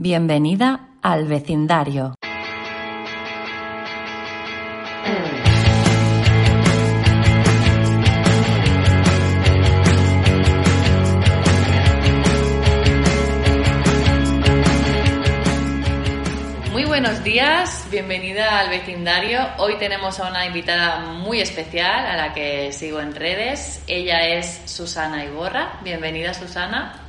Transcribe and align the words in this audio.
Bienvenida 0.00 0.90
al 1.02 1.26
vecindario. 1.26 2.14
Muy 16.70 16.84
buenos 16.84 17.24
días, 17.24 17.88
bienvenida 17.90 18.60
al 18.60 18.68
vecindario. 18.68 19.40
Hoy 19.58 19.78
tenemos 19.80 20.20
a 20.20 20.30
una 20.30 20.46
invitada 20.46 21.00
muy 21.00 21.40
especial 21.40 22.06
a 22.06 22.16
la 22.16 22.32
que 22.32 22.70
sigo 22.70 23.00
en 23.00 23.16
redes. 23.16 23.82
Ella 23.88 24.28
es 24.28 24.62
Susana 24.66 25.24
Iborra. 25.24 25.80
Bienvenida, 25.82 26.34
Susana. 26.34 27.07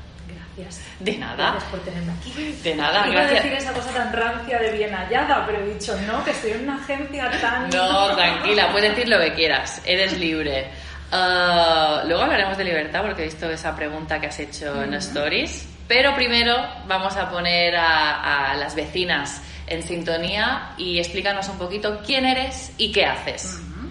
Gracias. 0.62 0.86
De 1.00 1.18
nada. 1.18 1.52
Gracias 1.52 1.64
por 1.72 1.80
tenerme 1.82 2.12
aquí. 2.14 2.60
De 2.64 2.76
nada, 2.76 3.08
Iba 3.08 3.20
a 3.22 3.24
gracias. 3.24 3.44
decir 3.44 3.58
esa 3.58 3.74
cosa 3.74 3.92
tan 3.92 4.14
rancia 4.14 4.60
de 4.60 4.72
bien 4.72 4.94
hallada, 4.94 5.46
pero 5.46 5.60
he 5.60 5.74
dicho 5.74 5.96
no, 6.08 6.24
que 6.24 6.32
estoy 6.32 6.52
en 6.52 6.64
una 6.64 6.76
agencia 6.82 7.32
tan... 7.42 7.70
No, 7.70 8.16
tranquila, 8.16 8.72
puedes 8.72 8.92
decir 8.96 9.08
lo 9.10 9.20
que 9.20 9.34
quieras, 9.34 9.82
eres 9.86 10.18
libre. 10.18 10.70
Ah, 11.12 12.04
luego 12.06 12.22
hablaremos 12.24 12.58
de 12.58 12.64
libertad 12.66 13.02
porque 13.02 13.24
he 13.24 13.26
visto 13.26 13.50
esa 13.50 13.76
pregunta 13.76 14.20
que 14.20 14.28
has 14.28 14.40
hecho 14.40 14.82
en 14.84 14.94
Stories. 14.96 15.68
Pero 15.88 16.14
primero 16.14 16.56
vamos 16.88 17.18
a 17.18 17.30
poner 17.32 17.76
a, 17.76 18.52
a 18.52 18.56
las 18.56 18.76
vecinas 18.76 19.42
en 19.66 19.82
sintonía 19.82 20.74
y 20.78 21.00
explícanos 21.00 21.50
un 21.50 21.58
poquito 21.58 22.00
quién 22.06 22.26
eres 22.26 22.72
y 22.78 22.92
qué 22.92 23.06
haces. 23.06 23.56
Ujú. 23.60 23.90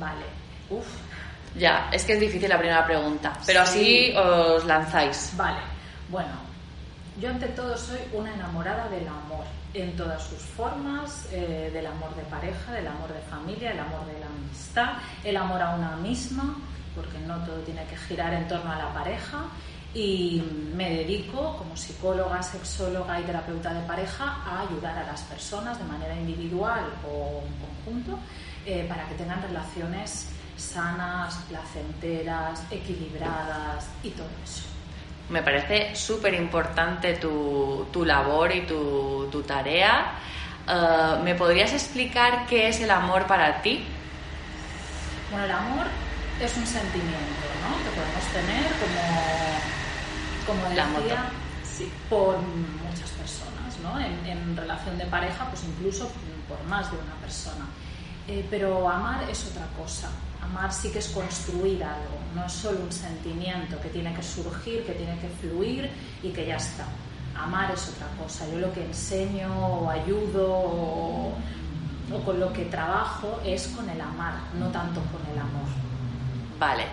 Vale. 0.00 0.24
Uf. 0.70 0.84
Ya, 1.54 1.88
es 1.92 2.04
que 2.04 2.12
es 2.14 2.20
difícil 2.20 2.48
la 2.48 2.58
primera 2.58 2.84
pregunta, 2.84 3.32
pero 3.46 3.64
Sí. 3.66 4.12
así 4.12 4.16
os 4.16 4.64
lanzáis. 4.64 5.32
Vale. 5.36 5.58
Bueno, 6.10 6.32
yo 7.20 7.28
ante 7.28 7.48
todo 7.48 7.76
soy 7.76 7.98
una 8.14 8.32
enamorada 8.32 8.88
del 8.88 9.06
amor 9.06 9.44
en 9.74 9.94
todas 9.94 10.22
sus 10.22 10.38
formas, 10.38 11.28
eh, 11.32 11.70
del 11.70 11.86
amor 11.86 12.14
de 12.16 12.22
pareja, 12.22 12.72
del 12.72 12.86
amor 12.86 13.12
de 13.12 13.20
familia, 13.20 13.72
el 13.72 13.80
amor 13.80 14.06
de 14.06 14.18
la 14.18 14.26
amistad, 14.26 14.92
el 15.22 15.36
amor 15.36 15.60
a 15.60 15.74
una 15.74 15.96
misma, 15.96 16.56
porque 16.94 17.18
no 17.18 17.36
todo 17.44 17.56
tiene 17.58 17.84
que 17.84 17.96
girar 17.96 18.32
en 18.32 18.48
torno 18.48 18.72
a 18.72 18.78
la 18.78 18.94
pareja. 18.94 19.44
Y 19.92 20.42
me 20.74 20.90
dedico 20.90 21.58
como 21.58 21.76
psicóloga, 21.76 22.42
sexóloga 22.42 23.20
y 23.20 23.24
terapeuta 23.24 23.74
de 23.74 23.86
pareja 23.86 24.38
a 24.46 24.60
ayudar 24.60 24.96
a 24.96 25.06
las 25.06 25.22
personas 25.22 25.78
de 25.78 25.84
manera 25.84 26.14
individual 26.14 26.84
o 27.06 27.42
en 27.44 27.92
conjunto 27.92 28.18
eh, 28.64 28.86
para 28.88 29.06
que 29.08 29.14
tengan 29.14 29.42
relaciones 29.42 30.30
sanas, 30.56 31.36
placenteras, 31.48 32.62
equilibradas 32.70 33.88
y 34.02 34.10
todo 34.10 34.28
eso. 34.42 34.67
Me 35.28 35.42
parece 35.42 35.94
súper 35.94 36.34
importante 36.34 37.14
tu, 37.14 37.86
tu 37.92 38.04
labor 38.04 38.54
y 38.54 38.62
tu, 38.62 39.28
tu 39.30 39.42
tarea. 39.42 40.14
Ah, 40.66 41.18
¿Me 41.22 41.34
podrías 41.34 41.72
explicar 41.72 42.46
qué 42.46 42.68
es 42.68 42.80
el 42.80 42.90
amor 42.90 43.26
para 43.26 43.62
ti? 43.62 43.84
Bueno, 45.30 45.44
el 45.46 45.50
amor 45.50 45.86
es 46.40 46.56
un 46.56 46.66
sentimiento 46.66 47.46
¿no? 47.64 47.76
que 47.84 47.90
podemos 47.96 48.24
tener 48.32 48.64
como, 50.46 50.62
como 50.62 50.70
decía, 50.70 51.24
sí, 51.64 51.92
por 52.08 52.38
muchas 52.38 53.10
personas, 53.10 53.78
¿no? 53.82 53.98
En, 53.98 54.26
en 54.26 54.56
relación 54.56 54.96
de 54.98 55.06
pareja, 55.06 55.46
pues 55.50 55.64
incluso 55.64 56.10
por 56.48 56.62
más 56.64 56.90
de 56.90 56.98
una 56.98 57.14
persona. 57.20 57.66
Eh, 58.26 58.46
pero 58.50 58.88
amar 58.88 59.28
es 59.30 59.46
otra 59.46 59.66
cosa. 59.76 60.10
Amar 60.50 60.72
sí 60.72 60.90
que 60.90 60.98
es 60.98 61.08
construir 61.08 61.82
algo, 61.84 62.18
no 62.34 62.44
es 62.44 62.52
solo 62.52 62.80
un 62.80 62.92
sentimiento 62.92 63.80
que 63.80 63.88
tiene 63.88 64.14
que 64.14 64.22
surgir, 64.22 64.84
que 64.84 64.92
tiene 64.92 65.18
que 65.18 65.28
fluir 65.28 65.90
y 66.22 66.30
que 66.30 66.46
ya 66.46 66.56
está. 66.56 66.86
Amar 67.36 67.70
es 67.70 67.88
otra 67.88 68.06
cosa. 68.20 68.48
Yo 68.50 68.58
lo 68.58 68.72
que 68.72 68.84
enseño 68.84 69.48
o 69.54 69.90
ayudo 69.90 70.50
o, 70.50 71.32
o 72.12 72.24
con 72.24 72.40
lo 72.40 72.52
que 72.52 72.64
trabajo 72.64 73.40
es 73.44 73.68
con 73.68 73.88
el 73.88 74.00
amar, 74.00 74.34
no 74.58 74.68
tanto 74.68 75.00
con 75.12 75.20
el 75.32 75.38
amor. 75.38 75.68
Vale. 76.58 76.84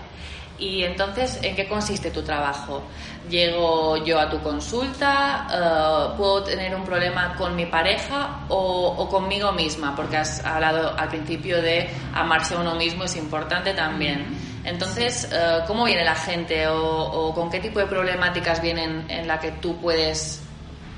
Y 0.57 0.83
entonces, 0.83 1.39
¿en 1.41 1.55
qué 1.55 1.67
consiste 1.67 2.11
tu 2.11 2.21
trabajo? 2.23 2.83
¿Llego 3.29 3.97
yo 4.05 4.19
a 4.19 4.29
tu 4.29 4.39
consulta? 4.41 5.47
eh, 5.51 6.15
¿Puedo 6.17 6.43
tener 6.43 6.73
un 6.73 6.85
problema 6.85 7.35
con 7.35 7.55
mi 7.55 7.65
pareja 7.65 8.45
o, 8.47 8.95
o 8.97 9.09
conmigo 9.09 9.51
misma? 9.51 9.95
Porque 9.95 10.17
has 10.17 10.43
hablado 10.45 10.97
al 10.97 11.09
principio 11.09 11.61
de 11.61 11.89
amarse 12.13 12.55
a 12.55 12.59
uno 12.59 12.75
mismo, 12.75 13.03
es 13.03 13.15
importante 13.17 13.73
también. 13.73 14.25
Entonces, 14.63 15.29
eh, 15.31 15.59
¿cómo 15.67 15.83
viene 15.83 16.05
la 16.05 16.15
gente 16.15 16.67
o, 16.67 16.79
o 16.79 17.35
con 17.35 17.49
qué 17.49 17.59
tipo 17.59 17.79
de 17.79 17.87
problemáticas 17.87 18.61
vienen 18.61 19.05
en 19.09 19.27
la 19.27 19.39
que 19.39 19.51
tú 19.51 19.79
puedes 19.81 20.41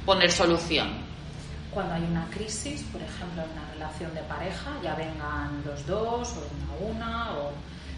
poner 0.06 0.32
solución? 0.32 1.06
Cuando 1.72 1.96
hay 1.96 2.04
una 2.04 2.26
crisis, 2.30 2.84
por 2.92 3.02
ejemplo, 3.02 3.44
en 3.44 3.50
una 3.52 3.70
relación 3.74 4.14
de 4.14 4.22
pareja, 4.22 4.72
ya 4.84 4.96
vengan 4.96 5.62
los 5.66 5.86
dos 5.86 6.34
o 6.38 6.48
una 6.56 6.74
a 6.74 6.92
una 6.92 7.32
o 7.40 7.52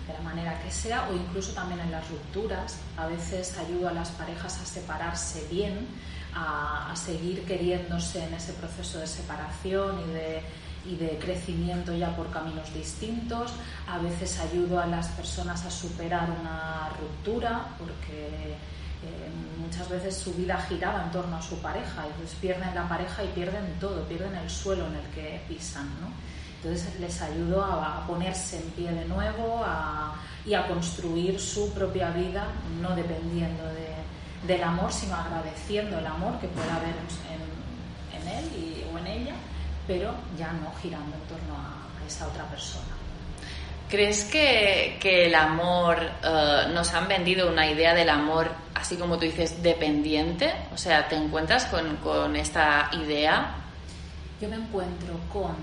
de 0.09 0.13
la 0.15 0.21
manera 0.21 0.59
que 0.63 0.71
sea, 0.71 1.07
o 1.09 1.15
incluso 1.15 1.53
también 1.53 1.79
en 1.79 1.91
las 1.91 2.09
rupturas. 2.09 2.77
A 2.97 3.07
veces 3.07 3.57
ayudo 3.57 3.89
a 3.89 3.93
las 3.93 4.09
parejas 4.09 4.59
a 4.59 4.65
separarse 4.65 5.47
bien, 5.51 5.87
a, 6.33 6.93
seguir 6.95 7.45
queriéndose 7.45 8.23
en 8.23 8.33
ese 8.33 8.53
proceso 8.53 8.99
de 8.99 9.07
separación 9.07 9.99
y 10.09 10.13
de, 10.13 10.41
y 10.85 10.95
de 10.95 11.17
crecimiento 11.19 11.93
ya 11.93 12.15
por 12.15 12.31
caminos 12.31 12.73
distintos. 12.73 13.53
A 13.87 13.99
veces 13.99 14.39
ayudo 14.39 14.79
a 14.79 14.87
las 14.87 15.07
personas 15.09 15.63
a 15.65 15.71
superar 15.71 16.29
una 16.41 16.89
ruptura 16.99 17.67
porque 17.77 18.55
eh, 19.01 19.29
muchas 19.57 19.87
veces 19.89 20.17
su 20.17 20.33
vida 20.33 20.57
giraba 20.67 21.03
en 21.03 21.11
torno 21.11 21.37
a 21.37 21.41
su 21.41 21.57
pareja 21.59 22.05
y 22.05 22.11
entonces 22.11 22.37
pierden 22.41 22.73
la 22.75 22.89
pareja 22.89 23.23
y 23.23 23.27
pierden 23.27 23.77
todo, 23.79 24.03
pierden 24.07 24.35
el 24.35 24.49
suelo 24.49 24.87
en 24.87 24.95
el 24.95 25.05
que 25.13 25.41
pisan. 25.47 25.87
¿no? 26.01 26.28
Entonces 26.61 26.99
les 26.99 27.21
ayudo 27.21 27.63
a, 27.63 27.99
a 28.03 28.07
ponerse 28.07 28.57
en 28.57 28.69
pie 28.71 28.91
de 28.91 29.05
nuevo 29.05 29.63
a- 29.65 30.13
y 30.45 30.53
a 30.53 30.67
construir 30.67 31.39
su 31.39 31.73
propia 31.73 32.09
vida, 32.11 32.47
no 32.81 32.95
dependiendo 32.95 33.63
de- 33.65 34.47
del 34.47 34.63
amor, 34.63 34.91
sino 34.91 35.15
agradeciendo 35.15 35.99
el 35.99 36.05
amor 36.07 36.39
que 36.39 36.47
pueda 36.47 36.75
haber 36.75 36.95
en, 37.29 38.21
en 38.21 38.27
él 38.37 38.45
y- 38.57 38.83
o 38.93 38.97
en 38.97 39.07
ella, 39.07 39.33
pero 39.87 40.13
ya 40.37 40.51
no 40.53 40.71
girando 40.81 41.15
en 41.15 41.21
torno 41.23 41.53
a, 41.55 42.01
a 42.03 42.07
esa 42.07 42.27
otra 42.27 42.43
persona. 42.45 42.85
¿Crees 43.89 44.23
que, 44.25 44.97
que 45.01 45.25
el 45.25 45.35
amor, 45.35 45.97
eh, 46.23 46.67
nos 46.73 46.93
han 46.93 47.07
vendido 47.07 47.49
una 47.49 47.65
idea 47.69 47.93
del 47.95 48.09
amor, 48.09 48.51
así 48.75 48.95
como 48.97 49.15
tú 49.17 49.21
dices, 49.25 49.63
dependiente? 49.63 50.53
O 50.73 50.77
sea, 50.77 51.07
¿te 51.07 51.15
encuentras 51.15 51.65
con, 51.65 51.95
con 51.97 52.35
esta 52.35 52.89
idea? 52.93 53.55
Yo 54.39 54.47
me 54.47 54.57
encuentro 54.57 55.15
con 55.33 55.55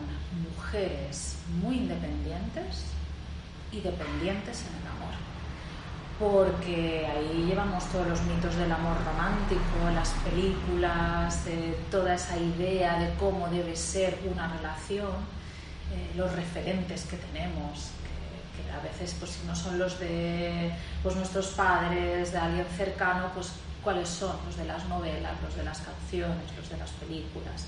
mujeres 0.76 1.36
muy 1.62 1.76
independientes 1.76 2.84
y 3.72 3.80
dependientes 3.80 4.62
en 4.62 4.82
el 4.82 4.86
amor. 4.96 5.14
Porque 6.18 7.06
ahí 7.06 7.44
llevamos 7.46 7.84
todos 7.90 8.06
los 8.06 8.22
mitos 8.22 8.56
del 8.56 8.72
amor 8.72 8.96
romántico, 9.04 9.90
las 9.94 10.10
películas, 10.24 11.46
eh, 11.46 11.76
toda 11.90 12.14
esa 12.14 12.38
idea 12.38 12.98
de 12.98 13.14
cómo 13.14 13.48
debe 13.48 13.76
ser 13.76 14.18
una 14.30 14.48
relación, 14.56 15.12
eh, 15.92 16.12
los 16.16 16.32
referentes 16.32 17.04
que 17.04 17.16
tenemos, 17.16 17.90
que, 18.02 18.62
que 18.62 18.70
a 18.72 18.80
veces 18.80 19.14
pues 19.18 19.32
si 19.32 19.46
no 19.46 19.54
son 19.54 19.78
los 19.78 20.00
de 20.00 20.72
pues, 21.02 21.16
nuestros 21.16 21.48
padres, 21.48 22.32
de 22.32 22.38
alguien 22.38 22.66
cercano, 22.76 23.30
pues 23.34 23.52
cuáles 23.84 24.08
son 24.08 24.36
los 24.46 24.56
de 24.56 24.64
las 24.64 24.88
novelas, 24.88 25.34
los 25.42 25.54
de 25.54 25.64
las 25.64 25.80
canciones, 25.80 26.56
los 26.56 26.68
de 26.70 26.78
las 26.78 26.90
películas. 26.92 27.66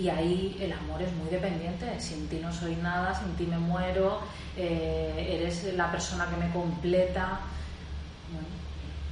Y 0.00 0.08
ahí 0.08 0.56
el 0.60 0.72
amor 0.72 1.02
es 1.02 1.12
muy 1.12 1.28
dependiente. 1.28 2.00
Sin 2.00 2.26
ti 2.28 2.38
no 2.42 2.52
soy 2.52 2.76
nada, 2.76 3.14
sin 3.14 3.34
ti 3.34 3.44
me 3.44 3.58
muero, 3.58 4.20
eh, 4.56 5.38
eres 5.38 5.74
la 5.74 5.90
persona 5.90 6.26
que 6.30 6.36
me 6.36 6.50
completa. 6.52 7.40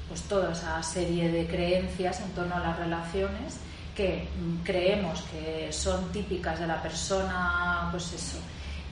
Pues 0.08 0.22
toda 0.22 0.52
esa 0.52 0.82
serie 0.82 1.30
de 1.30 1.46
creencias 1.46 2.20
en 2.20 2.30
torno 2.30 2.54
a 2.54 2.60
las 2.60 2.78
relaciones 2.78 3.58
que 3.94 4.28
creemos 4.62 5.22
que 5.22 5.72
son 5.72 6.12
típicas 6.12 6.60
de 6.60 6.68
la 6.68 6.80
persona, 6.80 7.88
pues 7.90 8.12
eso, 8.12 8.38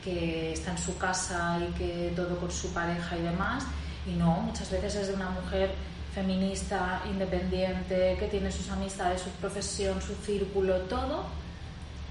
que 0.02 0.52
está 0.52 0.72
en 0.72 0.78
su 0.78 0.98
casa 0.98 1.60
y 1.60 1.72
que 1.78 2.12
todo 2.16 2.36
con 2.38 2.50
su 2.50 2.74
pareja 2.74 3.16
y 3.16 3.22
demás. 3.22 3.64
Y 4.04 4.10
no, 4.10 4.40
muchas 4.40 4.68
veces 4.70 4.96
es 4.96 5.08
de 5.08 5.14
una 5.14 5.30
mujer 5.30 5.70
feminista, 6.12 7.02
independiente, 7.08 8.16
que 8.18 8.26
tiene 8.26 8.50
sus 8.50 8.68
amistades, 8.68 9.22
su 9.22 9.30
profesión, 9.30 10.02
su 10.02 10.14
círculo, 10.16 10.80
todo, 10.82 11.24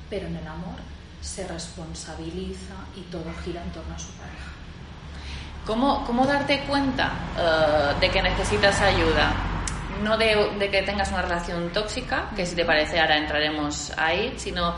pero 0.09 0.27
en 0.27 0.35
el 0.35 0.47
amor 0.47 0.77
se 1.21 1.47
responsabiliza 1.47 2.75
y 2.95 3.01
todo 3.11 3.25
gira 3.43 3.63
en 3.63 3.71
torno 3.71 3.95
a 3.95 3.99
su 3.99 4.11
pareja. 4.13 4.51
¿Cómo, 5.65 6.05
cómo 6.05 6.25
darte 6.27 6.61
cuenta 6.61 7.11
eh, 7.37 7.99
de 7.99 8.09
que 8.09 8.21
necesitas 8.21 8.79
ayuda? 8.81 9.33
No 10.03 10.17
de, 10.17 10.51
de 10.59 10.69
que 10.69 10.83
tengas 10.83 11.09
una 11.09 11.23
relación 11.23 11.71
tóxica, 11.71 12.29
que 12.35 12.45
si 12.45 12.55
te 12.55 12.65
parece 12.65 12.99
ahora 12.99 13.17
entraremos 13.17 13.91
ahí, 13.97 14.33
sino 14.37 14.75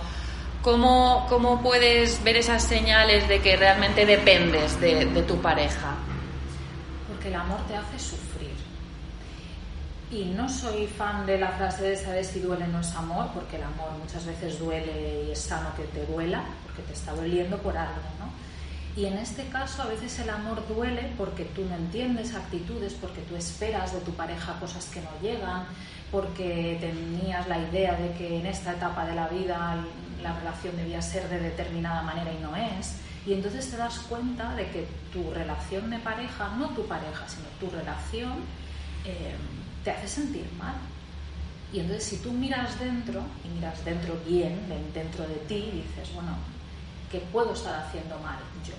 cómo, 0.61 1.25
cómo 1.27 1.61
puedes 1.61 2.23
ver 2.23 2.37
esas 2.37 2.63
señales 2.63 3.27
de 3.27 3.41
que 3.41 3.57
realmente 3.57 4.05
dependes 4.05 4.79
de, 4.79 5.05
de 5.05 5.23
tu 5.23 5.41
pareja. 5.41 5.95
Porque 7.07 7.27
el 7.27 7.35
amor 7.35 7.59
te 7.67 7.75
hace 7.75 7.99
sufrir. 7.99 8.36
Y 10.09 10.25
no 10.25 10.47
soy 10.47 10.87
fan 10.87 11.25
de 11.25 11.37
la 11.37 11.49
frase 11.51 11.83
de 11.83 11.95
saber 11.97 12.23
si 12.23 12.39
duele 12.39 12.67
no 12.67 12.79
es 12.79 12.95
amor, 12.95 13.29
porque 13.33 13.57
el 13.57 13.63
amor 13.63 13.91
muchas 14.01 14.25
veces 14.25 14.59
duele 14.59 15.25
y 15.27 15.31
es 15.31 15.39
sano 15.39 15.69
que 15.75 15.83
te 15.83 16.05
duela, 16.05 16.43
porque 16.63 16.81
te 16.83 16.93
está 16.93 17.13
doliendo 17.13 17.57
por 17.57 17.77
algo, 17.77 18.01
¿no? 18.19 18.31
Y 18.95 19.05
en 19.05 19.13
este 19.13 19.43
caso 19.49 19.83
a 19.83 19.85
veces 19.85 20.17
el 20.19 20.29
amor 20.29 20.67
duele 20.67 21.11
porque 21.17 21.45
tú 21.45 21.63
no 21.65 21.75
entiendes 21.75 22.33
actitudes, 22.33 22.93
porque 22.93 23.21
tú 23.21 23.35
esperas 23.35 23.93
de 23.93 23.99
tu 23.99 24.11
pareja 24.13 24.59
cosas 24.59 24.85
que 24.85 25.01
no 25.01 25.09
llegan, 25.21 25.65
porque 26.11 26.77
tenías 26.79 27.47
la 27.47 27.59
idea 27.59 27.95
de 27.95 28.13
que 28.13 28.39
en 28.39 28.47
esta 28.47 28.73
etapa 28.73 29.05
de 29.05 29.13
la 29.13 29.27
vida 29.27 29.77
la 30.23 30.39
relación 30.39 30.75
debía 30.77 31.01
ser 31.01 31.29
de 31.29 31.39
determinada 31.39 32.01
manera 32.01 32.31
y 32.31 32.41
no 32.41 32.55
es. 32.55 32.95
Y 33.25 33.33
entonces 33.33 33.69
te 33.69 33.77
das 33.77 33.99
cuenta 33.99 34.55
de 34.55 34.67
que 34.69 34.87
tu 35.11 35.31
relación 35.31 35.89
de 35.89 35.99
pareja, 35.99 36.55
no 36.57 36.69
tu 36.69 36.87
pareja, 36.87 37.27
sino 37.27 37.47
tu 37.59 37.69
relación, 37.69 38.37
eh, 39.05 39.35
te 39.87 39.91
hace 39.91 40.07
sentir 40.09 40.45
mal. 40.59 40.75
Y 41.71 41.79
entonces 41.79 42.03
si 42.03 42.17
tú 42.17 42.33
miras 42.33 42.77
dentro, 42.77 43.21
y 43.45 43.47
miras 43.47 43.85
dentro 43.85 44.19
bien, 44.27 44.59
dentro 44.93 45.25
de 45.25 45.35
ti, 45.47 45.71
dices, 45.71 46.13
bueno, 46.13 46.35
¿qué 47.09 47.19
puedo 47.31 47.53
estar 47.53 47.73
haciendo 47.85 48.19
mal 48.19 48.37
yo? 48.65 48.73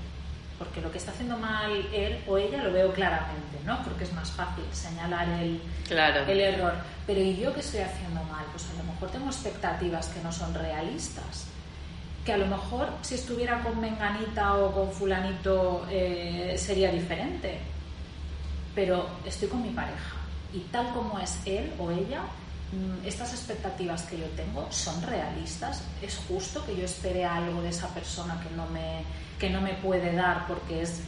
Porque 0.58 0.82
lo 0.82 0.92
que 0.92 0.98
está 0.98 1.12
haciendo 1.12 1.38
mal 1.38 1.70
él 1.94 2.22
o 2.26 2.36
ella 2.36 2.62
lo 2.62 2.74
veo 2.74 2.92
claramente, 2.92 3.58
¿no? 3.64 3.82
Porque 3.84 4.04
es 4.04 4.12
más 4.12 4.30
fácil 4.32 4.64
señalar 4.70 5.26
el, 5.40 5.62
el 5.88 6.40
error. 6.40 6.74
Pero 7.06 7.20
¿y 7.20 7.38
yo 7.38 7.54
qué 7.54 7.60
estoy 7.60 7.80
haciendo 7.80 8.22
mal? 8.24 8.44
Pues 8.52 8.68
a 8.68 8.76
lo 8.76 8.92
mejor 8.92 9.10
tengo 9.10 9.28
expectativas 9.28 10.08
que 10.08 10.20
no 10.20 10.30
son 10.30 10.52
realistas. 10.52 11.46
Que 12.26 12.34
a 12.34 12.36
lo 12.36 12.46
mejor 12.46 12.90
si 13.00 13.14
estuviera 13.14 13.62
con 13.62 13.80
Menganita 13.80 14.56
o 14.58 14.72
con 14.72 14.92
Fulanito 14.92 15.86
eh, 15.90 16.54
sería 16.58 16.92
diferente. 16.92 17.60
Pero 18.74 19.08
estoy 19.24 19.48
con 19.48 19.62
mi 19.62 19.70
pareja. 19.70 20.17
Y 20.52 20.60
tal 20.70 20.92
como 20.94 21.18
es 21.18 21.38
él 21.44 21.72
o 21.78 21.90
ella, 21.90 22.22
Mm, 22.70 23.06
estas 23.06 23.32
expectativas 23.32 24.02
que 24.02 24.18
yo 24.18 24.26
tengo 24.36 24.70
son 24.70 25.00
realistas, 25.02 25.82
es 26.02 26.18
justo 26.28 26.64
que 26.66 26.76
yo 26.76 26.84
espere 26.84 27.24
algo 27.24 27.62
de 27.62 27.70
esa 27.70 27.88
persona 27.94 28.38
que 28.42 28.54
no 28.54 28.66
me, 28.66 29.04
que 29.38 29.48
no 29.48 29.62
me 29.62 29.72
puede 29.74 30.14
dar 30.14 30.46
porque, 30.46 30.82
es, 30.82 31.00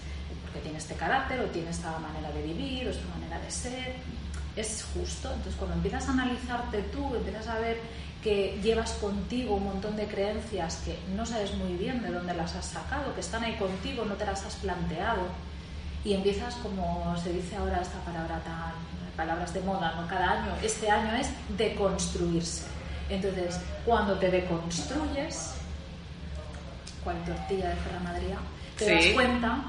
porque 0.42 0.60
tiene 0.60 0.78
este 0.78 0.94
carácter 0.94 1.38
o 1.40 1.44
tiene 1.50 1.68
esta 1.68 1.98
manera 1.98 2.30
de 2.32 2.42
vivir 2.42 2.86
o 2.86 2.90
esta 2.90 3.06
manera 3.14 3.38
de 3.38 3.50
ser, 3.50 3.94
es 4.56 4.86
justo. 4.94 5.28
Entonces 5.28 5.54
cuando 5.56 5.76
empiezas 5.76 6.08
a 6.08 6.12
analizarte 6.12 6.80
tú, 6.84 7.14
empiezas 7.14 7.46
a 7.48 7.58
ver 7.58 7.78
que 8.22 8.58
llevas 8.62 8.92
contigo 8.92 9.56
un 9.56 9.64
montón 9.64 9.96
de 9.96 10.06
creencias 10.06 10.76
que 10.76 10.98
no 11.14 11.26
sabes 11.26 11.54
muy 11.56 11.74
bien 11.74 12.02
de 12.02 12.10
dónde 12.10 12.32
las 12.32 12.54
has 12.54 12.66
sacado, 12.66 13.14
que 13.14 13.20
están 13.20 13.44
ahí 13.44 13.56
contigo, 13.56 14.06
no 14.06 14.14
te 14.14 14.24
las 14.24 14.46
has 14.46 14.54
planteado, 14.56 15.26
y 16.04 16.14
empiezas, 16.14 16.54
como 16.56 17.14
se 17.22 17.32
dice 17.32 17.56
ahora 17.56 17.80
esta 17.80 17.98
palabra 18.00 18.40
tan 18.40 18.72
palabras 19.16 19.52
de 19.52 19.60
moda, 19.60 19.94
¿no? 19.96 20.06
Cada 20.08 20.30
año, 20.30 20.52
este 20.62 20.90
año 20.90 21.14
es 21.14 21.28
deconstruirse. 21.56 22.64
Entonces, 23.10 23.60
cuando 23.84 24.18
te 24.18 24.30
deconstruyes, 24.30 25.54
cual 27.04 27.16
tortilla 27.24 27.68
de 27.68 27.76
Ferra 27.76 28.00
Madrid, 28.00 28.34
te 28.78 28.94
das 28.94 29.06
cuenta 29.12 29.62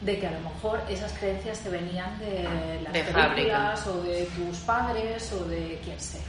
de 0.00 0.18
que 0.18 0.26
a 0.26 0.30
lo 0.30 0.40
mejor 0.40 0.82
esas 0.88 1.12
creencias 1.12 1.60
te 1.60 1.70
venían 1.70 2.18
de 2.18 2.80
las 2.82 2.92
de 2.92 3.90
o 3.90 4.02
de 4.02 4.24
tus 4.36 4.58
padres 4.58 5.32
o 5.32 5.44
de 5.44 5.80
quien 5.84 6.00
sea. 6.00 6.22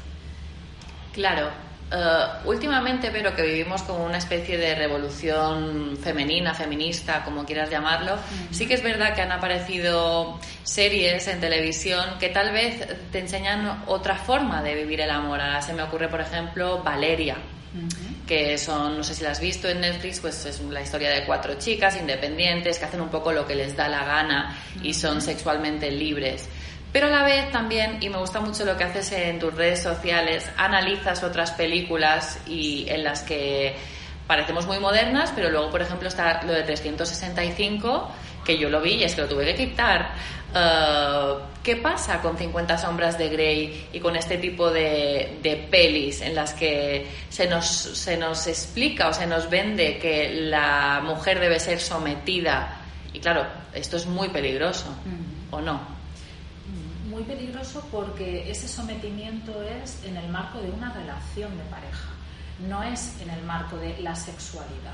Claro, 1.14 1.50
eh, 1.92 2.26
últimamente, 2.46 3.12
pero 3.12 3.36
que 3.36 3.44
vivimos 3.44 3.84
como 3.84 4.06
una 4.06 4.18
especie 4.18 4.58
de 4.58 4.74
revolución 4.74 5.96
femenina, 6.02 6.54
feminista, 6.56 7.24
como 7.24 7.46
quieras 7.46 7.70
llamarlo, 7.70 8.18
sí 8.52 8.68
que 8.68 8.74
es 8.74 8.82
verdad 8.84 9.14
que 9.14 9.22
han 9.22 9.32
aparecido 9.32 10.40
series 10.64 11.28
en 11.28 11.40
televisión 11.40 12.04
que 12.20 12.30
tal 12.30 12.52
vez 12.52 12.88
te 13.12 13.20
enseñan 13.20 13.84
otra 13.86 14.16
forma 14.16 14.64
de 14.64 14.74
vivir 14.76 15.02
el 15.02 15.12
amor. 15.12 15.40
Ahora 15.40 15.62
se 15.62 15.74
me 15.74 15.84
ocurre, 15.84 16.08
por 16.08 16.22
ejemplo, 16.22 16.82
Valeria. 16.84 17.38
que 18.26 18.58
son, 18.58 18.98
no 18.98 19.04
sé 19.04 19.14
si 19.14 19.24
la 19.24 19.32
has 19.32 19.40
visto 19.40 19.68
en 19.70 19.82
Netflix, 19.82 20.20
pues 20.20 20.44
es 20.46 20.60
la 20.62 20.82
historia 20.82 21.12
de 21.12 21.26
cuatro 21.26 21.56
chicas 21.60 21.98
independientes 21.98 22.80
que 22.80 22.86
hacen 22.86 23.02
un 23.02 23.10
poco 23.10 23.32
lo 23.32 23.46
que 23.46 23.54
les 23.54 23.76
da 23.76 23.88
la 23.88 24.04
gana 24.04 24.58
y 24.82 24.94
son 24.94 25.22
sexualmente 25.22 25.92
libres. 25.92 26.50
Pero 26.96 27.08
a 27.08 27.10
la 27.10 27.24
vez 27.24 27.52
también, 27.52 27.98
y 28.00 28.08
me 28.08 28.18
gusta 28.20 28.40
mucho 28.40 28.64
lo 28.64 28.78
que 28.78 28.86
haces 28.86 29.12
en 29.12 29.38
tus 29.38 29.54
redes 29.54 29.84
sociales, 29.84 30.50
analizas 30.56 31.24
otras 31.24 31.52
películas 31.52 32.40
y 32.48 32.86
en 32.88 33.04
las 33.04 33.22
que 33.22 33.76
parecemos 34.28 34.66
muy 34.66 34.80
modernas, 34.80 35.34
pero 35.36 35.50
luego, 35.50 35.70
por 35.70 35.82
ejemplo, 35.82 36.08
está 36.08 36.42
lo 36.44 36.54
de 36.54 36.64
365, 36.64 38.12
que 38.46 38.58
yo 38.58 38.70
lo 38.70 38.80
vi 38.80 38.94
y 38.94 39.04
es 39.04 39.14
que 39.14 39.24
lo 39.24 39.28
tuve 39.28 39.44
que 39.44 39.56
quitar. 39.56 40.14
Eh, 40.56 41.34
¿Qué 41.62 41.76
pasa 41.76 42.22
con 42.22 42.38
50 42.38 42.78
sombras 42.78 43.18
de 43.18 43.28
Grey 43.28 43.90
y 43.92 44.00
con 44.00 44.16
este 44.16 44.38
tipo 44.38 44.72
de, 44.72 45.40
de, 45.44 45.68
pelis 45.70 46.22
en 46.22 46.34
las 46.34 46.54
que 46.54 47.08
se 47.28 47.46
nos, 47.46 47.68
se 47.68 48.16
nos 48.16 48.48
explica 48.48 49.10
o 49.10 49.14
se 49.14 49.28
nos 49.28 49.50
vende 49.50 49.98
que 49.98 50.30
la 50.34 51.02
mujer 51.04 51.42
debe 51.42 51.60
ser 51.60 51.82
sometida? 51.82 52.78
Y 53.12 53.20
claro, 53.20 53.46
esto 53.74 53.98
es 53.98 54.06
muy 54.06 54.30
peligroso, 54.30 54.96
¿o 55.52 55.60
no? 55.60 55.95
Muy 57.16 57.24
peligroso 57.24 57.82
porque 57.92 58.52
ese 58.52 58.68
sometimiento 58.68 59.64
es 59.64 60.04
en 60.04 60.18
el 60.18 60.28
marco 60.28 60.60
de 60.60 60.70
una 60.70 60.92
relación 60.92 61.58
de 61.58 61.64
pareja, 61.64 62.10
no 62.68 62.84
es 62.84 63.16
en 63.22 63.30
el 63.30 63.42
marco 63.44 63.78
de 63.78 63.98
la 64.00 64.14
sexualidad. 64.14 64.94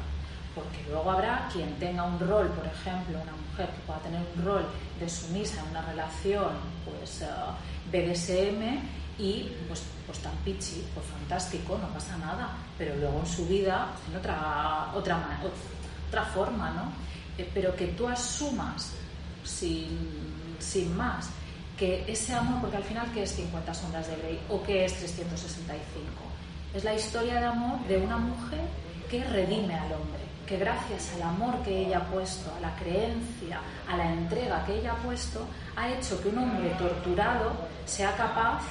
Porque 0.53 0.83
luego 0.87 1.09
habrá 1.09 1.49
quien 1.51 1.73
tenga 1.79 2.03
un 2.03 2.19
rol, 2.19 2.47
por 2.49 2.65
ejemplo, 2.67 3.19
una 3.19 3.31
mujer 3.31 3.69
que 3.69 3.81
pueda 3.87 3.99
tener 4.01 4.21
un 4.35 4.45
rol 4.45 4.65
de 4.99 5.09
sumisa 5.09 5.61
en 5.61 5.69
una 5.69 5.81
relación, 5.81 6.51
pues 6.85 7.21
eh, 7.21 7.27
BDSM, 7.91 8.81
y 9.17 9.49
pues, 9.67 9.81
pues 10.05 10.19
tan 10.19 10.35
pichi, 10.45 10.85
pues 10.93 11.05
fantástico, 11.07 11.79
no 11.81 11.87
pasa 11.87 12.17
nada, 12.17 12.49
pero 12.77 12.95
luego 12.97 13.21
en 13.21 13.27
su 13.27 13.47
vida 13.47 13.87
en 14.09 14.17
otra, 14.17 14.91
otra, 14.93 15.39
otra 16.07 16.25
forma, 16.25 16.69
¿no? 16.71 16.91
Eh, 17.37 17.49
pero 17.51 17.75
que 17.75 17.87
tú 17.87 18.07
asumas 18.07 18.91
sin, 19.43 19.97
sin 20.59 20.95
más 20.95 21.29
que 21.81 22.05
ese 22.07 22.35
amor, 22.35 22.61
porque 22.61 22.77
al 22.77 22.83
final, 22.83 23.07
¿qué 23.11 23.23
es 23.23 23.31
50 23.31 23.73
sombras 23.73 24.07
de 24.07 24.15
Grey 24.17 24.39
o 24.49 24.61
qué 24.61 24.85
es 24.85 24.93
365? 24.97 25.81
Es 26.75 26.83
la 26.83 26.93
historia 26.93 27.39
de 27.39 27.45
amor 27.47 27.79
de 27.87 27.97
una 27.97 28.17
mujer 28.17 28.61
que 29.09 29.23
redime 29.23 29.73
al 29.73 29.91
hombre, 29.93 30.21
que 30.45 30.57
gracias 30.57 31.11
al 31.15 31.23
amor 31.23 31.63
que 31.63 31.87
ella 31.87 31.97
ha 31.97 32.05
puesto, 32.05 32.53
a 32.55 32.59
la 32.59 32.75
creencia, 32.75 33.61
a 33.89 33.97
la 33.97 34.13
entrega 34.13 34.63
que 34.63 34.75
ella 34.75 34.91
ha 34.91 34.97
puesto, 34.97 35.47
ha 35.75 35.89
hecho 35.89 36.21
que 36.21 36.29
un 36.29 36.37
hombre 36.37 36.69
torturado 36.77 37.51
sea 37.87 38.15
capaz 38.15 38.61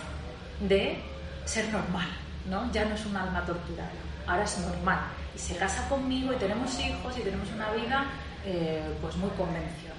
de 0.61 1.03
ser 1.47 1.69
normal, 1.73 2.11
¿no? 2.49 2.71
Ya 2.71 2.85
no 2.85 2.95
es 2.95 3.05
un 3.07 3.17
alma 3.17 3.45
torturada, 3.45 3.91
ahora 4.25 4.45
es 4.45 4.57
normal. 4.59 5.01
Y 5.35 5.39
se 5.41 5.57
casa 5.57 5.89
conmigo 5.89 6.33
y 6.33 6.37
tenemos 6.37 6.79
hijos 6.79 7.19
y 7.19 7.23
tenemos 7.23 7.49
una 7.57 7.73
vida 7.73 8.05
eh, 8.45 8.89
pues 9.03 9.17
muy 9.17 9.31
convencional. 9.31 9.90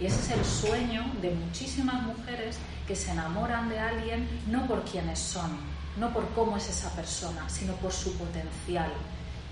Y 0.00 0.06
ese 0.06 0.20
es 0.20 0.30
el 0.38 0.44
sueño 0.44 1.04
de 1.22 1.30
muchísimas 1.30 2.02
mujeres 2.02 2.58
que 2.86 2.94
se 2.94 3.10
enamoran 3.12 3.68
de 3.68 3.78
alguien 3.78 4.28
no 4.46 4.66
por 4.66 4.84
quienes 4.84 5.18
son, 5.18 5.58
no 5.96 6.12
por 6.12 6.28
cómo 6.30 6.56
es 6.56 6.68
esa 6.68 6.90
persona, 6.90 7.48
sino 7.48 7.72
por 7.74 7.92
su 7.92 8.16
potencial. 8.16 8.92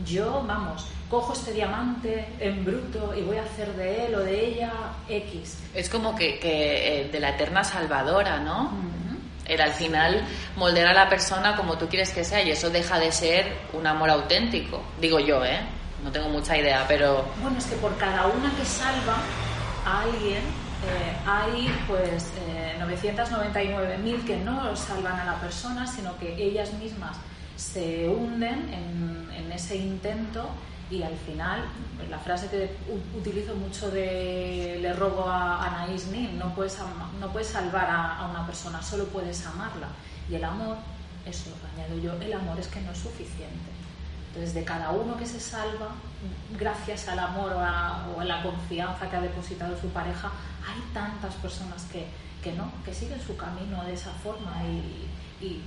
Yo, 0.04 0.44
vamos, 0.46 0.86
cojo 1.08 1.32
este 1.32 1.52
diamante 1.52 2.26
en 2.40 2.64
bruto 2.64 3.14
y 3.16 3.22
voy 3.22 3.36
a 3.36 3.44
hacer 3.44 3.72
de 3.74 4.06
él 4.06 4.14
o 4.16 4.20
de 4.20 4.46
ella 4.48 4.72
X. 5.08 5.58
Es 5.72 5.88
como 5.88 6.16
que, 6.16 6.40
eh, 6.42 7.08
de 7.10 7.20
la 7.20 7.30
eterna 7.30 7.62
salvadora, 7.62 8.40
¿no? 8.40 8.72
Era 9.46 9.64
al 9.64 9.72
final 9.72 10.26
moldear 10.56 10.88
a 10.88 10.94
la 10.94 11.08
persona 11.08 11.54
como 11.54 11.76
tú 11.76 11.86
quieres 11.88 12.12
que 12.12 12.24
sea 12.24 12.42
y 12.42 12.50
eso 12.50 12.70
deja 12.70 12.98
de 12.98 13.12
ser 13.12 13.52
un 13.72 13.86
amor 13.86 14.10
auténtico, 14.10 14.82
digo 15.00 15.20
yo, 15.20 15.44
¿eh? 15.44 15.60
No 16.02 16.10
tengo 16.10 16.28
mucha 16.28 16.56
idea, 16.56 16.84
pero... 16.88 17.24
Bueno, 17.40 17.56
es 17.58 17.64
que 17.66 17.76
por 17.76 17.96
cada 17.96 18.26
una 18.26 18.50
que 18.56 18.64
salva, 18.64 19.16
alguien, 19.84 20.42
eh, 20.42 21.16
hay 21.26 21.68
pues 21.86 22.30
999.000 22.78 24.14
eh, 24.14 24.20
que 24.26 24.36
no 24.38 24.74
salvan 24.76 25.20
a 25.20 25.24
la 25.24 25.40
persona, 25.40 25.86
sino 25.86 26.18
que 26.18 26.34
ellas 26.42 26.72
mismas 26.74 27.16
se 27.56 28.08
hunden 28.08 28.72
en, 28.72 29.04
ese 29.52 29.76
intento 29.76 30.48
y 30.90 31.04
al 31.04 31.16
final, 31.16 31.64
la 32.10 32.18
frase 32.18 32.48
que 32.48 32.76
utilizo 33.16 33.54
mucho 33.54 33.88
de 33.88 34.80
le 34.82 34.92
robo 34.94 35.28
a 35.28 35.64
Anaís 35.64 36.08
Nin, 36.08 36.36
no 36.40 36.52
puedes, 36.56 36.76
no 37.20 37.30
puedes 37.30 37.46
salvar 37.46 37.88
a, 37.88 38.18
a, 38.18 38.30
una 38.30 38.44
persona, 38.44 38.82
solo 38.82 39.04
puedes 39.04 39.46
amarla. 39.46 39.86
Y 40.28 40.34
el 40.34 40.42
amor, 40.42 40.76
eso 41.24 41.50
lo 41.50 41.82
añado 41.82 41.96
yo, 42.02 42.20
el 42.20 42.32
amor 42.32 42.58
es 42.58 42.66
que 42.66 42.80
no 42.80 42.90
es 42.90 42.98
suficiente. 42.98 43.73
Entonces, 44.34 44.54
de 44.54 44.64
cada 44.64 44.90
uno 44.90 45.16
que 45.16 45.26
se 45.26 45.38
salva, 45.38 45.90
gracias 46.58 47.06
al 47.06 47.20
amor 47.20 47.52
o 47.52 47.60
a, 47.60 48.24
la 48.24 48.42
confianza 48.42 49.08
que 49.08 49.14
ha 49.14 49.20
depositado 49.20 49.80
su 49.80 49.88
pareja, 49.90 50.32
hay 50.66 50.82
tantas 50.92 51.34
personas 51.36 51.84
que, 51.84 52.04
que 52.42 52.52
no, 52.52 52.72
que 52.84 52.92
siguen 52.92 53.20
su 53.24 53.36
camino 53.36 53.84
de 53.84 53.94
esa 53.94 54.10
forma 54.10 54.60
y, 54.64 55.08
y, 55.40 55.62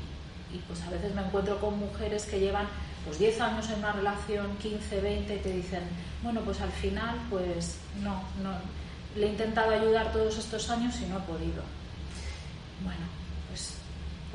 pues 0.68 0.82
a 0.82 0.90
veces 0.90 1.16
me 1.16 1.22
encuentro 1.22 1.58
con 1.62 1.80
mujeres 1.80 2.26
que 2.26 2.42
llevan 2.42 2.68
pues 3.06 3.20
10 3.20 3.40
años 3.40 3.70
en 3.70 3.80
una 3.80 3.94
relación, 3.94 4.58
15, 4.58 5.00
20 5.00 5.36
y 5.36 5.40
te 5.40 5.52
dicen, 5.54 5.84
bueno, 6.22 6.42
pues 6.42 6.60
al 6.60 6.72
final 6.72 7.16
pues 7.30 7.78
no, 8.02 8.22
no, 8.44 8.52
le 9.16 9.28
he 9.28 9.30
intentado 9.30 9.72
ayudar 9.72 10.12
todos 10.12 10.38
estos 10.38 10.70
años 10.70 10.94
y 11.00 11.06
no 11.06 11.20
he 11.20 11.22
podido. 11.22 11.64
Bueno, 12.84 13.06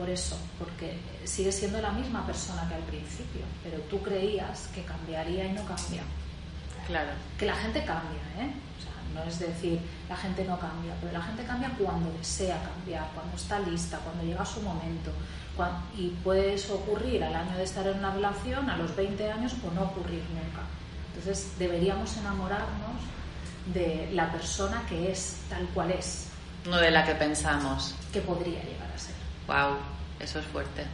por 0.03 0.11
eso, 0.11 0.37
porque 0.59 0.99
sigue 1.23 1.53
siendo 1.53 1.81
la 1.81 1.93
misma 1.93 2.27
persona 2.27 2.67
que 2.69 2.75
al 2.75 2.83
principio, 2.83 3.43
pero 3.63 3.79
tú 3.83 4.03
creías 4.03 4.67
que 4.75 4.83
cambiaría 4.83 5.45
y 5.45 5.53
no 5.53 5.65
cambia. 5.65 6.03
Claro. 6.89 7.11
Que 7.39 7.47
la 7.47 7.55
gente 7.55 7.85
cambia, 7.85 8.19
¿eh? 8.37 8.51
O 8.51 8.83
sea, 8.83 8.93
no 9.15 9.31
es 9.31 9.39
decir, 9.39 9.79
la 10.09 10.17
gente 10.17 10.45
no 10.45 10.59
cambia, 10.59 10.93
pero 11.01 11.13
la 11.13 11.23
gente 11.23 11.45
cambia 11.45 11.71
cuando 11.79 12.11
desea 12.19 12.61
cambiar, 12.65 13.11
cuando 13.15 13.37
está 13.37 13.61
lista, 13.61 13.99
cuando 13.99 14.25
llega 14.25 14.45
su 14.45 14.61
momento. 14.63 15.13
y 15.97 16.09
puede 16.25 16.55
eso 16.55 16.75
ocurrir 16.75 17.23
al 17.23 17.37
año 17.37 17.57
de 17.57 17.63
estar 17.63 17.87
en 17.87 17.99
una 17.99 18.13
relación, 18.13 18.69
a 18.69 18.77
los 18.77 18.97
20 18.97 19.31
años, 19.31 19.55
o 19.65 19.73
no 19.73 19.83
ocurrir 19.83 20.25
nunca. 20.31 20.67
Entonces, 21.15 21.53
deberíamos 21.61 22.17
enamorarnos 22.17 22.99
de 23.73 24.11
la 24.15 24.33
persona 24.33 24.83
que 24.89 25.13
es 25.13 25.37
tal 25.49 25.65
cual 25.69 25.93
es. 25.93 26.27
No 26.69 26.79
de 26.79 26.91
la 26.91 27.05
que 27.05 27.15
pensamos. 27.15 27.95
Que 28.13 28.21
podría 28.21 28.65
llegar 28.65 28.91
a 28.93 28.99
ser. 28.99 29.15
Wow, 29.47 29.77
eso 30.23 30.39
es 30.39 30.47
fuerte. 30.47 30.85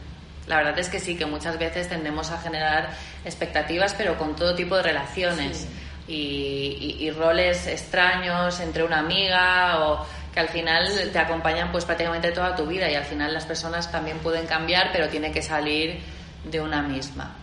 La 0.47 0.57
verdad 0.57 0.79
es 0.79 0.89
que 0.89 0.99
sí, 0.99 1.15
que 1.15 1.25
muchas 1.25 1.59
veces 1.59 1.87
tendemos 1.87 2.31
a 2.31 2.39
generar 2.39 2.89
expectativas, 3.23 3.93
pero 3.93 4.17
con 4.17 4.35
todo 4.35 4.55
tipo 4.55 4.75
de 4.75 4.83
relaciones 4.83 5.67
y, 6.07 7.11
roles 7.11 7.67
extraños 7.67 8.59
entre 8.59 8.83
una 8.83 8.99
amiga 8.99 9.85
o 9.85 10.05
que 10.33 10.39
al 10.39 10.49
final 10.49 10.87
te 11.11 11.19
acompañan 11.19 11.71
pues 11.71 11.85
prácticamente 11.85 12.31
toda 12.31 12.55
tu 12.55 12.65
vida 12.65 12.89
y 12.89 12.95
al 12.95 13.03
final 13.03 13.33
las 13.33 13.45
personas 13.45 13.91
también 13.91 14.17
pueden 14.19 14.47
cambiar, 14.47 14.91
pero 14.91 15.07
tiene 15.09 15.31
que 15.31 15.41
salir 15.41 15.99
de 16.43 16.61
una 16.61 16.81
misma. 16.81 17.35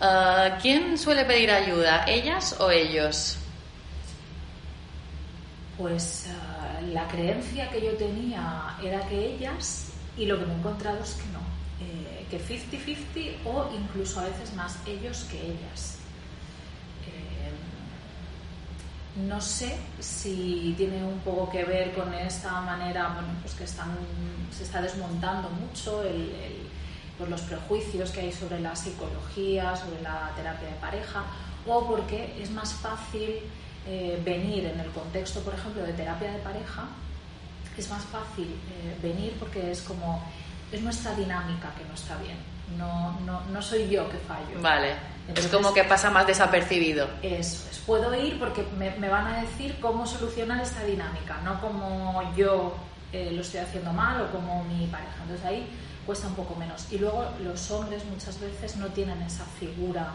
Ah, 0.00 0.58
¿Quién 0.62 0.96
suele 0.96 1.24
pedir 1.24 1.50
ayuda, 1.50 2.04
ellas 2.06 2.56
o 2.58 2.70
ellos? 2.70 3.36
Pues 5.76 6.28
ah, 6.30 6.80
la 6.92 7.06
creencia 7.08 7.68
que 7.68 7.82
yo 7.82 7.92
tenía 7.92 8.76
era 8.82 9.00
que 9.08 9.34
ellas 9.34 9.93
y 10.16 10.26
lo 10.26 10.38
que 10.38 10.46
me 10.46 10.54
he 10.54 10.56
encontrado 10.56 11.02
es 11.02 11.14
que 11.14 11.26
no, 11.32 11.40
eh, 11.80 12.26
que 12.30 12.40
50-50 12.40 13.46
o 13.46 13.70
incluso 13.74 14.20
a 14.20 14.24
veces 14.24 14.54
más 14.54 14.78
ellos 14.86 15.26
que 15.30 15.40
ellas. 15.40 15.98
Eh, 17.06 17.50
no 19.26 19.40
sé 19.40 19.76
si 20.00 20.74
tiene 20.76 21.04
un 21.04 21.18
poco 21.20 21.50
que 21.50 21.64
ver 21.64 21.92
con 21.94 22.12
esta 22.14 22.60
manera, 22.60 23.08
bueno, 23.14 23.28
pues 23.42 23.54
que 23.54 23.64
están, 23.64 23.96
se 24.56 24.64
está 24.64 24.82
desmontando 24.82 25.50
mucho 25.50 26.02
el, 26.02 26.32
pues 27.18 27.30
los 27.30 27.40
prejuicios 27.42 28.10
que 28.10 28.20
hay 28.20 28.32
sobre 28.32 28.60
la 28.60 28.74
psicología, 28.74 29.76
sobre 29.76 30.02
la 30.02 30.32
terapia 30.36 30.68
de 30.68 30.74
pareja, 30.76 31.24
o 31.66 31.86
porque 31.86 32.36
es 32.40 32.50
más 32.50 32.72
fácil 32.74 33.38
eh, 33.86 34.20
venir 34.24 34.66
en 34.66 34.80
el 34.80 34.90
contexto, 34.90 35.40
por 35.40 35.54
ejemplo, 35.54 35.82
de 35.82 35.92
terapia 35.92 36.32
de 36.32 36.38
pareja, 36.38 36.88
es 37.76 37.90
más 37.90 38.04
fácil 38.04 38.46
eh, 38.46 38.96
venir 39.02 39.34
porque 39.38 39.70
es 39.70 39.82
como, 39.82 40.22
es 40.70 40.80
nuestra 40.80 41.14
dinámica 41.14 41.72
que 41.76 41.84
no 41.84 41.94
está 41.94 42.16
bien, 42.18 42.36
no, 42.78 43.18
no, 43.20 43.40
no 43.52 43.62
soy 43.62 43.88
yo 43.88 44.08
que 44.10 44.18
fallo. 44.18 44.60
Vale, 44.60 44.94
es 45.34 45.46
como 45.48 45.72
que 45.72 45.84
pasa 45.84 46.10
más 46.10 46.26
desapercibido. 46.26 47.08
Eso 47.22 47.68
es, 47.70 47.78
puedo 47.86 48.14
ir 48.14 48.38
porque 48.38 48.64
me, 48.78 48.90
me 48.96 49.08
van 49.08 49.26
a 49.26 49.42
decir 49.42 49.76
cómo 49.80 50.06
solucionar 50.06 50.60
esta 50.60 50.84
dinámica, 50.84 51.40
no 51.44 51.60
como 51.60 52.32
yo 52.36 52.74
eh, 53.12 53.30
lo 53.32 53.42
estoy 53.42 53.60
haciendo 53.60 53.92
mal 53.92 54.20
o 54.22 54.30
como 54.32 54.64
mi 54.64 54.86
pareja. 54.86 55.22
Entonces 55.22 55.46
ahí 55.46 55.68
cuesta 56.04 56.26
un 56.26 56.34
poco 56.34 56.56
menos. 56.56 56.92
Y 56.92 56.98
luego 56.98 57.24
los 57.42 57.70
hombres 57.70 58.04
muchas 58.06 58.40
veces 58.40 58.76
no 58.76 58.88
tienen 58.88 59.22
esa 59.22 59.44
figura 59.44 60.12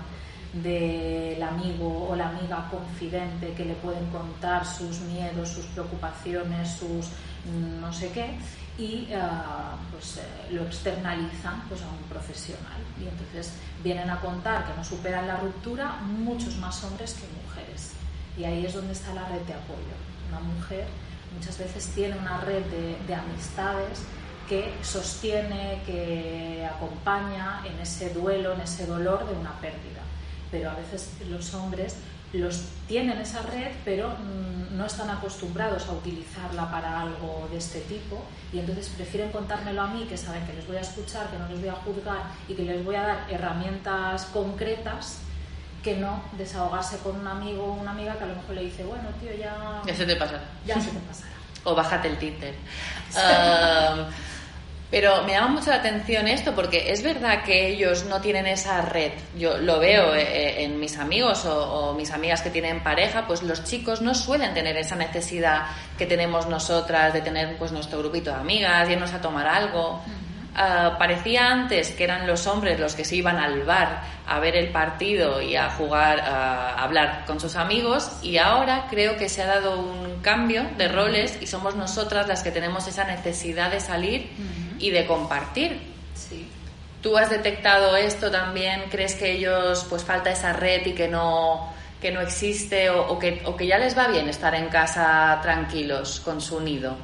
del 0.54 1.42
amigo 1.42 2.10
o 2.10 2.16
la 2.16 2.30
amiga 2.30 2.68
confidente 2.70 3.54
que 3.54 3.66
le 3.66 3.76
pueden 3.76 4.06
contar 4.08 4.66
sus 4.66 5.00
miedos, 5.02 5.50
sus 5.50 5.66
preocupaciones, 5.68 6.70
sus 6.72 7.08
no 7.82 7.92
sé 7.94 8.12
qué 8.12 8.38
y 8.78 9.10
ah, 9.14 9.76
pues 9.92 10.18
eh, 10.18 10.54
lo 10.54 10.64
externalizan 10.64 11.62
pues 11.68 11.82
a 11.82 11.88
un 11.88 12.04
profesional. 12.10 12.82
Y 13.00 13.08
entonces 13.08 13.54
vienen 13.84 14.10
a 14.10 14.22
contar 14.22 14.66
que 14.66 14.74
no 14.74 14.84
superan 14.84 15.28
la 15.28 15.38
ruptura 15.38 15.98
muchos 16.02 16.56
más 16.58 16.84
hombres 16.84 17.14
que 17.14 17.28
mujeres. 17.44 17.92
Y 18.38 18.46
ahí 18.46 18.66
es 18.66 18.74
donde 18.74 18.94
está 18.94 19.14
la 19.14 19.28
red 19.28 19.42
de 19.42 19.54
apoyo. 19.54 19.96
Una 20.30 20.40
mujer 20.40 20.86
muchas 21.36 21.58
veces 21.58 21.88
tiene 21.94 22.18
una 22.18 22.40
red 22.42 22.64
de 22.66 23.16
amistades 23.16 24.00
que 24.50 24.74
sostiene, 24.82 25.82
que 25.86 26.68
acompaña 26.68 27.62
en 27.66 27.80
ese 27.80 28.10
duelo, 28.14 28.54
en 28.54 28.62
ese 28.62 28.88
dolor 28.88 29.30
de 29.30 29.36
una 29.36 29.54
pérdida. 29.60 30.02
Pero 30.50 30.72
a 30.72 30.74
veces 30.74 31.12
los 31.30 31.54
hombres 31.54 31.96
los 32.34 32.66
tienen 32.88 33.20
esa 33.20 33.42
red, 33.42 33.72
pero 33.84 34.10
mm, 34.10 34.78
no 34.78 34.86
están 34.86 35.10
acostumbrados 35.10 35.88
a 35.88 35.94
utilizarla 35.94 36.70
para 36.70 37.02
algo 37.02 37.48
de 37.52 37.58
este 37.58 37.82
tipo 37.82 38.24
y 38.54 38.60
entonces 38.60 38.90
prefieren 38.90 39.32
contármelo 39.32 39.82
a 39.82 39.88
mí, 39.88 40.06
que 40.06 40.18
saben 40.18 40.46
que 40.46 40.54
les 40.54 40.68
voy 40.68 40.78
a 40.78 40.82
escuchar, 40.82 41.30
que 41.30 41.38
no 41.38 41.48
les 41.48 41.60
voy 41.60 41.70
a 41.70 41.74
juzgar 41.74 42.24
y 42.48 42.54
que 42.54 42.64
les 42.64 42.86
voy 42.86 42.96
a 42.96 43.02
dar 43.02 43.28
herramientas 43.30 44.26
concretas 44.26 45.20
que 45.84 45.96
no 45.96 46.22
desahogarse 46.34 46.98
con 47.00 47.16
un 47.16 47.28
amigo 47.28 47.64
o 47.64 47.74
una 47.74 47.92
amiga 47.92 48.18
que 48.18 48.26
a 48.26 48.28
lo 48.28 48.36
mejor 48.36 48.56
le 48.56 48.64
dice, 48.64 48.84
bueno, 48.84 49.10
tío, 49.22 49.34
ya... 49.34 49.82
Ya 49.86 49.96
se 49.96 50.06
te 50.06 50.16
pasará. 50.16 50.44
Ya 50.66 50.80
se 50.80 50.92
te 50.92 51.00
pasará. 51.00 51.32
o 51.64 51.76
bájate 51.76 52.10
el 52.10 52.18
Tinder. 52.18 52.54
Pero 54.92 55.24
me 55.24 55.34
llama 55.34 55.50
mucho 55.50 55.70
la 55.70 55.78
atención 55.78 56.28
esto 56.28 56.56
porque 56.56 56.92
es 56.92 57.04
verdad 57.04 57.44
que 57.44 57.68
ellos 57.68 58.06
no 58.06 58.22
tienen 58.22 58.48
esa 58.48 58.82
red. 58.82 59.12
Yo 59.38 59.58
lo 59.60 59.80
veo 59.80 60.16
eh, 60.16 60.22
eh, 60.22 60.64
en 60.64 60.80
mis 60.80 60.98
amigos 60.98 61.46
o, 61.46 61.94
mis 61.94 62.10
amigas 62.12 62.42
que 62.42 62.50
tienen 62.50 62.82
pareja, 62.82 63.28
pues 63.28 63.44
los 63.44 63.64
chicos 63.64 64.02
no 64.02 64.16
suelen 64.16 64.54
tener 64.56 64.76
esa 64.78 64.96
necesidad 64.96 65.68
que 65.98 66.08
tenemos 66.08 66.48
nosotras 66.48 67.14
de 67.14 67.22
tener 67.22 67.56
pues 67.58 67.72
nuestro 67.72 68.00
grupito 68.00 68.32
de 68.32 68.38
amigas, 68.38 68.90
irnos 68.90 69.14
a 69.14 69.22
tomar 69.22 69.48
algo. 69.48 70.02
Ah, 70.56 70.96
parecía 70.98 71.52
antes 71.52 71.92
que 71.92 72.04
eran 72.04 72.26
los 72.26 72.48
hombres 72.48 72.80
los 72.80 72.96
que 72.96 73.06
se 73.06 73.16
iban 73.16 73.38
al 73.38 73.62
bar 73.64 74.02
a 74.26 74.40
ver 74.40 74.56
el 74.56 74.72
partido 74.72 75.40
y 75.40 75.56
a 75.56 75.70
jugar, 75.70 76.20
a 76.20 76.84
hablar 76.84 77.26
con 77.28 77.40
sus 77.40 77.56
amigos 77.56 78.12
y 78.24 78.38
ahora 78.38 78.88
creo 78.90 79.16
que 79.18 79.30
se 79.30 79.44
ha 79.44 79.46
dado 79.46 79.80
un 79.80 80.22
cambio 80.22 80.66
de 80.78 80.88
roles 80.88 81.38
y 81.40 81.46
somos 81.46 81.76
nosotras 81.76 82.28
las 82.28 82.42
que 82.42 82.50
tenemos 82.50 82.88
esa 82.88 83.04
necesidad 83.04 83.70
de 83.70 83.80
salir 83.80 84.32
y 84.80 84.92
de 84.92 85.06
compartir. 85.06 85.80
Sí. 86.16 86.50
¿Tú 87.02 87.18
has 87.18 87.30
detectado 87.30 87.96
esto 87.96 88.30
también? 88.30 88.84
¿Crees 88.90 89.16
que 89.16 89.32
ellos 89.32 89.86
pues 89.90 90.04
falta 90.04 90.32
esa 90.32 90.52
red 90.52 90.86
y 90.86 90.94
que 90.94 91.08
no, 91.08 91.72
que 92.02 92.12
no 92.12 92.20
existe 92.20 92.90
o, 92.90 93.18
que, 93.18 93.42
o 93.46 93.56
que 93.56 93.68
ya 93.68 93.78
les 93.78 93.98
va 93.98 94.08
bien 94.08 94.28
estar 94.28 94.54
en 94.54 94.68
casa 94.68 95.40
tranquilos 95.42 96.20
con 96.20 96.42
su 96.42 96.60
nido? 96.60 96.98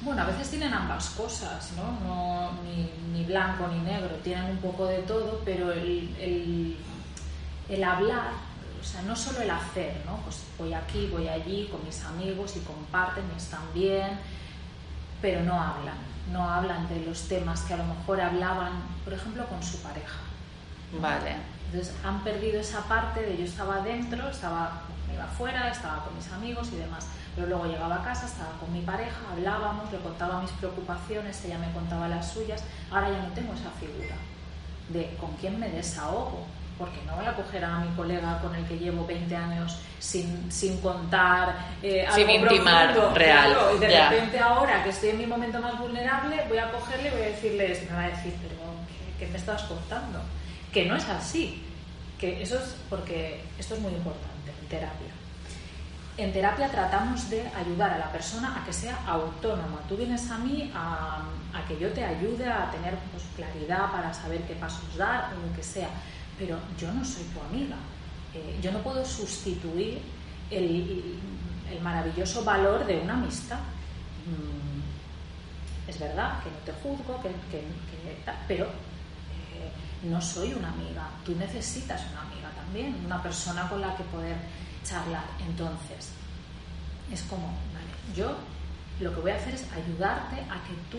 Bueno, 0.00 0.22
a 0.22 0.26
veces 0.26 0.48
tienen 0.48 0.72
ambas 0.72 1.10
cosas, 1.10 1.72
¿no? 1.72 1.92
no 2.06 2.52
ni, 2.62 2.90
ni, 3.12 3.24
blanco 3.24 3.66
ni 3.68 3.80
negro, 3.80 4.14
tienen 4.22 4.44
un 4.52 4.58
poco 4.58 4.86
de 4.86 4.98
todo, 4.98 5.42
pero 5.44 5.72
el, 5.72 6.14
el, 6.20 6.76
el, 7.68 7.84
hablar, 7.84 8.30
o 8.80 8.84
sea, 8.84 9.02
no 9.02 9.16
solo 9.16 9.40
el 9.40 9.50
hacer, 9.50 10.02
¿no? 10.06 10.18
Pues 10.18 10.42
voy 10.58 10.72
aquí, 10.72 11.08
voy 11.10 11.28
allí 11.28 11.68
con 11.70 11.84
mis 11.84 12.02
amigos 12.04 12.56
y 12.56 12.60
comparten 12.60 13.24
y 13.34 13.36
están 13.36 13.62
bien, 13.74 14.18
pero 15.20 15.42
no 15.42 15.60
hablan 15.60 16.15
no 16.32 16.48
hablan 16.48 16.88
de 16.88 17.04
los 17.04 17.28
temas 17.28 17.62
que 17.62 17.74
a 17.74 17.76
lo 17.76 17.84
mejor 17.84 18.20
hablaban, 18.20 18.72
por 19.04 19.12
ejemplo, 19.12 19.46
con 19.46 19.62
su 19.62 19.78
pareja. 19.82 20.18
Vale. 21.00 21.36
Entonces 21.66 21.94
han 22.04 22.22
perdido 22.22 22.60
esa 22.60 22.82
parte 22.82 23.20
de 23.22 23.36
yo 23.36 23.44
estaba 23.44 23.80
dentro, 23.80 24.28
estaba, 24.28 24.82
me 25.08 25.14
iba 25.14 25.24
afuera, 25.24 25.70
estaba 25.70 26.04
con 26.04 26.16
mis 26.16 26.30
amigos 26.32 26.68
y 26.72 26.76
demás, 26.76 27.06
pero 27.34 27.48
luego 27.48 27.66
llegaba 27.66 27.96
a 27.96 28.04
casa, 28.04 28.26
estaba 28.26 28.52
con 28.60 28.72
mi 28.72 28.80
pareja, 28.82 29.16
hablábamos, 29.32 29.90
le 29.92 29.98
contaba 29.98 30.40
mis 30.40 30.52
preocupaciones, 30.52 31.44
ella 31.44 31.58
me 31.58 31.72
contaba 31.72 32.08
las 32.08 32.30
suyas, 32.30 32.62
ahora 32.90 33.10
ya 33.10 33.18
no 33.18 33.28
tengo 33.34 33.52
esa 33.52 33.70
figura 33.70 34.16
de 34.88 35.16
con 35.20 35.32
quién 35.32 35.58
me 35.58 35.68
desahogo, 35.68 36.46
porque 36.78 37.00
no 37.06 37.16
voy 37.16 37.26
a 37.26 37.34
coger 37.34 37.64
a 37.64 37.78
mi 37.78 37.94
colega 37.94 38.38
con 38.40 38.54
el 38.54 38.64
que 38.66 38.78
llevo 38.78 39.06
20 39.06 39.34
años 39.34 39.78
sin, 39.98 40.50
sin 40.52 40.80
contar 40.80 41.56
eh, 41.82 42.06
sin 42.14 42.28
intimar 42.28 42.94
real 43.14 43.56
y 43.74 43.78
de 43.78 44.08
repente 44.08 44.38
ahora 44.38 44.82
que 44.84 44.90
estoy 44.90 45.10
en 45.10 45.18
mi 45.18 45.26
momento 45.26 45.60
más 45.60 45.78
vulnerable 45.78 46.44
voy 46.48 46.58
a 46.58 46.70
cogerle 46.70 47.08
y 47.08 47.12
voy 47.12 47.22
a 47.22 47.26
decirle 47.26 47.86
me 47.88 47.96
va 47.96 48.04
a 48.04 48.08
decir 48.08 48.34
pero 48.42 48.54
¿qué, 49.18 49.26
me 49.26 49.38
estás 49.38 49.62
contando? 49.62 50.20
que 50.72 50.84
no 50.84 50.96
es 50.96 51.08
así 51.08 51.62
que 52.18 52.42
eso 52.42 52.56
es 52.56 52.76
porque 52.90 53.42
esto 53.58 53.74
es 53.74 53.80
muy 53.80 53.92
importante 53.92 54.52
en 54.60 54.68
terapia 54.68 55.12
en 56.18 56.32
terapia 56.32 56.68
tratamos 56.70 57.28
de 57.28 57.42
ayudar 57.54 57.92
a 57.92 57.98
la 57.98 58.10
persona 58.10 58.58
a 58.58 58.64
que 58.64 58.72
sea 58.72 58.98
autónoma. 59.06 59.80
Tú 59.86 59.98
vienes 59.98 60.30
a 60.30 60.38
mí 60.38 60.72
a, 60.74 61.22
a 61.52 61.68
que 61.68 61.78
yo 61.78 61.92
te 61.92 62.02
ayude 62.02 62.48
a 62.48 62.70
tener 62.70 62.94
pues, 63.12 63.22
claridad 63.36 63.92
para 63.92 64.14
saber 64.14 64.40
qué 64.44 64.54
pasos 64.54 64.96
dar 64.96 65.34
o 65.34 65.46
lo 65.46 65.54
que 65.54 65.62
sea 65.62 65.90
pero 66.38 66.58
yo 66.78 66.92
no 66.92 67.04
soy 67.04 67.24
tu 67.24 67.40
amiga. 67.40 67.76
Eh, 68.34 68.58
yo 68.62 68.72
no 68.72 68.80
puedo 68.80 69.04
sustituir 69.04 70.00
el, 70.50 71.18
maravilloso 71.82 72.44
valor 72.44 72.86
de 72.86 73.00
una 73.00 73.14
amistad. 73.14 73.58
Mm, 74.26 75.90
es 75.90 75.98
verdad 75.98 76.42
que 76.42 76.50
no 76.50 76.56
te 76.64 76.72
juzgo, 76.72 77.22
que, 77.22 77.30
pero 78.48 78.64
eh, 78.66 79.70
no 80.04 80.20
soy 80.20 80.52
una 80.54 80.70
amiga. 80.70 81.08
Tú 81.24 81.34
necesitas 81.36 82.02
una 82.12 82.22
amiga 82.22 82.50
también, 82.56 82.96
una 83.04 83.22
persona 83.22 83.68
con 83.68 83.80
la 83.80 83.96
que 83.96 84.04
poder 84.04 84.36
charlar. 84.84 85.24
Entonces, 85.48 86.10
es 87.12 87.22
como, 87.22 87.46
vale, 87.46 88.14
yo 88.14 88.36
lo 89.00 89.14
que 89.14 89.20
voy 89.20 89.30
a 89.30 89.36
hacer 89.36 89.54
es 89.54 89.66
ayudarte 89.72 90.40
a 90.40 90.62
que 90.64 90.74
tú 90.90 90.98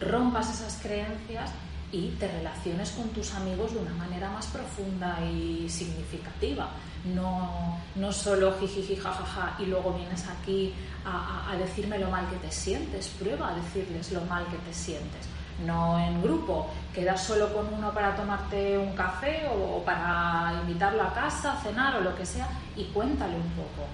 rompas 0.00 0.50
esas 0.50 0.78
creencias 0.82 1.50
y 1.94 2.16
te 2.18 2.26
relaciones 2.26 2.90
con 2.90 3.08
tus 3.10 3.32
amigos 3.34 3.72
de 3.72 3.78
una 3.78 3.94
manera 3.94 4.28
más 4.30 4.46
profunda 4.48 5.18
y 5.24 5.68
significativa. 5.68 6.70
No, 7.04 7.78
no 7.94 8.12
solo 8.12 8.56
jijiji, 8.58 8.96
jajaja, 8.96 9.56
y 9.60 9.66
luego 9.66 9.92
vienes 9.92 10.26
aquí 10.28 10.74
a, 11.04 11.54
decirme 11.56 11.98
lo 11.98 12.10
mal 12.10 12.28
que 12.28 12.36
te 12.36 12.50
sientes. 12.50 13.08
Prueba 13.08 13.50
a 13.50 13.54
decirles 13.54 14.10
lo 14.10 14.22
mal 14.22 14.44
que 14.46 14.56
te 14.58 14.74
sientes 14.74 15.28
no 15.64 16.00
en 16.00 16.20
grupo. 16.20 16.68
Quedas 16.92 17.22
solo 17.22 17.52
con 17.54 17.72
uno 17.72 17.94
para 17.94 18.16
tomarte 18.16 18.76
un 18.76 18.92
café 18.96 19.48
o 19.48 19.80
para 19.84 20.52
invitarlo 20.62 21.04
a 21.04 21.14
casa, 21.14 21.56
cenar 21.62 21.94
o 21.94 22.00
lo 22.00 22.12
que 22.16 22.26
sea 22.26 22.48
y 22.74 22.86
cuéntale 22.86 23.36
un 23.36 23.50
poco. 23.50 23.86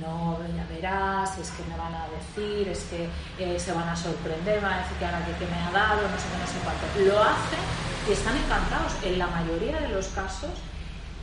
No, 0.00 0.38
ya 0.56 0.66
verás, 0.68 1.38
es 1.38 1.50
que 1.50 1.62
me 1.64 1.76
van 1.76 1.94
a 1.94 2.06
decir, 2.08 2.68
es 2.68 2.84
que 2.84 3.08
eh, 3.38 3.58
se 3.58 3.72
van 3.72 3.88
a 3.88 3.96
sorprender, 3.96 4.60
van 4.60 4.74
a 4.74 4.78
decir 4.78 4.96
que 4.98 5.04
ahora 5.06 5.24
que, 5.24 5.46
me 5.46 5.56
ha 5.56 5.70
dado, 5.70 6.02
no 6.02 6.18
sé 6.18 6.26
qué, 6.30 6.38
no 6.38 6.46
sé 6.46 6.58
cuánto. 6.62 7.14
Lo 7.14 7.22
hacen 7.22 7.60
y 8.08 8.12
están 8.12 8.36
encantados. 8.36 8.92
En 9.02 9.18
la 9.18 9.26
mayoría 9.28 9.80
de 9.80 9.88
los 9.88 10.08
casos 10.08 10.50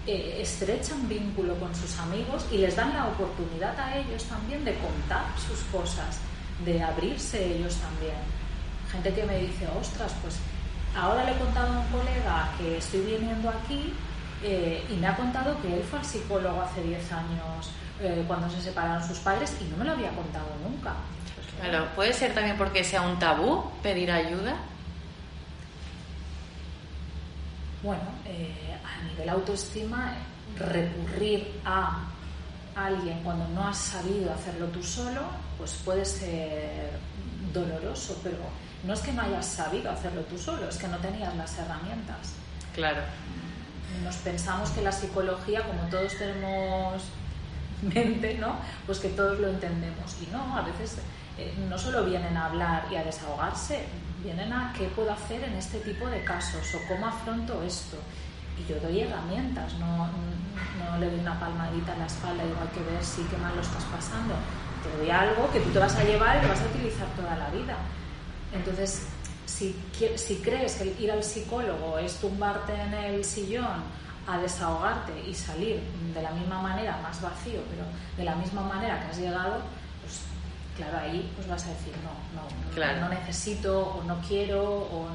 eh, 0.08 0.40
estrechan 0.42 1.08
vínculo 1.08 1.56
con 1.60 1.74
sus 1.76 1.98
amigos 2.00 2.46
y 2.52 2.58
les 2.58 2.76
dan 2.76 2.94
la 2.94 3.08
oportunidad 3.08 3.80
a 3.80 3.98
ellos 3.98 4.24
también 4.26 4.66
de 4.66 4.76
contar 4.76 5.26
sus 5.38 5.60
cosas, 5.72 6.20
de 6.66 6.82
abrirse 6.82 7.56
ellos 7.56 7.76
también 7.76 8.16
gente 8.94 9.12
que 9.12 9.26
me 9.26 9.40
dice, 9.40 9.68
ostras, 9.80 10.14
pues 10.22 10.36
ahora 10.96 11.24
le 11.24 11.32
he 11.32 11.38
contado 11.38 11.74
a 11.74 11.80
un 11.80 11.88
colega 11.88 12.50
que 12.58 12.78
estoy 12.78 13.02
viniendo 13.02 13.50
aquí 13.50 13.92
eh, 14.44 14.86
y 14.90 14.94
me 14.98 15.08
ha 15.08 15.16
contado 15.16 15.60
que 15.62 15.76
él 15.76 15.84
fue 15.84 16.00
al 16.00 16.06
psicólogo 16.06 16.62
hace 16.62 16.84
10 16.84 17.12
años 17.12 17.72
eh, 18.02 18.24
cuando 18.28 18.50
se 18.50 18.62
separaron 18.62 19.08
sus 19.08 19.20
padres 19.20 19.56
y 19.62 19.66
no 19.66 19.78
me 19.78 19.86
lo 19.86 19.92
había 19.92 20.10
contado 20.12 20.48
nunca. 20.64 20.94
Claro, 21.62 21.88
puede 21.96 22.14
ser 22.14 22.34
también 22.34 22.58
porque 22.58 22.84
sea 22.84 23.02
un 23.02 23.20
tabú 23.20 23.72
pedir 23.82 24.12
ayuda. 24.12 24.56
Bueno, 27.82 28.04
eh, 28.26 28.78
a 28.84 29.04
nivel 29.04 29.30
autoestima, 29.30 30.16
recurrir 30.58 31.60
a 31.66 32.06
alguien 32.76 33.22
cuando 33.24 33.48
no 33.50 33.68
has 33.68 33.78
sabido 33.78 34.34
hacerlo 34.34 34.68
tú 34.68 34.82
solo, 34.82 35.22
pues 35.58 35.74
puede 35.86 36.06
ser 36.06 36.92
doloroso, 37.54 38.20
pero 38.24 38.38
no 38.84 38.94
es 38.94 39.00
que 39.02 39.14
no 39.14 39.22
hayas 39.22 39.46
sabido 39.46 39.92
hacerlo 39.92 40.22
tú 40.22 40.38
solo, 40.38 40.68
es 40.68 40.78
que 40.78 40.88
no 40.88 40.98
tenías 40.98 41.36
las 41.36 41.58
herramientas. 41.58 42.34
Claro. 42.74 43.02
Nos 44.04 44.16
pensamos 44.18 44.72
que 44.72 44.82
la 44.82 44.92
psicología, 44.92 45.62
como 45.64 45.84
todos 45.90 46.18
tenemos 46.18 47.04
mente, 47.84 48.38
¿no? 48.40 48.56
Pues 48.86 49.00
que 49.00 49.10
todos 49.10 49.40
lo 49.40 49.50
entendemos. 49.50 50.16
Y 50.22 50.32
no, 50.32 50.58
a 50.58 50.62
veces 50.62 50.98
eh, 51.38 51.54
no 51.70 51.78
solo 51.78 52.06
vienen 52.06 52.38
a 52.38 52.48
hablar 52.48 52.86
y 52.92 52.96
a 52.96 53.04
desahogarse, 53.04 53.86
vienen 54.24 54.54
a 54.54 54.74
qué 54.78 54.86
puedo 54.88 55.12
hacer 55.12 55.44
en 55.44 55.54
este 55.54 55.80
tipo 55.80 56.08
de 56.08 56.24
casos 56.24 56.76
o 56.76 56.80
cómo 56.88 57.08
afronto 57.08 57.62
esto. 57.64 57.98
Y 58.58 58.70
yo 58.70 58.80
doy 58.80 59.02
herramientas, 59.02 59.74
no, 59.80 60.08
no 60.08 61.00
le 61.00 61.10
doy 61.10 61.20
una 61.20 61.40
palmadita 61.40 61.94
en 61.94 62.00
la 62.00 62.06
espalda 62.06 62.44
hay 62.44 62.50
que 62.50 62.92
ver 62.92 63.04
si 63.04 63.24
qué 63.24 63.38
mal 63.38 63.56
lo 63.56 63.62
estás 63.62 63.84
pasando. 63.86 64.36
Te 64.84 64.98
doy 64.98 65.10
algo 65.10 65.50
que 65.52 65.60
tú 65.60 65.70
te 65.72 65.80
vas 65.80 65.96
a 65.96 66.04
llevar 66.04 66.38
y 66.38 66.42
que 66.42 66.48
vas 66.48 66.62
a 66.62 66.66
utilizar 66.66 67.08
toda 67.16 67.36
la 67.36 67.50
vida. 67.50 67.78
Entonces, 68.54 69.08
si, 69.46 69.76
si 70.16 70.36
crees 70.38 70.76
que 70.76 70.96
ir 71.00 71.12
al 71.12 71.24
psicólogo 71.24 71.98
es 71.98 72.16
tumbarte 72.18 72.74
en 72.74 72.94
el 72.94 73.24
sillón 73.24 73.84
a 74.28 74.38
desahogarte 74.38 75.12
y 75.28 75.34
salir 75.34 75.82
de 76.14 76.22
la 76.22 76.32
misma 76.32 76.62
manera, 76.62 77.00
más 77.02 77.22
vacío, 77.22 77.62
pero 77.70 77.84
de 78.18 78.24
la 78.24 78.36
misma 78.36 78.62
manera 78.62 79.00
que 79.02 79.08
has 79.08 79.18
llegado, 79.18 79.60
pues 80.02 80.22
claro, 80.78 80.98
ahí 80.98 81.32
pues 81.36 81.48
vas 81.48 81.66
a 81.66 81.70
decir 81.70 81.94
no, 82.04 82.86
no, 82.86 83.00
no, 83.02 83.10
necesito 83.10 83.80
o 83.80 84.04
no 84.04 84.20
quiero 84.28 84.64
o 84.64 85.08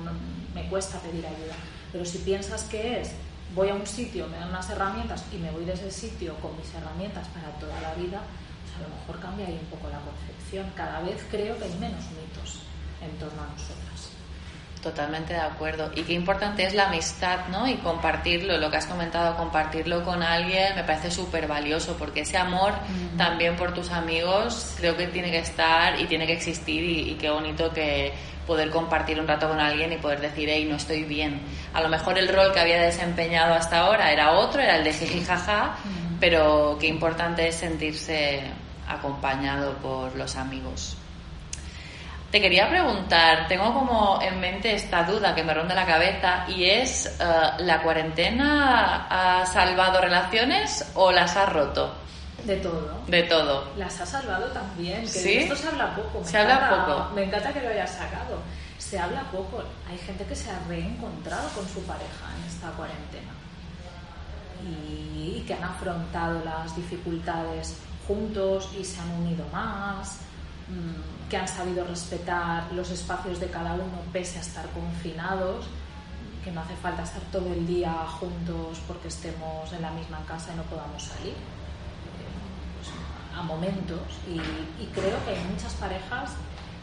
me 0.54 0.68
cuesta 0.68 0.98
pedir 0.98 1.26
ayuda. 1.26 1.54
Pero 1.92 2.04
si 2.04 2.18
piensas 2.18 2.64
que 2.64 3.00
es 3.00 3.12
voy 3.54 3.70
a 3.70 3.74
un 3.74 3.86
sitio, 3.86 4.28
me 4.28 4.36
dan 4.36 4.50
unas 4.50 4.68
herramientas 4.68 5.24
y 5.32 5.36
me 5.38 5.50
voy 5.50 5.64
de 5.64 5.72
ese 5.72 5.90
sitio 5.90 6.34
con 6.36 6.56
mis 6.56 6.72
herramientas 6.74 7.26
para 7.28 7.48
toda 7.58 7.80
la 7.80 7.94
vida, 7.94 8.20
pues 8.62 8.76
a 8.76 8.88
lo 8.88 8.94
mejor 8.94 9.20
cambia 9.20 9.46
ahí 9.46 9.58
un 9.60 9.70
poco 9.70 9.88
la 9.88 10.00
concepción. 10.00 10.70
Cada 10.76 11.00
vez 11.00 11.24
creo 11.30 11.56
que 11.58 11.64
hay 11.64 11.74
menos 11.78 12.04
mitos 12.10 12.60
en 13.00 13.10
torno 13.18 13.42
a 13.42 13.46
nosotras. 13.46 13.87
Totalmente 14.82 15.32
de 15.32 15.40
acuerdo. 15.40 15.90
Y 15.96 16.02
qué 16.02 16.12
importante 16.12 16.64
es 16.64 16.72
la 16.72 16.86
amistad, 16.86 17.48
¿no? 17.50 17.66
Y 17.66 17.74
compartirlo, 17.76 18.58
lo 18.58 18.70
que 18.70 18.76
has 18.76 18.86
comentado, 18.86 19.36
compartirlo 19.36 20.04
con 20.04 20.22
alguien 20.22 20.76
me 20.76 20.84
parece 20.84 21.10
súper 21.10 21.48
valioso 21.48 21.96
porque 21.98 22.20
ese 22.20 22.38
amor 22.38 22.74
también 23.16 23.56
por 23.56 23.74
tus 23.74 23.90
amigos 23.90 24.74
creo 24.78 24.96
que 24.96 25.08
tiene 25.08 25.30
que 25.32 25.38
estar 25.38 26.00
y 26.00 26.06
tiene 26.06 26.26
que 26.26 26.34
existir 26.34 26.84
y, 26.84 27.14
qué 27.14 27.28
bonito 27.28 27.72
que 27.72 28.12
poder 28.46 28.70
compartir 28.70 29.18
un 29.18 29.26
rato 29.26 29.48
con 29.48 29.58
alguien 29.58 29.92
y 29.92 29.96
poder 29.96 30.20
decir, 30.20 30.48
hey, 30.48 30.66
no 30.70 30.76
estoy 30.76 31.02
bien. 31.02 31.40
A 31.74 31.82
lo 31.82 31.88
mejor 31.88 32.16
el 32.16 32.28
rol 32.28 32.52
que 32.52 32.60
había 32.60 32.80
desempeñado 32.80 33.54
hasta 33.54 33.80
ahora 33.80 34.12
era 34.12 34.32
otro, 34.32 34.62
era 34.62 34.76
el 34.76 34.84
de 34.84 34.92
jijijaja, 34.92 35.76
pero 36.20 36.78
qué 36.80 36.86
importante 36.86 37.48
es 37.48 37.56
sentirse 37.56 38.42
acompañado 38.86 39.74
por 39.78 40.14
los 40.16 40.36
amigos. 40.36 40.96
Te 42.30 42.42
quería 42.42 42.68
preguntar, 42.68 43.48
tengo 43.48 43.72
como 43.72 44.20
en 44.20 44.38
mente 44.38 44.74
esta 44.74 45.02
duda 45.04 45.34
que 45.34 45.42
me 45.42 45.54
ronda 45.54 45.74
la 45.74 45.86
cabeza 45.86 46.44
y 46.46 46.64
es, 46.64 47.06
eh, 47.06 47.14
¿la 47.60 47.82
cuarentena 47.82 49.06
ha 49.08 49.46
salvado 49.46 50.02
relaciones 50.02 50.84
o 50.94 51.10
las 51.10 51.36
ha 51.38 51.46
roto? 51.46 51.94
De 52.44 52.56
todo. 52.56 53.00
De 53.06 53.22
todo. 53.22 53.72
Las 53.78 53.98
ha 54.02 54.06
salvado 54.06 54.46
también, 54.48 55.10
que 55.10 55.20
de 55.20 55.42
esto 55.42 55.56
se 55.56 55.68
habla 55.68 55.94
poco. 55.96 56.22
se 56.22 56.36
habla 56.36 56.68
poco. 56.68 57.14
Me 57.14 57.24
encanta 57.24 57.50
que 57.50 57.62
lo 57.62 57.70
hayas 57.70 57.92
sacado. 57.92 58.42
Se 58.76 58.98
habla 58.98 59.22
poco. 59.32 59.64
Hay 59.90 59.96
gente 59.96 60.24
que 60.24 60.36
se 60.36 60.50
ha 60.50 60.58
reencontrado 60.68 61.48
con 61.50 61.66
su 61.66 61.82
pareja 61.84 62.26
en 62.36 62.46
esta 62.46 62.68
cuarentena 62.72 63.32
y 64.62 65.44
que 65.46 65.54
han 65.54 65.64
afrontado 65.64 66.44
las 66.44 66.76
dificultades 66.76 67.78
juntos 68.06 68.68
y 68.78 68.84
se 68.84 69.00
han 69.00 69.10
unido 69.12 69.46
más 69.50 70.18
Mm, 70.68 71.17
que 71.28 71.36
han 71.36 71.48
sabido 71.48 71.84
respetar 71.84 72.72
los 72.72 72.90
espacios 72.90 73.38
de 73.40 73.48
cada 73.48 73.74
uno 73.74 74.00
pese 74.12 74.38
a 74.38 74.40
estar 74.40 74.66
confinados, 74.70 75.66
que 76.42 76.50
no 76.50 76.62
hace 76.62 76.74
falta 76.76 77.02
estar 77.02 77.20
todo 77.30 77.52
el 77.52 77.66
día 77.66 77.92
juntos 78.18 78.80
porque 78.86 79.08
estemos 79.08 79.72
en 79.72 79.82
la 79.82 79.90
misma 79.90 80.24
casa 80.26 80.52
y 80.54 80.56
no 80.56 80.62
podamos 80.64 81.02
salir. 81.02 81.34
Pues, 82.76 82.88
a 83.38 83.42
momentos 83.42 84.00
y, 84.26 84.86
creo 84.86 85.24
que 85.24 85.30
hay 85.36 85.44
muchas 85.52 85.74
parejas 85.74 86.30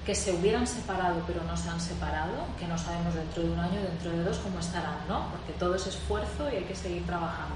que 0.06 0.14
se 0.14 0.34
hubieran 0.34 0.68
separado 0.68 1.24
pero 1.26 1.44
no 1.44 1.58
se 1.58 1.68
han 1.70 1.82
separado, 1.82 2.46
que 2.60 2.68
no 2.68 2.78
sabemos 2.78 3.16
dentro 3.16 3.42
de 3.42 3.50
un 3.50 3.60
año, 3.60 3.82
dentro 3.82 4.12
de 4.12 4.24
dos 4.24 4.38
cómo 4.38 4.60
estarán, 4.60 5.00
¿no? 5.10 5.32
Porque 5.32 5.54
todo 5.54 5.76
es 5.76 5.88
esfuerzo 5.88 6.48
y 6.54 6.58
hay 6.58 6.64
que 6.66 6.76
seguir 6.76 7.04
trabajando, 7.06 7.56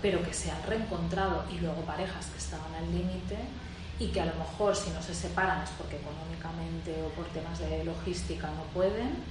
pero 0.00 0.22
que 0.22 0.32
se 0.32 0.50
han 0.50 0.62
reencontrado 0.66 1.44
y 1.50 1.58
luego 1.58 1.82
parejas 1.82 2.26
que 2.26 2.38
estaban 2.38 2.74
al 2.74 2.90
límite 2.90 3.36
y 4.02 4.08
que 4.08 4.20
a 4.20 4.26
lo 4.26 4.34
mejor 4.34 4.74
si 4.74 4.90
no 4.90 5.00
se 5.00 5.14
separan 5.14 5.62
es 5.62 5.70
porque 5.78 5.96
económicamente 5.96 7.00
o 7.06 7.08
por 7.10 7.24
temas 7.26 7.58
de 7.60 7.84
logística 7.84 8.48
no 8.48 8.64
pueden 8.74 9.22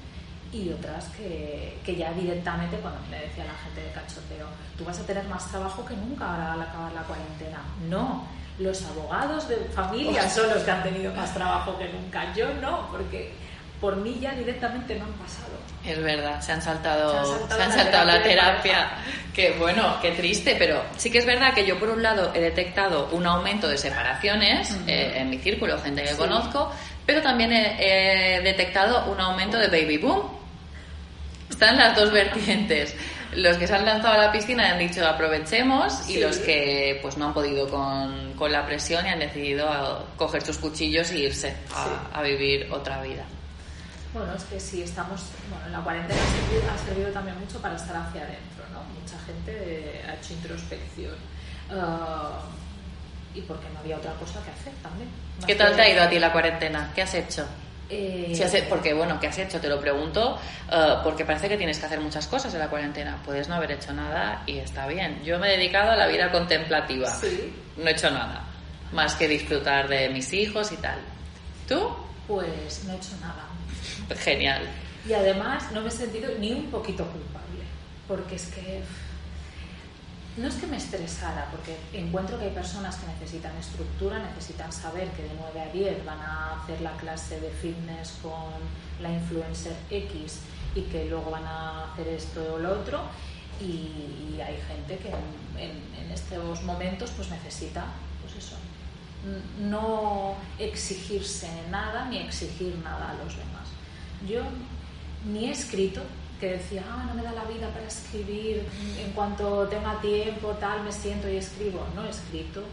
y 0.54 0.70
otras 0.70 1.06
que, 1.10 1.78
que 1.86 1.96
ya 1.96 2.12
directamente, 2.14 2.78
cuando 2.78 3.00
me 3.10 3.20
decía 3.20 3.46
la 3.46 3.56
gente 3.56 3.82
de 3.82 3.92
cachoteo, 3.92 4.48
tú 4.78 4.86
vas 4.86 5.00
a 5.00 5.04
tener 5.04 5.26
más 5.28 5.50
trabajo 5.50 5.86
que 5.86 5.96
nunca 5.96 6.30
ahora 6.30 6.54
al 6.54 6.62
acabar 6.62 6.92
la 6.94 7.04
cuarentena. 7.04 7.62
No, 7.90 8.26
los 8.60 8.84
abogados 8.84 9.48
de 9.48 9.58
familia 9.74 10.30
son 10.30 10.50
los 10.50 10.64
que 10.64 10.72
han 10.72 10.84
tenido 10.84 11.14
más 11.14 11.34
trabajo 11.34 11.78
que 11.78 11.90
nunca. 11.90 12.34
Yo 12.34 12.54
no, 12.56 12.88
porque 12.92 13.34
por 13.82 13.96
mí 13.96 14.20
ya 14.22 14.34
directamente 14.34 14.96
no 14.96 15.06
han 15.06 15.14
pasado. 15.14 15.52
Es 15.84 16.02
verdad, 16.02 16.40
se 16.42 16.52
han 16.52 16.62
saltado, 16.62 17.26
se 17.48 17.62
han 17.62 17.72
saltado, 17.72 18.06
la, 18.06 18.22
terapia. 18.22 18.92
Que 19.34 19.54
bueno, 19.58 19.98
qué 20.00 20.12
triste, 20.12 20.56
pero 20.60 20.84
sí 20.96 21.10
que 21.10 21.18
es 21.18 21.26
verdad 21.26 21.56
que 21.56 21.66
yo 21.66 21.80
por 21.80 21.90
un 21.90 22.04
lado 22.04 22.32
he 22.36 22.40
detectado 22.40 23.10
un 23.12 23.26
aumento 23.26 23.68
de 23.68 23.78
separaciones 23.78 24.78
eh, 24.86 25.14
en 25.16 25.32
mi 25.32 25.40
círculo, 25.40 25.80
gente 25.80 26.04
que 26.04 26.16
conozco, 26.16 26.72
pero 27.06 27.24
también 27.24 27.52
he, 27.52 28.42
detectado 28.44 29.12
un 29.12 29.20
aumento 29.20 29.58
de 29.58 29.68
baby 29.68 29.98
boom. 29.98 30.22
Están 31.50 31.78
las 31.78 31.96
dos 31.96 32.12
vertientes. 32.12 32.96
Los 33.34 33.58
que 33.58 33.66
se 33.66 33.74
han 33.74 33.86
lanzado 33.86 34.14
a 34.14 34.26
la 34.26 34.32
piscina 34.32 34.68
y 34.68 34.72
han 34.72 34.80
dicho 34.80 35.08
aprovechemos 35.08 36.10
y 36.10 36.20
los 36.20 36.38
que 36.38 37.00
pues 37.02 37.18
no 37.18 37.28
han 37.28 37.34
podido 37.34 37.68
con, 37.70 38.34
con, 38.34 38.52
la 38.52 38.66
presión 38.66 39.06
y 39.06 39.10
han 39.10 39.20
decidido 39.20 40.06
coger 40.18 40.42
sus 40.42 40.58
cuchillos 40.58 41.12
y 41.14 41.24
irse 41.24 41.56
a, 41.74 42.20
a 42.20 42.22
vivir 42.22 42.68
otra 42.72 43.02
vida. 43.02 43.24
Bueno, 44.14 44.34
es 44.36 44.44
que 44.44 44.60
si 44.60 44.82
estamos, 44.82 45.22
bueno, 45.50 45.70
la 45.70 45.84
cuarentena 45.84 46.20
ha 46.74 46.78
servido, 46.78 47.12
también 47.12 47.40
mucho 47.40 47.62
para 47.62 47.76
estar 47.76 47.96
hacia 47.96 48.22
adentro, 48.22 48.66
¿no? 48.74 48.84
Mucha 49.00 49.18
gente 49.26 50.04
ha 50.08 50.16
hecho 50.16 50.34
introspección. 50.34 51.16
Ah, 51.72 52.42
y 53.34 53.42
porque 53.42 53.70
no 53.74 53.80
había 53.80 53.96
otra 53.96 54.14
cosa 54.16 54.44
que 54.44 54.52
hacer 54.52 54.74
también. 54.84 55.10
¿Qué 55.48 55.56
tal 55.56 55.76
te 55.76 55.82
ha 55.82 55.90
ido 55.90 56.04
a 56.04 56.10
ti 56.10 56.20
la 56.20 56.34
cuarentena? 56.34 56.92
¿Qué 56.94 57.04
has 57.04 57.14
hecho? 57.14 57.48
Eh... 57.90 58.66
porque, 58.70 58.94
bueno, 58.94 59.20
¿qué 59.20 59.28
has 59.28 59.38
hecho? 59.38 59.60
Te 59.60 59.68
lo 59.68 59.80
pregunto, 59.80 60.38
ah, 60.70 61.00
porque 61.04 61.24
parece 61.24 61.48
que 61.48 61.58
tienes 61.58 61.80
que 61.80 61.86
hacer 61.86 62.02
muchas 62.02 62.28
cosas 62.28 62.54
en 62.54 62.60
la 62.60 62.68
cuarentena. 62.68 63.18
Puedes 63.24 63.48
no 63.48 63.56
haber 63.56 63.72
hecho 63.72 63.94
nada 63.94 64.44
y 64.46 64.60
está 64.60 64.88
bien. 64.88 65.24
Yo 65.24 65.40
me 65.40 65.48
he 65.48 65.58
dedicado 65.58 65.92
a 65.92 65.96
la 65.96 66.08
vida 66.08 66.30
contemplativa. 66.32 67.10
Sí. 67.14 67.54
No 67.78 67.88
he 67.88 67.92
hecho 67.92 68.12
nada, 68.12 68.44
más 68.92 69.16
que 69.16 69.30
disfrutar 69.30 69.88
de 69.88 70.10
mis 70.10 70.34
hijos 70.34 70.70
y 70.74 70.78
tal. 70.78 71.00
¿Tú? 71.68 71.96
Pues 72.28 72.84
no 72.86 72.94
he 72.94 72.98
hecho 72.98 73.16
nada 73.22 73.51
Genial. 74.16 74.68
Y 75.08 75.14
además 75.14 75.72
no 75.72 75.82
me 75.82 75.88
he 75.88 75.92
sentido 75.92 76.30
ni 76.40 76.52
un 76.52 76.70
poquito 76.70 77.06
culpable, 77.06 77.64
porque 78.08 78.36
es 78.36 78.48
que 78.48 78.84
no 80.38 80.48
es 80.48 80.56
que 80.56 80.68
me 80.68 80.78
estresara, 80.78 81.50
porque 81.52 81.76
encuentro 81.94 82.40
que 82.40 82.46
hay 82.46 82.52
personas 82.52 82.96
que 82.96 83.08
necesitan 83.08 83.56
estructura, 83.58 84.18
necesitan 84.20 84.72
saber 84.72 85.10
que 85.10 85.24
de 85.24 85.32
9 85.38 85.60
a 85.60 85.74
10 85.74 86.06
van 86.06 86.20
a 86.20 86.62
hacer 86.62 86.80
la 86.82 86.92
clase 86.94 87.40
de 87.42 87.50
fitness 87.50 88.14
con 88.22 88.54
la 89.02 89.12
influencer 89.12 89.74
X 89.90 90.40
y 90.74 90.84
que 90.84 91.06
luego 91.06 91.32
van 91.32 91.44
a 91.44 91.92
hacer 91.92 92.08
esto 92.08 92.54
o 92.54 92.60
lo 92.60 92.80
otro. 92.80 93.02
Y, 93.60 94.40
hay 94.42 94.58
gente 94.68 94.98
que 94.98 95.10
en, 95.62 96.12
estos 96.12 96.64
momentos 96.64 97.12
pues 97.12 97.30
necesita, 97.30 97.86
pues 98.22 98.44
eso, 98.44 98.56
no 99.60 100.36
exigirse 100.58 101.48
nada 101.70 102.06
ni 102.06 102.18
exigir 102.18 102.76
nada 102.84 103.12
a 103.12 103.24
los 103.24 103.38
demás. 103.38 103.51
Yo 104.28 104.42
ni 105.26 105.46
he 105.46 105.52
escrito, 105.52 106.02
que 106.40 106.54
decía, 106.54 106.84
ah, 106.90 107.06
no 107.08 107.14
me 107.14 107.22
da 107.22 107.32
la 107.34 107.44
vida 107.46 107.70
para 107.70 107.86
escribir, 107.88 108.66
en 109.00 109.12
cuanto 109.12 109.68
tenga 109.68 110.02
tiempo, 110.02 110.50
tal, 110.60 110.84
me 110.84 110.92
siento 110.92 111.30
y 111.30 111.38
escribo. 111.38 111.86
No 111.96 112.06
he 112.06 112.10
escrito, 112.10 112.64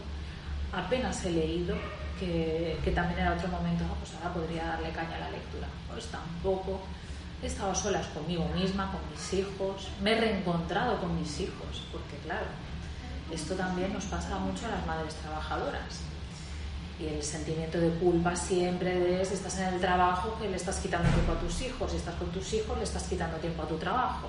apenas 0.73 1.23
he 1.25 1.31
leído, 1.31 1.75
que, 2.19 2.77
que 2.83 2.91
también 2.91 3.19
era 3.19 3.33
otro 3.33 3.47
momento, 3.47 3.83
ah, 3.87 3.95
pues 3.99 4.13
ahora 4.15 4.33
podría 4.33 4.65
darle 4.65 4.89
caña 4.91 5.17
a 5.17 5.19
la 5.19 5.31
lectura. 5.31 5.67
Pues 5.87 6.07
tampoco. 6.07 6.81
He 7.41 7.47
estado 7.47 7.73
solas 7.73 8.07
conmigo 8.07 8.49
misma, 8.53 8.91
con 8.91 8.99
mis 9.09 9.33
hijos, 9.33 9.87
me 10.03 10.11
he 10.11 10.19
reencontrado 10.19 10.99
con 10.99 11.17
mis 11.17 11.39
hijos, 11.39 11.83
porque 11.89 12.17
claro, 12.25 12.47
esto 13.31 13.53
también 13.53 13.93
nos 13.93 14.03
pasa 14.05 14.37
mucho 14.39 14.65
a 14.65 14.71
las 14.71 14.85
madres 14.85 15.13
trabajadoras 15.15 16.01
y 16.99 17.07
el 17.07 17.23
sentimiento 17.23 17.79
de 17.79 17.89
culpa 17.91 18.35
siempre 18.35 18.99
de 18.99 19.25
si 19.25 19.33
estás 19.33 19.57
en 19.59 19.73
el 19.73 19.79
trabajo 19.79 20.37
que 20.39 20.49
le 20.49 20.57
estás 20.57 20.79
quitando 20.79 21.09
tiempo 21.09 21.31
a 21.31 21.39
tus 21.39 21.61
hijos, 21.61 21.91
si 21.91 21.97
estás 21.97 22.15
con 22.15 22.29
tus 22.29 22.53
hijos 22.53 22.77
le 22.77 22.83
estás 22.83 23.03
quitando 23.03 23.37
tiempo 23.37 23.63
a 23.63 23.67
tu 23.67 23.77
trabajo. 23.77 24.27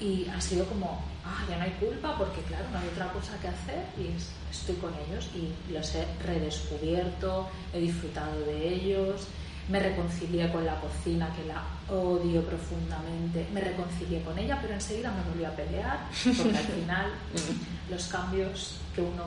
Y 0.00 0.28
ha 0.28 0.40
sido 0.40 0.64
como, 0.66 1.02
ah, 1.24 1.44
ya 1.48 1.56
no 1.56 1.64
hay 1.64 1.72
culpa 1.72 2.16
porque 2.16 2.40
claro, 2.42 2.64
no 2.72 2.78
hay 2.78 2.86
otra 2.86 3.12
cosa 3.12 3.36
que 3.40 3.48
hacer 3.48 3.84
y 3.98 4.14
estoy 4.48 4.76
con 4.76 4.92
ellos 4.94 5.28
y 5.34 5.72
los 5.72 5.92
he 5.96 6.06
redescubierto, 6.24 7.48
he 7.74 7.80
disfrutado 7.80 8.38
de 8.42 8.74
ellos, 8.74 9.26
me 9.68 9.80
reconcilié 9.80 10.50
con 10.52 10.64
la 10.64 10.80
cocina 10.80 11.28
que 11.34 11.44
la 11.46 11.62
odio 11.92 12.42
profundamente, 12.42 13.48
me 13.52 13.60
reconcilié 13.60 14.22
con 14.22 14.38
ella, 14.38 14.58
pero 14.62 14.74
enseguida 14.74 15.10
me 15.10 15.22
volví 15.30 15.44
a 15.44 15.56
pelear 15.56 15.98
porque 16.24 16.56
al 16.56 16.64
final 16.64 17.12
los 17.90 18.04
cambios 18.06 18.76
que 18.94 19.00
uno 19.00 19.24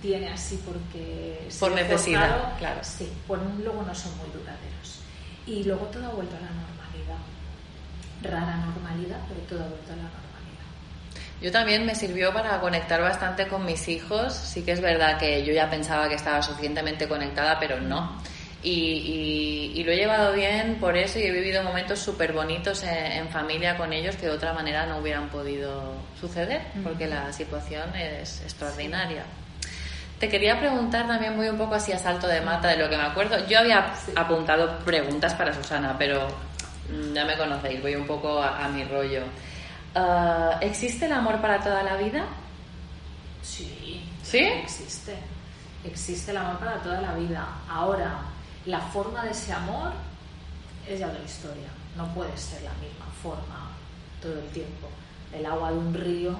tiene 0.00 0.28
así 0.28 0.60
porque... 0.64 1.48
Por 1.58 1.72
necesidad, 1.72 2.56
claro. 2.58 2.80
Sí, 2.82 3.10
pues 3.26 3.40
luego 3.62 3.82
no 3.82 3.94
son 3.94 4.16
muy 4.18 4.28
duraderos. 4.30 5.00
Y 5.46 5.64
luego 5.64 5.86
todo 5.86 6.06
ha 6.06 6.10
vuelto 6.10 6.36
a 6.36 6.40
la 6.40 6.50
normalidad. 6.50 7.18
Rara 8.22 8.56
normalidad, 8.56 9.18
pero 9.28 9.40
todo 9.48 9.64
ha 9.64 9.68
vuelto 9.68 9.92
a 9.92 9.96
la 9.96 10.02
normalidad. 10.02 10.18
Yo 11.40 11.52
también 11.52 11.86
me 11.86 11.94
sirvió 11.94 12.32
para 12.32 12.60
conectar 12.60 13.00
bastante 13.00 13.48
con 13.48 13.64
mis 13.64 13.88
hijos. 13.88 14.34
Sí 14.34 14.62
que 14.62 14.72
es 14.72 14.80
verdad 14.80 15.18
que 15.18 15.44
yo 15.44 15.52
ya 15.52 15.70
pensaba 15.70 16.08
que 16.08 16.16
estaba 16.16 16.42
suficientemente 16.42 17.08
conectada, 17.08 17.58
pero 17.58 17.80
no. 17.80 18.20
Y, 18.60 19.72
y, 19.76 19.84
lo 19.84 19.92
he 19.92 19.96
llevado 19.96 20.32
bien 20.32 20.78
por 20.80 20.96
eso 20.96 21.20
y 21.20 21.22
he 21.22 21.30
vivido 21.30 21.62
momentos 21.62 22.00
súper 22.00 22.32
bonitos 22.32 22.82
en, 22.82 23.28
familia 23.28 23.76
con 23.76 23.92
ellos 23.92 24.16
que 24.16 24.26
de 24.26 24.32
otra 24.32 24.52
manera 24.52 24.84
no 24.84 24.98
hubieran 24.98 25.28
podido 25.28 25.94
suceder, 26.20 26.62
porque 26.82 27.06
la 27.06 27.32
situación 27.32 27.94
es 27.94 28.42
extraordinaria. 28.42 29.24
Te 30.18 30.28
quería 30.28 30.58
preguntar 30.58 31.06
también 31.06 31.36
muy 31.36 31.48
un 31.48 31.56
poco 31.56 31.76
así 31.76 31.92
a 31.92 31.98
salto 31.98 32.26
de 32.26 32.40
mata 32.40 32.68
de 32.68 32.76
lo 32.76 32.90
que 32.90 32.96
me 32.96 33.04
acuerdo. 33.04 33.46
Yo 33.46 33.60
había 33.60 33.94
apuntado 34.16 34.78
preguntas 34.80 35.32
para 35.34 35.54
Susana, 35.54 35.94
pero 35.96 36.26
mm, 36.90 37.14
ya 37.14 37.24
me 37.24 37.36
conocéis, 37.36 37.80
voy 37.80 37.94
un 37.94 38.06
poco 38.06 38.42
a, 38.42 38.68
mi 38.68 38.82
rollo. 38.84 39.22
Ah, 39.94 40.58
¿Existe 40.60 41.06
el 41.06 41.12
amor 41.12 41.40
para 41.40 41.60
toda 41.60 41.84
la 41.84 41.96
vida? 41.96 42.24
Sí. 43.42 44.02
¿Sí? 44.24 44.38
Existe. 44.38 45.14
Existe 45.84 46.32
el 46.32 46.38
amor 46.38 46.58
para 46.58 46.74
toda 46.82 47.00
la 47.00 47.14
vida. 47.14 47.46
Ahora, 47.68 48.22
la 48.66 48.80
forma 48.80 49.24
de 49.24 49.30
ese 49.30 49.52
amor 49.52 49.92
es 50.88 50.98
ya 50.98 51.06
otra 51.06 51.22
historia. 51.22 51.68
No 51.96 52.12
puede 52.12 52.36
ser 52.36 52.62
la 52.62 52.72
misma 52.74 53.06
forma 53.22 53.70
todo 54.20 54.32
el 54.32 54.48
tiempo. 54.48 54.88
El 55.32 55.46
agua 55.46 55.70
de 55.70 55.78
un 55.78 55.94
río 55.94 56.36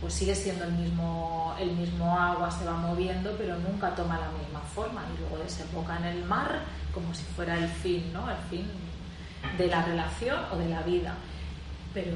pues 0.00 0.14
sigue 0.14 0.34
siendo 0.34 0.64
el 0.64 0.72
mismo, 0.72 1.54
el 1.58 1.72
mismo 1.72 2.16
agua, 2.16 2.50
se 2.50 2.64
va 2.64 2.74
moviendo, 2.74 3.34
pero 3.36 3.56
nunca 3.58 3.94
toma 3.94 4.18
la 4.18 4.30
misma 4.30 4.60
forma 4.60 5.02
y 5.14 5.20
luego 5.20 5.38
desemboca 5.42 5.96
en 5.96 6.04
el 6.04 6.24
mar 6.24 6.62
como 6.92 7.12
si 7.14 7.24
fuera 7.24 7.56
el 7.56 7.68
fin, 7.68 8.12
¿no? 8.12 8.30
El 8.30 8.36
fin 8.48 8.66
de 9.56 9.66
la 9.66 9.84
relación 9.84 10.38
o 10.52 10.56
de 10.56 10.68
la 10.68 10.82
vida. 10.82 11.14
Pero 11.92 12.12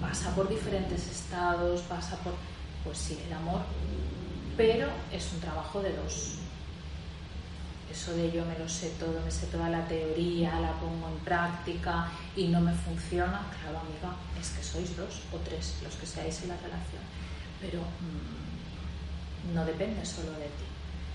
pasa 0.00 0.34
por 0.34 0.48
diferentes 0.48 1.06
estados, 1.06 1.80
pasa 1.82 2.16
por, 2.18 2.34
pues 2.84 2.98
sí, 2.98 3.18
el 3.26 3.32
amor, 3.32 3.62
pero 4.56 4.88
es 5.10 5.32
un 5.32 5.40
trabajo 5.40 5.80
de 5.80 5.96
dos. 5.96 6.41
Eso 7.92 8.14
de 8.14 8.32
yo 8.32 8.44
me 8.46 8.58
lo 8.58 8.68
sé 8.68 8.88
todo, 8.98 9.20
me 9.22 9.30
sé 9.30 9.46
toda 9.46 9.68
la 9.68 9.86
teoría, 9.86 10.58
la 10.58 10.72
pongo 10.80 11.08
en 11.08 11.18
práctica 11.24 12.08
y 12.34 12.48
no 12.48 12.60
me 12.60 12.72
funciona, 12.72 13.46
claro 13.60 13.80
amiga, 13.80 14.16
es 14.40 14.48
que 14.50 14.62
sois 14.64 14.96
dos 14.96 15.20
o 15.30 15.36
tres 15.44 15.76
los 15.84 15.94
que 15.96 16.06
seáis 16.06 16.42
en 16.42 16.48
la 16.48 16.56
relación 16.56 17.02
pero 17.62 17.78
mm, 17.80 19.54
no 19.54 19.64
depende 19.64 20.04
solo 20.04 20.32
de 20.32 20.46
ti. 20.46 20.66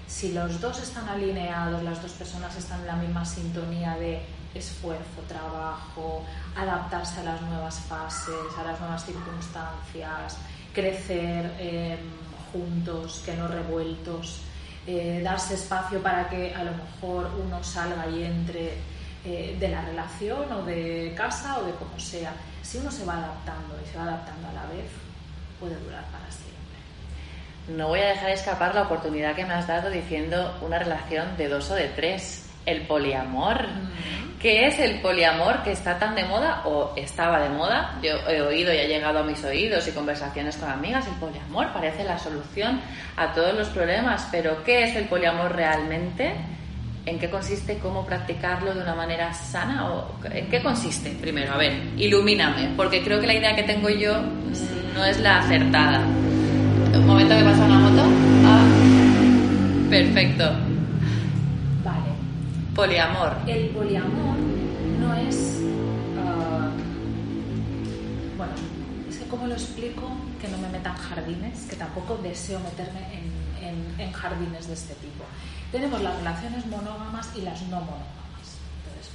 Si 0.08 0.32
los 0.32 0.62
dos 0.62 0.82
están 0.82 1.08
alineados, 1.10 1.84
las 1.84 2.02
dos 2.02 2.14
personas 2.14 2.56
están 2.56 2.80
en 2.82 2.88
la 2.88 2.96
misma 2.96 3.26
sintonía 3.26 3.96
de 3.98 4.22
esfuerzo, 4.56 5.22
trabajo, 5.28 6.24
adaptarse 6.56 7.20
a 7.20 7.24
las 7.24 7.42
nuevas 7.42 7.80
fases, 7.82 8.58
a 8.58 8.64
las 8.64 8.80
nuevas 8.80 9.06
circunstancias, 9.06 10.38
crecer 10.74 11.54
em, 11.60 12.00
juntos, 12.54 13.22
que 13.26 13.36
no 13.36 13.50
revueltos, 13.50 14.40
eh, 14.88 15.20
darse 15.22 15.56
espacio 15.56 16.02
para 16.02 16.30
que 16.30 16.56
a 16.56 16.64
lo 16.64 16.72
mejor 16.72 17.30
uno 17.46 17.62
salga 17.62 18.08
y 18.08 18.24
entre 18.24 18.74
eh, 19.26 19.58
de 19.60 19.68
la 19.68 19.82
relación 19.82 20.50
o 20.54 20.64
de 20.64 21.14
casa 21.16 21.60
o 21.60 21.66
de 21.66 21.74
como 21.74 22.00
sea. 22.00 22.32
Si 22.62 22.78
uno 22.78 22.90
se 22.90 23.04
va 23.04 23.18
adaptando 23.18 23.76
y 23.84 23.92
se 23.92 23.98
va 23.98 24.06
adaptando 24.06 24.48
a 24.48 24.54
la 24.54 24.66
vez, 24.68 24.90
puede 25.60 25.76
durar 25.76 26.06
para 26.06 26.32
siempre. 26.32 27.76
No 27.76 27.90
voy 27.90 28.00
a 28.00 28.08
dejar 28.08 28.30
escapar 28.30 28.74
la 28.74 28.84
oportunidad 28.84 29.36
que 29.36 29.46
me 29.46 29.54
has 29.54 29.68
dado 29.68 29.90
diciendo 29.90 30.58
una 30.62 30.80
relación 30.80 31.36
de 31.36 31.50
dos 31.50 31.70
o 31.70 31.76
de 31.76 31.90
tres. 31.90 32.50
El 32.66 32.88
poliamor. 32.88 33.68
Mm. 33.68 34.27
¿Qué 34.42 34.68
es 34.68 34.78
el 34.78 35.02
poliamor 35.02 35.64
que 35.64 35.72
está 35.72 35.98
tan 35.98 36.14
de 36.14 36.24
moda 36.24 36.62
o 36.66 36.94
estaba 36.96 37.40
de 37.40 37.50
moda? 37.50 37.98
Yo 38.04 38.12
he 38.30 38.40
oído 38.42 38.72
y 38.72 38.78
ha 38.78 38.86
llegado 38.86 39.20
a 39.20 39.24
mis 39.24 39.44
oídos 39.44 39.88
y 39.88 39.92
conversaciones 39.92 40.58
con 40.58 40.70
amigas. 40.70 41.08
El 41.08 41.16
poliamor 41.16 41.74
parece 41.74 42.04
la 42.04 42.20
solución 42.20 42.80
a 43.16 43.34
todos 43.34 43.56
los 43.56 43.68
problemas, 43.70 44.28
pero 44.32 44.64
¿qué 44.64 44.84
es 44.84 44.96
el 44.96 45.06
poliamor 45.06 45.56
realmente? 45.56 46.36
¿En 47.08 47.18
qué 47.18 47.32
consiste? 47.32 47.80
¿Cómo 47.80 48.06
practicarlo 48.06 48.76
de 48.76 48.82
una 48.82 48.94
manera 48.94 49.34
sana? 49.34 49.90
¿O 49.90 50.20
¿En 50.32 50.48
qué 50.50 50.62
consiste? 50.62 51.18
Primero, 51.20 51.54
a 51.54 51.58
ver, 51.58 51.74
ilumíname, 51.98 52.74
porque 52.78 53.02
creo 53.04 53.20
que 53.20 53.26
la 53.26 53.34
idea 53.34 53.56
que 53.56 53.64
tengo 53.64 53.90
yo 53.90 54.22
no 54.94 55.04
es 55.04 55.20
la 55.20 55.40
acertada. 55.40 56.00
Un 56.00 57.08
momento 57.08 57.36
que 57.36 57.44
pasa 57.44 57.66
una 57.66 57.80
moto. 57.80 58.04
Ah, 58.46 58.64
perfecto. 59.90 60.77
Poliamor. 62.78 63.34
El 63.48 63.70
poliamor 63.70 64.38
no 65.02 65.14
es. 65.16 65.58
Ah, 66.18 66.70
bueno, 68.38 68.54
es 69.10 69.18
que, 69.18 69.26
¿cómo 69.28 69.48
lo 69.48 69.54
explico? 69.54 70.10
Que 70.40 70.48
no 70.48 70.58
me 70.60 70.70
metan 70.70 70.96
jardines, 70.96 71.66
que 71.70 71.76
tampoco 71.76 72.18
deseo 72.24 72.62
meterme 72.62 73.02
en, 73.62 74.00
en 74.00 74.12
jardines 74.14 74.68
de 74.68 74.74
este 74.76 74.94
tipo 74.96 75.26
tenemos 75.72 76.02
las 76.02 76.16
relaciones 76.18 76.66
monógamas 76.66 77.30
y 77.36 77.42
las 77.42 77.62
no 77.64 77.82
monógamas. 77.82 78.58
Entonces, 78.78 79.12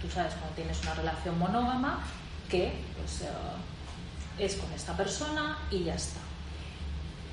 tú 0.00 0.10
sabes 0.10 0.34
cuando 0.34 0.54
tienes 0.54 0.80
una 0.82 0.94
relación 0.94 1.38
monógama 1.38 2.00
que 2.48 2.72
pues, 2.96 3.22
eh, 3.22 3.28
es 4.38 4.56
con 4.56 4.72
esta 4.72 4.96
persona 4.96 5.58
y 5.70 5.84
ya 5.84 5.94
está. 5.94 6.20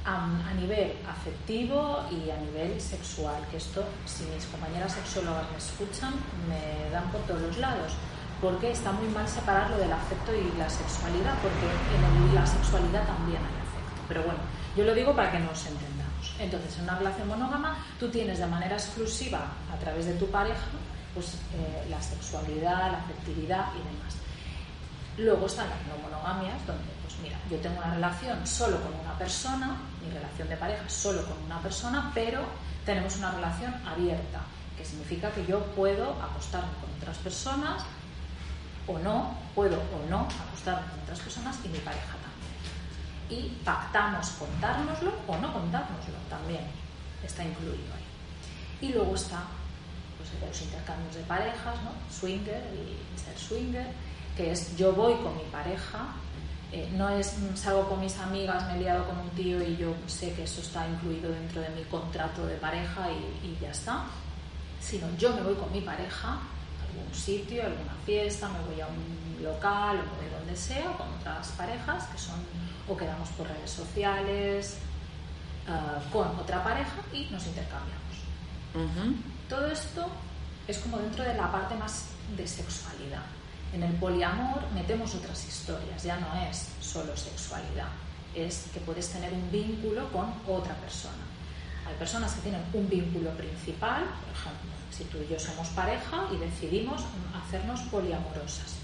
A, 0.05 0.53
nivel 0.59 0.93
afectivo 1.07 2.03
y 2.11 2.29
a 2.29 2.37
nivel 2.37 2.79
sexual, 2.79 3.41
que 3.49 3.57
esto, 3.57 3.83
si 4.05 4.25
mis 4.25 4.45
compañeras 4.45 4.91
sexólogas 4.93 5.49
me 5.51 5.57
escuchan, 5.57 6.13
me 6.47 6.89
dan 6.91 7.09
por 7.09 7.21
todos 7.21 7.41
los 7.41 7.57
lados, 7.57 7.93
porque 8.41 8.71
está 8.71 8.91
muy 8.91 9.07
mal 9.07 9.27
separarlo 9.27 9.77
del 9.77 9.91
afecto 9.91 10.31
y 10.35 10.57
la 10.57 10.69
sexualidad, 10.69 11.35
porque 11.41 11.67
en 11.95 12.35
la 12.35 12.45
sexualidad 12.45 13.07
también 13.07 13.39
hay 13.39 13.55
afecto. 13.63 14.01
Pero 14.09 14.23
bueno, 14.23 14.39
yo 14.75 14.83
lo 14.83 14.93
digo 14.93 15.15
para 15.15 15.31
que 15.31 15.39
nos 15.39 15.65
entendamos. 15.65 16.35
Entonces, 16.39 16.77
en 16.77 16.83
una 16.83 16.97
relación 16.97 17.27
monógama, 17.27 17.77
tú 17.99 18.09
tienes 18.09 18.39
de 18.39 18.47
manera 18.47 18.75
exclusiva, 18.75 19.53
a 19.71 19.77
través 19.79 20.05
de 20.05 20.13
tu 20.15 20.27
pareja, 20.27 20.67
pues 21.13 21.35
eh, 21.53 21.87
la 21.89 22.01
sexualidad, 22.01 22.91
la 22.91 22.97
afectividad 22.99 23.67
y 23.73 23.77
demás. 23.77 24.15
Luego 25.17 25.45
están 25.45 25.69
las 25.69 25.79
no 25.87 26.01
monogamias, 26.01 26.65
donde, 26.65 26.91
pues 27.03 27.17
mira, 27.21 27.37
yo 27.49 27.57
tengo 27.57 27.77
una 27.77 27.93
relación 27.93 28.45
solo 28.47 28.81
con 28.81 28.93
una 28.99 29.17
persona, 29.17 29.77
mi 30.03 30.11
relación 30.11 30.49
de 30.49 30.57
pareja 30.57 30.87
solo 30.89 31.23
con 31.25 31.41
una 31.43 31.61
persona, 31.61 32.11
pero 32.13 32.41
tenemos 32.85 33.15
una 33.17 33.31
relación 33.31 33.73
abierta, 33.87 34.41
que 34.77 34.85
significa 34.85 35.31
que 35.31 35.45
yo 35.45 35.63
puedo 35.75 36.21
acostarme 36.21 36.71
con 36.81 36.89
otras 36.97 37.17
personas 37.17 37.83
o 38.87 38.99
no, 38.99 39.37
puedo 39.55 39.77
o 39.77 40.09
no 40.09 40.27
acostarme 40.47 40.89
con 40.91 40.99
otras 41.01 41.19
personas 41.19 41.57
y 41.63 41.69
mi 41.69 41.79
pareja 41.79 42.15
también. 42.19 42.33
Y 43.29 43.49
pactamos 43.63 44.29
contárnoslo 44.31 45.13
o 45.27 45.37
no 45.37 45.53
contárnoslo 45.53 46.15
también, 46.29 46.65
está 47.23 47.43
incluido 47.43 47.93
ahí. 47.95 48.87
Y 48.87 48.93
luego 48.93 49.15
está 49.15 49.43
pues, 50.17 50.29
los 50.49 50.61
intercambios 50.61 51.15
de 51.15 51.21
parejas, 51.23 51.75
¿no? 51.83 51.91
swinger 52.13 52.61
y 52.73 53.19
ser 53.19 53.37
swinger, 53.37 53.87
que 54.35 54.51
es 54.51 54.75
yo 54.75 54.93
voy 54.93 55.13
con 55.15 55.35
mi 55.37 55.43
pareja, 55.51 56.15
eh, 56.73 56.89
no 56.97 57.07
es 57.09 57.35
salgo 57.53 57.87
con 57.87 57.99
mis 57.99 58.17
amigas, 58.17 58.65
me 58.67 58.75
he 58.75 58.79
liado 58.79 59.05
con 59.05 59.19
un 59.19 59.29
tío 59.29 59.61
y 59.61 59.77
yo 59.77 59.93
sé 60.07 60.33
que 60.33 60.43
eso 60.43 60.61
está 60.61 60.87
incluido 60.87 61.31
dentro 61.31 61.61
de 61.61 61.69
mi 61.69 61.83
contrato 61.83 62.47
de 62.47 62.55
pareja 62.55 63.11
y, 63.11 63.47
y 63.47 63.57
ya 63.61 63.69
está, 63.69 64.05
sino 64.81 65.07
yo 65.17 65.33
me 65.35 65.41
voy 65.43 65.53
con 65.53 65.71
mi 65.71 65.81
pareja 65.81 66.29
a 66.29 66.89
algún 66.89 67.13
sitio, 67.13 67.61
a 67.61 67.67
alguna 67.67 67.93
fiesta, 68.05 68.49
me 68.49 68.59
voy 68.61 68.81
a 68.81 68.87
un 68.87 69.43
local 69.43 69.99
o 69.99 70.21
me 70.21 70.29
voy 70.29 70.39
donde 70.39 70.55
sea 70.55 70.91
con 70.97 71.07
otras 71.13 71.49
parejas 71.49 72.05
que 72.05 72.17
son 72.17 72.39
o 72.87 72.97
quedamos 72.97 73.29
por 73.29 73.47
redes 73.47 73.69
sociales 73.69 74.77
ah, 75.67 75.99
con 76.11 76.27
otra 76.39 76.63
pareja 76.63 76.95
y 77.13 77.27
nos 77.29 77.45
intercambiamos. 77.45 78.01
Todo 79.47 79.67
esto 79.67 80.07
es 80.67 80.79
como 80.79 80.97
dentro 80.97 81.23
de 81.23 81.35
la 81.35 81.51
parte 81.51 81.75
más 81.75 82.05
de 82.35 82.47
sexualidad. 82.47 83.21
En 83.73 83.81
el 83.81 83.93
poliamor 83.95 84.61
metemos 84.71 85.15
otras 85.15 85.47
historias, 85.47 86.03
ya 86.03 86.17
no 86.17 86.27
es 86.47 86.69
solo 86.79 87.17
sexualidad, 87.17 87.89
es 88.35 88.67
que 88.71 88.79
puedes 88.79 89.09
tener 89.09 89.33
un 89.33 89.51
vínculo 89.51 90.11
con 90.11 90.31
otra 90.47 90.75
persona. 90.75 91.25
Hay 91.87 91.95
personas 91.95 92.33
que 92.33 92.41
tienen 92.41 92.61
un 92.71 92.87
vínculo 92.87 93.31
principal, 93.31 94.03
por 94.03 94.31
ejemplo, 94.31 94.71
si 94.91 95.05
tú 95.05 95.17
y 95.17 95.27
yo 95.27 95.39
somos 95.39 95.69
pareja 95.69 96.27
y 96.31 96.37
decidimos 96.37 97.01
hacernos 97.33 97.81
poliamorosas. 97.89 98.75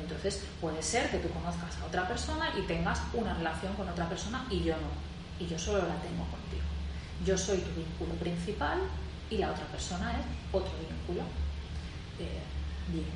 Entonces 0.00 0.42
puede 0.62 0.82
ser 0.82 1.10
que 1.10 1.18
tú 1.18 1.28
conozcas 1.28 1.76
a 1.82 1.84
otra 1.84 2.08
persona 2.08 2.50
y 2.58 2.62
tengas 2.62 3.00
una 3.12 3.34
relación 3.34 3.74
con 3.74 3.86
otra 3.86 4.08
persona 4.08 4.46
y 4.50 4.62
yo 4.62 4.74
no, 4.74 5.44
y 5.44 5.46
yo 5.46 5.58
solo 5.58 5.78
la 5.78 6.00
tengo 6.00 6.24
contigo. 6.24 6.64
Yo 7.26 7.36
soy 7.36 7.58
tu 7.58 7.70
vínculo 7.74 8.14
principal 8.14 8.78
y 9.28 9.36
la 9.36 9.50
otra 9.50 9.66
persona 9.66 10.12
es 10.12 10.24
otro 10.52 10.72
vínculo. 10.88 11.22
Eh, 12.18 12.57
bien. 12.88 13.06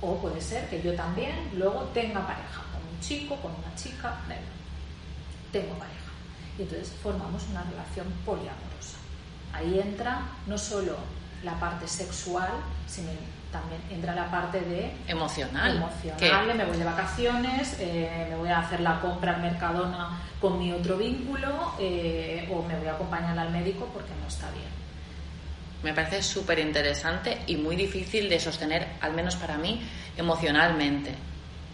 O 0.00 0.16
puede 0.18 0.40
ser 0.40 0.68
que 0.68 0.82
yo 0.82 0.94
también 0.94 1.50
luego 1.54 1.82
tenga 1.94 2.26
pareja 2.26 2.62
con 2.72 2.80
un 2.92 3.00
chico, 3.00 3.36
con 3.36 3.52
una 3.52 3.74
chica, 3.76 4.16
igual. 4.26 4.40
tengo 5.52 5.74
pareja. 5.78 5.98
Y 6.58 6.62
entonces 6.62 6.92
formamos 7.02 7.42
una 7.50 7.62
relación 7.62 8.06
poliamorosa. 8.24 8.96
Ahí 9.52 9.78
entra 9.80 10.22
no 10.46 10.56
solo 10.58 10.96
la 11.44 11.58
parte 11.60 11.86
sexual, 11.88 12.48
sino 12.86 13.10
también 13.50 13.80
entra 13.90 14.14
la 14.14 14.30
parte 14.30 14.60
de 14.60 14.94
Emocional. 15.08 15.76
emocional, 15.76 16.46
Que- 16.46 16.54
me 16.54 16.64
voy 16.64 16.76
de 16.78 16.84
vacaciones, 16.84 17.76
eh, 17.80 18.28
me 18.30 18.36
voy 18.36 18.48
a 18.48 18.60
hacer 18.60 18.80
la 18.80 18.98
compra 19.00 19.34
al 19.34 19.42
Mercadona 19.42 20.18
con 20.40 20.58
mi 20.58 20.72
otro 20.72 20.96
vínculo 20.96 21.74
eh, 21.78 22.48
o 22.50 22.62
me 22.62 22.78
voy 22.78 22.88
a 22.88 22.92
acompañar 22.94 23.38
al 23.38 23.50
médico 23.50 23.88
porque 23.92 24.12
no 24.20 24.26
está 24.26 24.50
bien. 24.52 24.81
Me 25.82 25.92
parece 25.94 26.22
súper 26.22 26.58
interesante 26.60 27.38
y 27.46 27.56
muy 27.56 27.74
difícil 27.76 28.28
de 28.28 28.38
sostener, 28.38 28.86
al 29.00 29.12
menos 29.14 29.36
para 29.36 29.56
mí, 29.58 29.82
emocionalmente. 30.16 31.14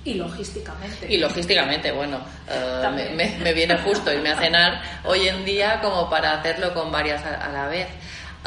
Y 0.05 0.15
logísticamente. 0.15 1.13
Y 1.13 1.19
logísticamente, 1.19 1.93
bueno, 1.93 2.19
eh, 2.49 2.73
me, 2.77 2.83
También. 2.83 3.17
me- 3.17 3.37
me 3.43 3.53
viene 3.53 3.77
justo 3.79 4.13
irme 4.13 4.31
a 4.31 4.37
cenar 4.39 4.83
hoy 5.05 5.29
en 5.29 5.45
día 5.45 5.81
como 5.83 6.09
para 6.09 6.33
hacerlo 6.33 6.73
con 6.73 6.91
varias 6.91 7.23
a, 7.25 7.35
a 7.45 7.49
la 7.51 7.67
vez. 7.67 7.89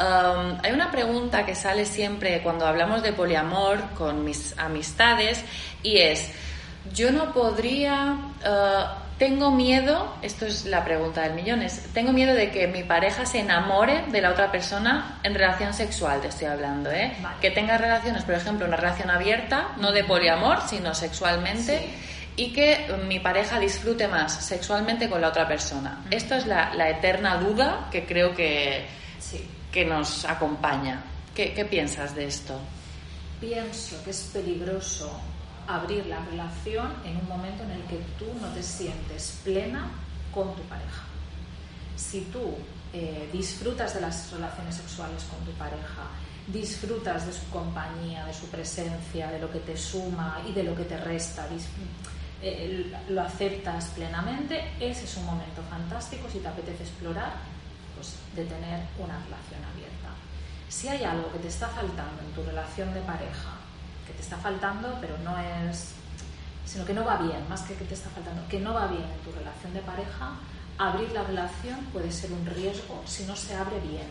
Um, 0.00 0.58
hay 0.64 0.72
una 0.72 0.90
pregunta 0.90 1.44
que 1.46 1.54
sale 1.54 1.84
siempre 1.84 2.40
cuando 2.42 2.66
hablamos 2.66 3.02
de 3.02 3.12
poliamor 3.12 3.78
con 3.94 4.24
mis 4.24 4.58
amistades 4.58 5.44
y 5.82 5.98
es, 5.98 6.32
yo 6.92 7.12
no 7.12 7.32
podría, 7.32 8.16
eh, 8.44 8.84
tengo 9.22 9.52
miedo, 9.52 10.16
esto 10.20 10.46
es 10.46 10.64
la 10.64 10.84
pregunta 10.84 11.22
del 11.22 11.34
millón, 11.34 11.62
es, 11.62 11.80
tengo 11.94 12.12
miedo 12.12 12.34
de 12.34 12.50
que 12.50 12.66
mi 12.66 12.82
pareja 12.82 13.24
se 13.24 13.38
enamore 13.38 14.02
de 14.10 14.20
la 14.20 14.30
otra 14.30 14.50
persona 14.50 15.20
en 15.22 15.32
relación 15.32 15.72
sexual, 15.72 16.20
te 16.20 16.26
estoy 16.26 16.48
hablando, 16.48 16.90
¿eh? 16.90 17.16
Vale. 17.22 17.36
Que 17.40 17.52
tenga 17.52 17.78
relaciones, 17.78 18.24
por 18.24 18.34
ejemplo, 18.34 18.66
una 18.66 18.74
relación 18.76 19.10
abierta, 19.10 19.76
no 19.78 19.92
de 19.92 20.02
poliamor, 20.02 20.58
sino 20.66 20.92
sexualmente, 20.92 21.88
y 22.34 22.52
que 22.52 22.72
eh, 22.72 22.96
mi 23.06 23.20
pareja 23.20 23.60
disfrute 23.60 24.08
más 24.08 24.44
sexualmente 24.44 25.08
con 25.08 25.20
la 25.20 25.28
otra 25.28 25.46
persona. 25.46 26.00
Esto 26.10 26.34
es 26.34 26.44
la, 26.48 26.74
la 26.74 26.90
eterna 26.90 27.36
duda 27.36 27.86
que 27.92 28.04
creo 28.04 28.34
que, 28.34 28.84
Sí. 29.20 29.48
que 29.70 29.84
nos 29.84 30.24
acompaña. 30.24 31.00
¿Qué, 31.32 31.54
qué 31.54 31.64
piensas 31.64 32.16
de 32.16 32.26
esto? 32.26 32.58
Pienso 33.40 34.02
que 34.02 34.10
es 34.10 34.30
peligroso 34.32 35.16
abrir 35.76 36.06
la 36.06 36.24
relación 36.24 36.92
en 37.04 37.16
un 37.16 37.28
momento 37.28 37.62
en 37.64 37.70
el 37.70 37.82
que 37.84 37.98
tú 38.18 38.26
no 38.40 38.48
te 38.48 38.62
sientes 38.62 39.40
plena 39.44 39.90
con 40.32 40.54
tu 40.54 40.62
pareja. 40.62 41.02
Si 41.96 42.22
tú 42.32 42.56
eh, 42.92 43.28
disfrutas 43.32 43.94
de 43.94 44.00
las 44.00 44.30
relaciones 44.32 44.74
sexuales 44.74 45.24
con 45.24 45.44
tu 45.44 45.52
pareja, 45.52 46.10
disfrutas 46.46 47.26
de 47.26 47.32
su 47.32 47.48
compañía, 47.50 48.26
de 48.26 48.34
su 48.34 48.46
presencia, 48.48 49.30
de 49.30 49.38
lo 49.38 49.50
que 49.50 49.60
te 49.60 49.76
suma 49.76 50.42
y 50.48 50.52
de 50.52 50.64
lo 50.64 50.74
que 50.74 50.84
te 50.84 50.96
resta, 50.96 51.46
eh, 52.42 52.92
lo 53.08 53.22
aceptas 53.22 53.86
plenamente, 53.90 54.72
ese 54.80 55.04
es 55.04 55.16
un 55.16 55.26
momento 55.26 55.62
fantástico 55.70 56.28
si 56.30 56.40
te 56.40 56.48
apetece 56.48 56.82
explorar, 56.82 57.32
pues 57.94 58.16
de 58.34 58.44
tener 58.44 58.80
una 58.98 59.18
relación 59.24 59.64
abierta. 59.72 60.08
Si 60.68 60.88
hay 60.88 61.04
algo 61.04 61.30
que 61.32 61.38
te 61.38 61.48
está 61.48 61.68
faltando 61.68 62.20
en 62.22 62.32
tu 62.32 62.42
relación 62.42 62.92
de 62.92 63.00
pareja, 63.02 63.61
que 64.06 64.12
te 64.12 64.22
está 64.22 64.36
faltando, 64.36 64.98
pero 65.00 65.16
no 65.18 65.38
es, 65.38 65.92
sino 66.64 66.84
que 66.84 66.94
no 66.94 67.04
va 67.04 67.16
bien, 67.18 67.48
más 67.48 67.62
que 67.62 67.74
que 67.74 67.84
te 67.84 67.94
está 67.94 68.10
faltando, 68.10 68.46
que 68.48 68.60
no 68.60 68.74
va 68.74 68.86
bien 68.86 69.04
en 69.04 69.18
tu 69.20 69.32
relación 69.32 69.74
de 69.74 69.80
pareja, 69.80 70.36
abrir 70.78 71.10
la 71.12 71.22
relación 71.22 71.78
puede 71.92 72.10
ser 72.10 72.32
un 72.32 72.44
riesgo 72.46 73.02
si 73.06 73.24
no 73.24 73.36
se 73.36 73.54
abre 73.54 73.78
bien. 73.80 74.06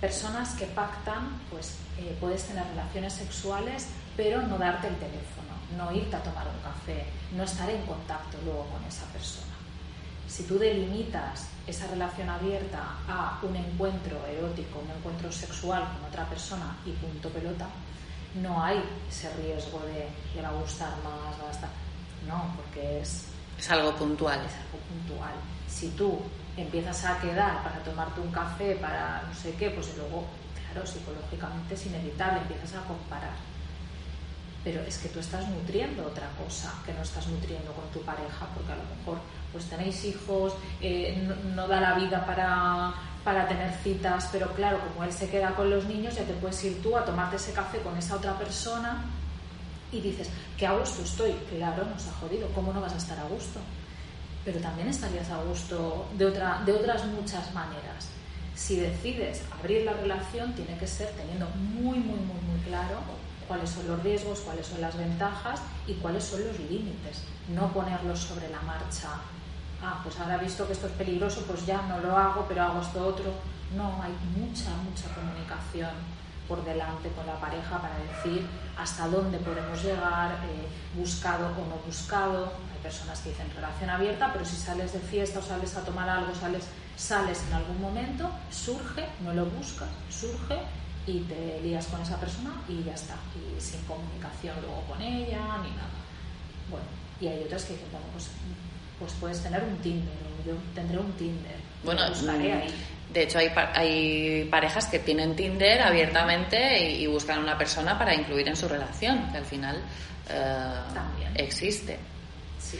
Personas 0.00 0.54
que 0.54 0.66
pactan, 0.66 1.40
pues 1.50 1.76
eh, 1.98 2.16
puedes 2.20 2.44
tener 2.44 2.64
relaciones 2.68 3.12
sexuales, 3.12 3.88
pero 4.16 4.42
no 4.42 4.56
darte 4.56 4.88
el 4.88 4.96
teléfono, 4.96 5.52
no 5.76 5.92
irte 5.92 6.16
a 6.16 6.22
tomar 6.22 6.46
un 6.46 6.62
café, 6.62 7.06
no 7.36 7.42
estar 7.44 7.68
en 7.68 7.82
contacto 7.82 8.38
luego 8.44 8.66
con 8.66 8.82
esa 8.84 9.04
persona. 9.06 9.46
Si 10.26 10.44
tú 10.44 10.58
delimitas 10.58 11.48
esa 11.66 11.86
relación 11.88 12.28
abierta 12.28 12.98
a 13.08 13.40
un 13.42 13.56
encuentro 13.56 14.24
erótico, 14.26 14.78
un 14.78 14.96
encuentro 14.96 15.30
sexual 15.30 15.82
con 15.82 16.08
otra 16.08 16.24
persona 16.26 16.76
y 16.86 16.92
punto 16.92 17.28
pelota, 17.30 17.66
no 18.34 18.62
hay 18.62 18.82
ese 19.08 19.32
riesgo 19.34 19.80
de 19.80 20.08
le 20.34 20.42
va 20.42 20.48
a 20.48 20.52
gustar 20.52 20.90
más, 21.02 21.40
va 21.42 21.48
a 21.48 21.52
estar. 21.52 21.70
No, 22.28 22.54
porque 22.56 23.00
es, 23.00 23.26
Es 23.58 23.70
algo 23.70 23.94
puntual. 23.96 24.38
es 24.40 24.54
algo 24.54 24.78
puntual. 24.88 25.34
Si 25.68 25.88
tú 25.90 26.20
empiezas 26.56 27.04
a 27.04 27.18
quedar 27.20 27.62
para 27.62 27.82
tomarte 27.82 28.20
un 28.20 28.30
café, 28.30 28.76
para 28.76 29.22
no 29.22 29.34
sé 29.34 29.54
qué, 29.54 29.70
pues 29.70 29.96
luego, 29.96 30.26
claro, 30.70 30.86
psicológicamente 30.86 31.74
es 31.74 31.86
inevitable, 31.86 32.40
empiezas 32.40 32.74
a 32.74 32.86
comparar. 32.86 33.32
Pero 34.62 34.82
es 34.82 34.98
que 34.98 35.08
tú 35.08 35.20
estás 35.20 35.48
nutriendo 35.48 36.06
otra 36.06 36.28
cosa 36.36 36.74
que 36.84 36.92
no 36.92 37.02
estás 37.02 37.26
nutriendo 37.28 37.72
con 37.72 37.88
tu 37.90 38.02
pareja, 38.02 38.46
porque 38.54 38.72
a 38.72 38.76
lo 38.76 38.82
mejor 38.96 39.18
pues 39.52 39.64
tenéis 39.64 40.04
hijos, 40.04 40.52
eh, 40.80 41.24
no, 41.26 41.34
no 41.54 41.66
da 41.66 41.80
la 41.80 41.94
vida 41.94 42.24
para, 42.26 42.92
para 43.24 43.46
tener 43.46 43.72
citas, 43.82 44.28
pero 44.32 44.52
claro, 44.54 44.80
como 44.80 45.04
él 45.04 45.12
se 45.12 45.28
queda 45.28 45.54
con 45.54 45.70
los 45.70 45.84
niños, 45.84 46.14
ya 46.14 46.24
te 46.24 46.32
puedes 46.34 46.62
ir 46.64 46.82
tú 46.82 46.96
a 46.96 47.04
tomarte 47.04 47.36
ese 47.36 47.52
café 47.52 47.78
con 47.80 47.96
esa 47.96 48.16
otra 48.16 48.38
persona 48.38 49.04
y 49.92 50.00
dices, 50.00 50.30
qué 50.56 50.66
a 50.66 50.72
gusto 50.72 51.02
estoy. 51.02 51.32
Claro, 51.50 51.84
nos 51.84 52.06
ha 52.08 52.12
jodido, 52.12 52.48
¿cómo 52.54 52.72
no 52.72 52.80
vas 52.80 52.94
a 52.94 52.98
estar 52.98 53.18
a 53.18 53.24
gusto? 53.24 53.60
Pero 54.44 54.58
también 54.60 54.88
estarías 54.88 55.28
a 55.30 55.42
gusto 55.42 56.08
de, 56.16 56.24
otra, 56.24 56.62
de 56.64 56.72
otras 56.72 57.04
muchas 57.06 57.52
maneras. 57.52 58.08
Si 58.54 58.76
decides 58.76 59.42
abrir 59.58 59.84
la 59.84 59.92
relación, 59.92 60.54
tiene 60.54 60.76
que 60.78 60.86
ser 60.86 61.08
teniendo 61.10 61.46
muy, 61.56 61.98
muy, 61.98 62.18
muy, 62.18 62.40
muy 62.48 62.60
claro 62.66 63.00
cuáles 63.50 63.70
son 63.70 63.88
los 63.88 64.02
riesgos, 64.02 64.40
cuáles 64.40 64.66
son 64.66 64.80
las 64.80 64.96
ventajas 64.96 65.60
y 65.86 65.94
cuáles 65.94 66.24
son 66.24 66.46
los 66.46 66.58
límites. 66.60 67.24
No 67.48 67.72
ponerlos 67.72 68.20
sobre 68.20 68.48
la 68.48 68.60
marcha. 68.62 69.08
Ah, 69.82 70.00
pues 70.02 70.18
ahora 70.20 70.36
he 70.36 70.44
visto 70.44 70.66
que 70.66 70.74
esto 70.74 70.86
es 70.86 70.92
peligroso, 70.92 71.42
pues 71.46 71.64
ya 71.64 71.80
no 71.82 71.98
lo 72.00 72.16
hago, 72.16 72.44
pero 72.46 72.62
hago 72.62 72.80
esto 72.82 73.06
otro. 73.06 73.32
No, 73.74 74.02
hay 74.02 74.12
mucha, 74.36 74.70
mucha 74.84 75.08
comunicación 75.14 75.90
por 76.46 76.64
delante 76.64 77.08
con 77.10 77.26
la 77.26 77.38
pareja 77.38 77.80
para 77.80 77.96
decir 77.98 78.46
hasta 78.76 79.06
dónde 79.08 79.38
podemos 79.38 79.82
llegar, 79.82 80.32
eh, 80.32 80.66
buscado 80.98 81.46
o 81.46 81.66
no 81.68 81.76
buscado. 81.86 82.52
Hay 82.72 82.82
personas 82.82 83.20
que 83.20 83.30
dicen 83.30 83.48
relación 83.54 83.88
abierta, 83.88 84.32
pero 84.32 84.44
si 84.44 84.56
sales 84.56 84.92
de 84.92 84.98
fiesta 84.98 85.38
o 85.38 85.42
sales 85.42 85.76
a 85.76 85.84
tomar 85.84 86.08
algo, 86.08 86.34
sales, 86.34 86.64
sales 86.96 87.42
en 87.48 87.54
algún 87.54 87.80
momento, 87.80 88.28
surge, 88.50 89.06
no 89.22 89.32
lo 89.32 89.46
buscas, 89.46 89.88
surge 90.10 90.58
y 91.06 91.20
te 91.20 91.60
lías 91.62 91.86
con 91.86 92.02
esa 92.02 92.18
persona 92.18 92.50
y 92.68 92.82
ya 92.82 92.94
está, 92.94 93.14
y 93.34 93.60
sin 93.60 93.80
comunicación 93.82 94.56
luego 94.60 94.82
con 94.88 95.00
ella 95.00 95.58
ni 95.62 95.70
nada. 95.70 96.00
Bueno, 96.68 96.86
y 97.20 97.28
hay 97.28 97.44
otras 97.44 97.64
que 97.64 97.74
dicen, 97.74 97.88
bueno, 97.92 98.06
pues, 98.12 98.28
pues 99.00 99.12
puedes 99.18 99.42
tener 99.42 99.64
un 99.64 99.76
Tinder, 99.78 100.14
o 100.40 100.46
yo 100.46 100.54
tendré 100.74 100.98
un 100.98 101.10
Tinder, 101.14 101.56
Bueno, 101.82 102.08
buscaré 102.08 102.54
mm, 102.54 102.58
ahí. 102.58 102.74
De 103.12 103.22
hecho, 103.22 103.38
hay, 103.38 103.50
hay 103.74 104.44
parejas 104.44 104.86
que 104.86 105.00
tienen 105.00 105.34
Tinder 105.34 105.80
abiertamente 105.82 106.90
y, 106.92 107.06
buscan 107.08 107.40
una 107.40 107.58
persona 107.58 107.98
para 107.98 108.14
incluir 108.14 108.46
en 108.46 108.54
su 108.54 108.68
relación, 108.68 109.32
que 109.32 109.38
al 109.38 109.44
final 109.44 109.82
También. 110.94 111.32
existe. 111.34 111.98
Sí. 112.60 112.78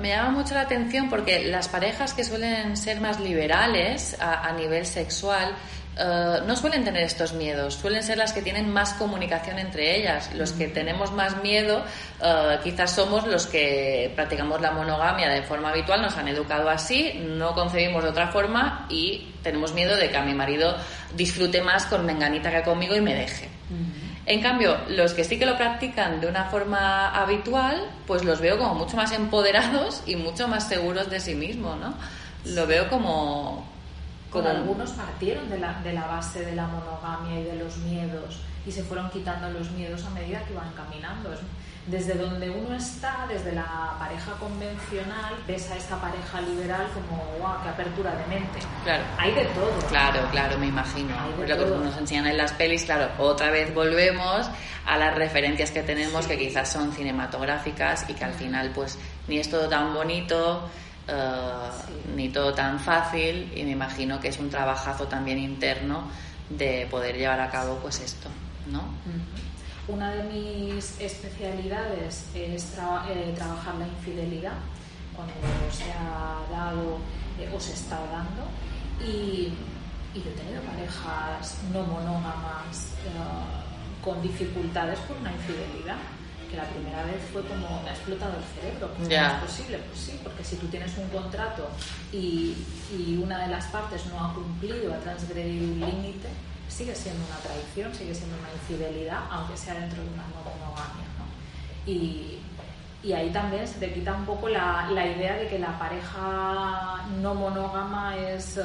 me 0.00 0.08
llama 0.08 0.30
mucho 0.30 0.54
la 0.54 0.62
atención 0.62 1.10
porque 1.10 1.44
las 1.44 1.68
parejas 1.68 2.14
que 2.14 2.24
suelen 2.24 2.76
ser 2.78 3.00
más 3.02 3.20
liberales 3.20 4.16
a 4.18 4.50
nivel 4.52 4.86
sexual 4.86 5.54
eh, 5.96 6.40
no 6.46 6.56
suelen 6.56 6.84
tener 6.84 7.02
estos 7.02 7.32
miedos, 7.34 7.74
suelen 7.74 8.02
ser 8.02 8.18
las 8.18 8.32
que 8.32 8.42
tienen 8.42 8.68
más 8.72 8.94
comunicación 8.94 9.58
entre 9.58 9.96
ellas. 9.96 10.34
Los 10.34 10.52
que 10.52 10.68
tenemos 10.68 11.12
más 11.12 11.42
miedo 11.42 11.84
eh, 12.20 12.58
quizás 12.62 12.90
somos 12.92 13.26
los 13.26 13.46
que 13.46 14.12
practicamos 14.14 14.60
la 14.60 14.72
monogamia 14.72 15.28
de 15.28 15.42
forma 15.42 15.70
habitual, 15.70 16.02
nos 16.02 16.16
han 16.16 16.28
educado 16.28 16.68
así, 16.68 17.24
no 17.24 17.54
concebimos 17.54 18.02
de 18.02 18.10
otra 18.10 18.28
forma 18.28 18.86
y 18.88 19.34
tenemos 19.42 19.72
miedo 19.72 19.96
de 19.96 20.10
que 20.10 20.16
a 20.16 20.22
mi 20.22 20.34
marido 20.34 20.76
disfrute 21.14 21.62
más 21.62 21.86
con 21.86 22.04
menganita 22.04 22.50
que 22.50 22.62
conmigo 22.62 22.96
y 22.96 23.00
me 23.00 23.14
deje. 23.14 23.48
En 24.26 24.40
cambio, 24.40 24.78
los 24.88 25.12
que 25.12 25.22
sí 25.22 25.38
que 25.38 25.44
lo 25.44 25.56
practican 25.56 26.20
de 26.20 26.26
una 26.26 26.46
forma 26.46 27.10
habitual, 27.10 27.90
pues 28.06 28.24
los 28.24 28.40
veo 28.40 28.56
como 28.56 28.74
mucho 28.74 28.96
más 28.96 29.12
empoderados 29.12 30.02
y 30.06 30.16
mucho 30.16 30.48
más 30.48 30.66
seguros 30.66 31.10
de 31.10 31.20
sí 31.20 31.34
mismos, 31.34 31.78
¿no? 31.78 31.94
Lo 32.46 32.66
veo 32.66 32.88
como, 32.88 33.66
con 34.34 34.46
algunos 34.48 34.90
partieron 34.90 35.48
de 35.48 35.60
la, 35.60 35.80
de 35.80 35.92
la 35.92 36.06
base 36.08 36.44
de 36.44 36.56
la 36.56 36.66
monogamia 36.66 37.38
y 37.38 37.44
de 37.44 37.54
los 37.54 37.76
miedos 37.78 38.40
y 38.66 38.72
se 38.72 38.82
fueron 38.82 39.08
quitando 39.10 39.48
los 39.50 39.70
miedos 39.70 40.04
a 40.04 40.10
medida 40.10 40.42
que 40.44 40.52
iban 40.52 40.72
caminando. 40.72 41.30
Desde 41.86 42.14
donde 42.14 42.50
uno 42.50 42.74
está, 42.74 43.26
desde 43.28 43.52
la 43.52 43.94
pareja 43.98 44.32
convencional, 44.40 45.34
ves 45.46 45.70
a 45.70 45.76
esta 45.76 46.00
pareja 46.00 46.40
liberal 46.40 46.88
como, 46.94 47.22
guau, 47.38 47.62
qué 47.62 47.68
apertura 47.68 48.12
de 48.16 48.26
mente. 48.26 48.58
Claro. 48.82 49.04
Hay 49.18 49.32
de 49.34 49.44
todo. 49.44 49.70
Claro, 49.88 50.20
claro, 50.32 50.58
me 50.58 50.66
imagino. 50.66 51.14
Lo 51.38 51.44
que 51.44 51.54
nos 51.56 51.96
enseñan 51.96 52.26
en 52.26 52.38
las 52.38 52.52
pelis, 52.54 52.84
claro, 52.84 53.10
otra 53.18 53.50
vez 53.50 53.72
volvemos 53.72 54.50
a 54.86 54.98
las 54.98 55.14
referencias 55.14 55.70
que 55.70 55.82
tenemos 55.82 56.26
que 56.26 56.38
quizás 56.38 56.72
son 56.72 56.90
cinematográficas 56.92 58.08
y 58.08 58.14
que 58.14 58.24
al 58.24 58.34
final 58.34 58.72
pues 58.74 58.98
ni 59.28 59.38
es 59.38 59.48
todo 59.48 59.68
tan 59.68 59.94
bonito 59.94 60.68
eh, 61.06 61.68
ni 62.16 62.30
todo 62.30 62.54
tan 62.54 62.80
fácil 62.80 63.52
y 63.54 63.62
me 63.64 63.72
imagino 63.72 64.20
que 64.20 64.28
es 64.28 64.38
un 64.38 64.48
trabajazo 64.48 65.06
también 65.06 65.38
interno 65.38 66.08
de 66.48 66.86
poder 66.90 67.16
llevar 67.16 67.40
a 67.40 67.50
cabo 67.50 67.78
pues 67.82 68.00
esto, 68.00 68.28
¿no? 68.70 68.84
Una 69.86 70.10
de 70.12 70.22
mis 70.24 70.98
especialidades 70.98 72.24
es 72.34 72.74
eh, 72.78 73.32
trabajar 73.36 73.74
la 73.74 73.86
infidelidad 73.86 74.54
cuando 75.14 75.34
se 75.70 75.92
ha 75.92 76.40
dado 76.50 76.98
eh, 77.38 77.52
o 77.54 77.60
se 77.60 77.74
está 77.74 77.98
dando 78.10 78.48
y, 79.00 79.52
y, 80.14 80.22
yo 80.24 80.30
he 80.30 80.34
tenido 80.34 80.62
parejas 80.62 81.58
no 81.70 81.82
monógamas 81.82 82.92
con 84.02 84.22
dificultades 84.22 84.98
por 85.00 85.16
una 85.18 85.32
infidelidad 85.32 85.96
la 86.54 86.64
primera 86.64 87.04
vez 87.04 87.16
fue 87.32 87.42
como 87.42 87.82
me 87.82 87.90
ha 87.90 87.92
explotado 87.92 88.34
el 88.36 88.44
cerebro. 88.54 88.90
¿Cómo 88.94 89.08
es 89.08 89.32
posible? 89.42 89.78
Pues 89.78 90.00
sí, 90.00 90.20
porque 90.22 90.44
si 90.44 90.56
tú 90.56 90.66
tienes 90.68 90.96
un 90.98 91.08
contrato 91.08 91.68
y, 92.12 92.54
y 92.96 93.20
una 93.22 93.38
de 93.38 93.48
las 93.48 93.66
partes 93.66 94.06
no 94.06 94.24
ha 94.24 94.34
cumplido, 94.34 94.94
ha 94.94 94.98
transgredido 94.98 95.64
un 95.64 95.80
límite, 95.80 96.28
sigue 96.68 96.94
siendo 96.94 97.24
una 97.26 97.36
traición, 97.36 97.94
sigue 97.94 98.14
siendo 98.14 98.36
una 98.38 98.50
infidelidad, 98.52 99.20
aunque 99.30 99.56
sea 99.56 99.74
dentro 99.74 100.02
de 100.02 100.08
una 100.08 100.22
no 100.22 100.42
monogamia. 100.42 101.06
¿no? 101.18 101.90
Y, 101.90 102.38
y 103.02 103.12
ahí 103.12 103.30
también 103.30 103.68
se 103.68 103.78
te 103.78 103.92
quita 103.92 104.14
un 104.14 104.24
poco 104.24 104.48
la, 104.48 104.88
la 104.90 105.06
idea 105.06 105.34
de 105.34 105.48
que 105.48 105.58
la 105.58 105.78
pareja 105.78 107.04
no 107.20 107.34
monógama 107.34 108.16
es 108.16 108.56
eh, 108.56 108.62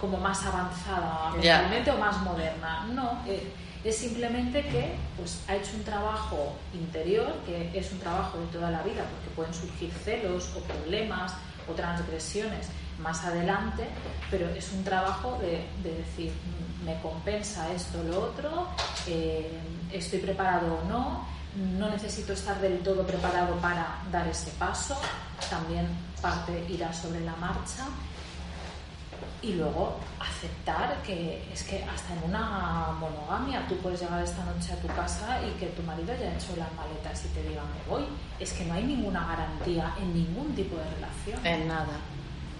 como 0.00 0.16
más 0.18 0.44
avanzada 0.46 1.30
mentalmente 1.32 1.90
o 1.90 1.98
más 1.98 2.20
moderna. 2.22 2.86
No. 2.94 3.22
Eh, 3.26 3.52
es 3.88 3.96
simplemente 3.96 4.62
que 4.62 4.92
pues, 5.16 5.40
ha 5.48 5.56
hecho 5.56 5.70
un 5.74 5.82
trabajo 5.82 6.54
interior, 6.74 7.32
que 7.46 7.70
es 7.74 7.90
un 7.90 7.98
trabajo 7.98 8.38
de 8.38 8.46
toda 8.46 8.70
la 8.70 8.82
vida, 8.82 9.04
porque 9.10 9.34
pueden 9.34 9.54
surgir 9.54 9.90
celos 10.04 10.50
o 10.56 10.60
problemas 10.60 11.32
o 11.66 11.72
transgresiones 11.72 12.68
más 12.98 13.24
adelante, 13.24 13.84
pero 14.30 14.48
es 14.50 14.72
un 14.72 14.84
trabajo 14.84 15.38
de, 15.40 15.64
decir, 15.82 16.32
me 16.84 17.00
compensa 17.00 17.72
esto, 17.72 18.02
lo 18.02 18.24
otro, 18.24 18.68
eh, 19.06 19.58
estoy 19.92 20.18
preparado 20.18 20.80
o 20.82 20.88
no, 20.88 21.26
no 21.78 21.88
necesito 21.88 22.34
estar 22.34 22.60
del 22.60 22.80
todo 22.80 23.06
preparado 23.06 23.56
para 23.56 24.02
dar 24.12 24.28
ese 24.28 24.50
paso, 24.52 25.00
también 25.48 25.86
parte 26.20 26.66
irá 26.68 26.92
sobre 26.92 27.20
la 27.20 27.36
marcha 27.36 27.86
y 29.42 29.52
luego 29.54 29.98
aceptar 30.18 31.00
que 31.02 31.48
es 31.52 31.62
que 31.62 31.84
hasta 31.84 32.14
en 32.14 32.24
una 32.24 32.88
monogamia 32.98 33.66
tú 33.68 33.76
puedes 33.78 34.00
llegar 34.00 34.22
esta 34.22 34.44
noche 34.44 34.72
a 34.72 34.76
tu 34.76 34.88
casa 34.88 35.40
y 35.46 35.50
que 35.58 35.66
tu 35.66 35.82
marido 35.82 36.12
haya 36.12 36.34
hecho 36.34 36.56
las 36.56 36.72
maletas 36.74 37.24
y 37.24 37.28
te 37.28 37.42
diga 37.42 37.62
me 37.62 37.90
voy. 37.90 38.04
Es 38.38 38.52
que 38.52 38.64
no 38.64 38.74
hay 38.74 38.84
ninguna 38.84 39.26
garantía 39.26 39.94
en 40.00 40.14
ningún 40.14 40.54
tipo 40.54 40.76
de 40.76 40.84
relación. 40.90 41.46
En 41.46 41.68
nada. 41.68 41.98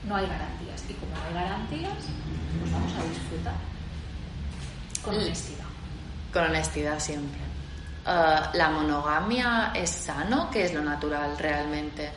No 0.05 0.16
hay 0.16 0.27
garantías. 0.27 0.85
Y 0.88 0.94
como 0.94 1.12
no 1.12 1.38
hay 1.38 1.44
garantías, 1.44 2.05
pues 2.61 2.73
vamos 2.73 2.92
a 2.92 3.03
disfrutar. 3.09 3.55
Con 5.05 5.14
honestidad. 5.16 5.66
Con 6.33 6.44
honestidad 6.44 7.01
siempre. 7.01 7.40
Eh, 8.07 8.40
¿La 8.55 8.71
monogamia 8.71 9.73
es 9.75 9.90
sano? 9.90 10.49
¿Qué 10.51 10.64
es 10.64 10.75
lo 10.75 10.83
natural 10.83 11.37
realmente? 11.38 12.11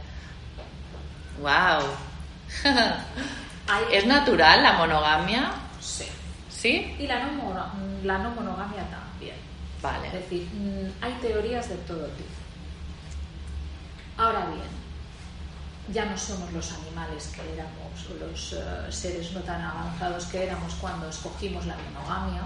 ¡Wow! 1.41 1.87
¿Es 3.91 4.05
natural 4.05 4.63
la 4.63 4.73
monogamia? 4.73 5.51
Sí. 5.79 6.05
¿Sí? 6.49 6.95
Y 6.99 7.07
la 7.07 7.25
no, 7.25 7.53
la 8.03 8.17
no 8.17 8.31
monogamia 8.31 8.83
también. 8.89 9.35
Vale. 9.81 10.07
Es 10.07 10.13
decir, 10.13 10.47
mm, 10.53 11.03
hay 11.03 11.13
teorías 11.21 11.69
de 11.69 11.75
todo 11.77 12.05
tipo. 12.07 12.29
Ahora 14.17 14.45
bien, 14.47 14.81
ya 15.91 16.05
no 16.05 16.17
somos 16.17 16.51
los 16.53 16.71
animales 16.73 17.31
que 17.35 17.53
éramos 17.53 18.09
o 18.09 18.25
los 18.25 18.53
eh, 18.53 18.91
seres 18.91 19.31
no 19.33 19.41
tan 19.41 19.61
avanzados 19.61 20.25
que 20.25 20.43
éramos 20.43 20.73
cuando 20.75 21.09
escogimos 21.09 21.65
la 21.65 21.75
monogamia, 21.77 22.43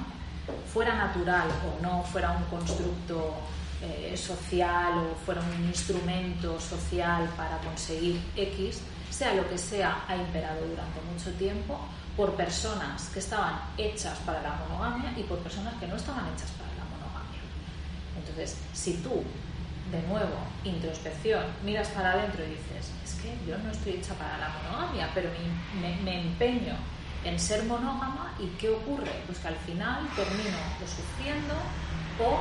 fuera 0.71 0.95
natural 0.95 1.47
o 1.49 1.81
no, 1.81 2.03
fuera 2.03 2.31
un 2.31 2.43
constructo 2.45 3.33
eh, 3.81 4.15
social 4.15 4.93
o 4.97 5.15
fuera 5.25 5.41
un 5.41 5.65
instrumento 5.65 6.59
social 6.59 7.29
para 7.35 7.57
conseguir 7.59 8.21
X, 8.35 8.81
sea 9.09 9.33
lo 9.33 9.47
que 9.49 9.57
sea, 9.57 10.03
ha 10.07 10.15
imperado 10.15 10.65
durante 10.67 10.99
mucho 11.01 11.31
tiempo 11.37 11.79
por 12.15 12.33
personas 12.35 13.09
que 13.09 13.19
estaban 13.19 13.59
hechas 13.77 14.17
para 14.19 14.41
la 14.41 14.53
monogamia 14.55 15.13
y 15.17 15.23
por 15.23 15.39
personas 15.39 15.73
que 15.75 15.87
no 15.87 15.95
estaban 15.95 16.25
hechas 16.33 16.51
para 16.51 16.71
la 16.75 16.85
monogamia. 16.85 17.41
Entonces, 18.17 18.57
si 18.73 18.93
tú, 18.97 19.23
de 19.91 20.01
nuevo, 20.07 20.37
introspección, 20.63 21.43
miras 21.63 21.89
para 21.89 22.13
adentro 22.13 22.43
y 22.45 22.49
dices, 22.49 22.91
es 23.03 23.13
que 23.21 23.37
yo 23.47 23.57
no 23.57 23.71
estoy 23.71 23.93
hecha 23.93 24.13
para 24.15 24.37
la 24.37 24.49
monogamia, 24.49 25.09
pero 25.13 25.29
me, 25.81 25.95
me 26.03 26.21
empeño 26.21 26.75
en 27.25 27.39
ser 27.39 27.63
monógama 27.65 28.33
y 28.39 28.47
¿qué 28.57 28.69
ocurre? 28.69 29.11
Pues 29.25 29.39
que 29.39 29.47
al 29.47 29.57
final 29.57 30.07
termino 30.15 30.57
o 30.83 30.87
sufriendo 30.87 31.55
o 32.21 32.39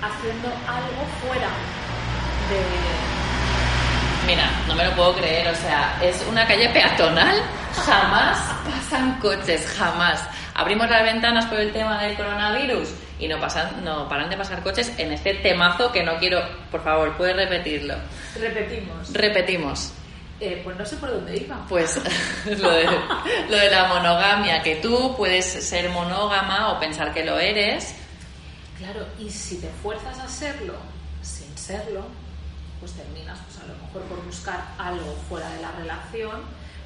haciendo 0.00 0.48
algo 0.48 1.02
fuera 1.20 1.50
de 2.48 3.11
Mira, 4.26 4.48
no 4.68 4.74
me 4.74 4.84
lo 4.84 4.94
puedo 4.94 5.16
creer, 5.16 5.48
o 5.48 5.54
sea, 5.56 5.98
es 6.00 6.24
una 6.28 6.46
calle 6.46 6.68
peatonal, 6.68 7.42
jamás 7.74 8.38
pasan 8.64 9.18
coches, 9.18 9.66
jamás. 9.76 10.20
Abrimos 10.54 10.88
las 10.88 11.02
ventanas 11.02 11.46
por 11.46 11.58
el 11.58 11.72
tema 11.72 12.02
del 12.02 12.16
coronavirus 12.16 12.88
y 13.18 13.26
no 13.26 13.40
pasan, 13.40 13.82
no 13.84 14.08
paran 14.08 14.30
de 14.30 14.36
pasar 14.36 14.62
coches 14.62 14.92
en 14.98 15.12
este 15.12 15.34
temazo 15.34 15.90
que 15.90 16.04
no 16.04 16.18
quiero, 16.18 16.40
por 16.70 16.84
favor, 16.84 17.16
puedes 17.16 17.34
repetirlo. 17.34 17.94
Repetimos. 18.38 19.12
Repetimos. 19.12 19.92
Eh, 20.40 20.60
pues 20.62 20.76
no 20.76 20.84
sé 20.84 20.96
por 20.96 21.10
dónde 21.10 21.36
iba. 21.36 21.64
Pues 21.68 22.00
lo 22.46 22.70
de, 22.70 22.84
lo 23.48 23.56
de 23.56 23.70
la 23.70 23.86
monogamia, 23.86 24.62
que 24.62 24.76
tú 24.76 25.14
puedes 25.16 25.46
ser 25.46 25.88
monógama 25.90 26.72
o 26.72 26.80
pensar 26.80 27.12
que 27.12 27.24
lo 27.24 27.38
eres. 27.38 27.94
Claro, 28.78 29.06
y 29.18 29.30
si 29.30 29.56
te 29.58 29.68
fuerzas 29.82 30.18
a 30.18 30.28
serlo 30.28 30.74
sin 31.22 31.56
serlo, 31.56 32.04
pues 32.80 32.92
terminas 32.92 33.38
a 33.62 33.66
lo 33.66 33.74
mejor 33.74 34.02
por 34.02 34.24
buscar 34.24 34.74
algo 34.78 35.16
fuera 35.28 35.48
de 35.50 35.62
la 35.62 35.72
relación, 35.72 36.40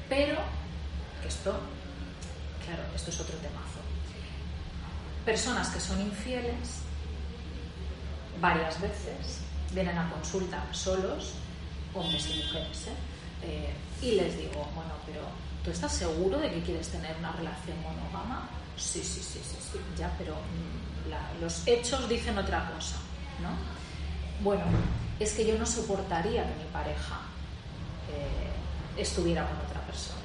pero 0.09 0.37
esto, 1.25 1.59
claro, 2.65 2.83
esto 2.95 3.09
es 3.09 3.19
otro 3.19 3.35
temazo. 3.37 3.79
Personas 5.25 5.69
que 5.69 5.79
son 5.79 5.99
infieles 6.01 6.81
varias 8.39 8.79
veces 8.79 9.39
vienen 9.73 9.97
a 9.97 10.09
consulta 10.09 10.63
solos, 10.71 11.33
hombres 11.93 12.29
y 12.29 12.43
mujeres, 12.43 12.87
¿eh? 12.87 12.93
Eh, 13.43 13.73
y 14.01 14.11
les 14.11 14.37
digo, 14.37 14.67
bueno, 14.73 14.93
pero 15.05 15.21
¿tú 15.63 15.71
estás 15.71 15.91
seguro 15.91 16.39
de 16.39 16.51
que 16.51 16.61
quieres 16.61 16.89
tener 16.89 17.15
una 17.17 17.31
relación 17.33 17.77
monógama? 17.81 18.49
Sí, 18.77 19.01
sí, 19.03 19.21
sí, 19.21 19.41
sí, 19.43 19.57
sí, 19.71 19.79
ya, 19.97 20.13
pero 20.17 20.33
mm, 20.33 21.41
los 21.41 21.67
hechos 21.67 22.07
dicen 22.07 22.37
otra 22.37 22.69
cosa, 22.71 22.97
¿no? 23.41 23.49
Bueno, 24.43 24.63
es 25.19 25.33
que 25.33 25.45
yo 25.45 25.57
no 25.57 25.65
soportaría 25.65 26.43
que 26.43 26.55
mi 26.55 26.69
pareja 26.71 27.21
eh, 28.11 29.01
estuviera 29.01 29.47
con 29.47 29.57
otra 29.65 29.81
persona. 29.81 30.17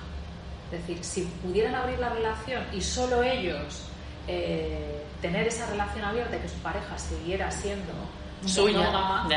Es 0.70 0.80
decir, 0.80 1.05
si 1.05 1.22
pudieran 1.43 1.74
abrir 1.74 1.99
la 1.99 2.11
relación 2.11 2.64
y 2.72 2.80
solo 2.80 3.22
ellos 3.22 3.82
eh, 4.26 5.03
tener 5.20 5.47
esa 5.47 5.66
relación 5.66 6.05
abierta 6.05 6.36
y 6.36 6.40
que 6.40 6.49
su 6.49 6.59
pareja 6.59 6.99
siguiera 6.99 7.51
siendo 7.51 7.93
suya, 8.47 8.90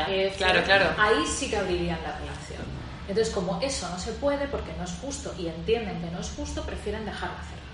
eh, 0.08 0.34
claro, 0.36 0.62
claro. 0.64 0.90
ahí 0.98 1.24
sí 1.26 1.48
que 1.48 1.56
abrirían 1.56 1.98
la 2.02 2.18
relación. 2.18 2.64
Entonces, 3.08 3.32
como 3.32 3.60
eso 3.60 3.88
no 3.88 3.98
se 3.98 4.12
puede 4.12 4.48
porque 4.48 4.72
no 4.76 4.84
es 4.84 4.92
justo 5.00 5.32
y 5.38 5.46
entienden 5.46 6.00
que 6.00 6.10
no 6.10 6.20
es 6.20 6.30
justo, 6.30 6.62
prefieren 6.62 7.04
dejarla 7.04 7.38
cerrada. 7.42 7.65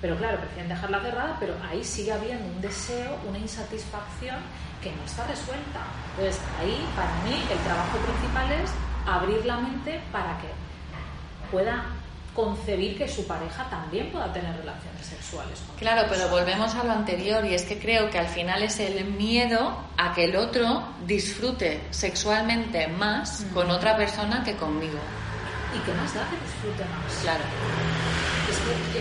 Pero 0.00 0.16
claro, 0.16 0.38
prefieren 0.38 0.68
dejarla 0.68 1.00
cerrada, 1.00 1.36
pero 1.40 1.54
ahí 1.68 1.82
sigue 1.82 2.12
habiendo 2.12 2.46
un 2.46 2.60
deseo, 2.60 3.18
una 3.28 3.38
insatisfacción 3.38 4.36
que 4.82 4.92
no 4.92 5.04
está 5.04 5.26
resuelta. 5.26 5.80
Entonces, 6.10 6.40
ahí 6.60 6.86
para 6.94 7.12
mí 7.24 7.42
el 7.50 7.58
trabajo 7.58 7.98
principal 7.98 8.52
es 8.52 8.70
abrir 9.06 9.44
la 9.44 9.56
mente 9.56 10.00
para 10.12 10.38
que 10.38 10.48
pueda 11.50 11.84
concebir 12.34 12.96
que 12.96 13.08
su 13.08 13.26
pareja 13.26 13.68
también 13.68 14.12
pueda 14.12 14.32
tener 14.32 14.56
relaciones 14.56 15.04
sexuales. 15.04 15.58
Con 15.66 15.76
claro, 15.76 16.06
pero 16.08 16.28
volvemos 16.28 16.72
a 16.76 16.84
lo 16.84 16.92
anterior 16.92 17.44
y 17.44 17.54
es 17.54 17.64
que 17.64 17.80
creo 17.80 18.10
que 18.10 18.18
al 18.18 18.28
final 18.28 18.62
es 18.62 18.78
el 18.78 19.04
miedo 19.06 19.76
a 19.96 20.14
que 20.14 20.26
el 20.26 20.36
otro 20.36 20.84
disfrute 21.04 21.80
sexualmente 21.90 22.86
más 22.86 23.44
con 23.52 23.68
otra 23.72 23.96
persona 23.96 24.44
que 24.44 24.54
conmigo. 24.54 24.98
¿Y 25.74 25.80
qué 25.84 25.92
más 25.94 26.14
da 26.14 26.28
que 26.30 26.36
disfrute 26.36 26.84
más? 26.84 27.12
Claro. 27.22 28.27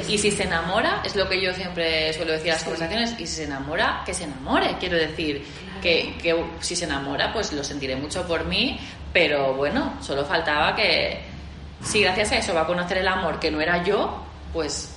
Y 0.07 0.17
si 0.17 0.31
se 0.31 0.43
enamora, 0.43 1.01
es 1.05 1.15
lo 1.15 1.27
que 1.27 1.41
yo 1.41 1.53
siempre 1.53 2.13
suelo 2.13 2.31
decir 2.31 2.47
en 2.47 2.53
las 2.53 2.63
conversaciones, 2.63 3.11
y 3.19 3.27
si 3.27 3.35
se 3.35 3.43
enamora, 3.43 4.03
que 4.05 4.13
se 4.13 4.23
enamore. 4.23 4.77
Quiero 4.79 4.95
decir, 4.95 5.43
que, 5.81 6.15
que 6.21 6.45
si 6.61 6.75
se 6.75 6.85
enamora, 6.85 7.33
pues 7.33 7.51
lo 7.53 7.63
sentiré 7.63 7.95
mucho 7.95 8.25
por 8.25 8.45
mí, 8.45 8.79
pero 9.11 9.53
bueno, 9.55 9.93
solo 10.01 10.25
faltaba 10.25 10.75
que 10.75 11.21
si 11.83 12.01
gracias 12.01 12.31
a 12.31 12.35
eso 12.37 12.53
va 12.53 12.61
a 12.61 12.67
conocer 12.67 12.99
el 12.99 13.07
amor 13.07 13.39
que 13.39 13.51
no 13.51 13.61
era 13.61 13.83
yo, 13.83 14.23
pues, 14.53 14.95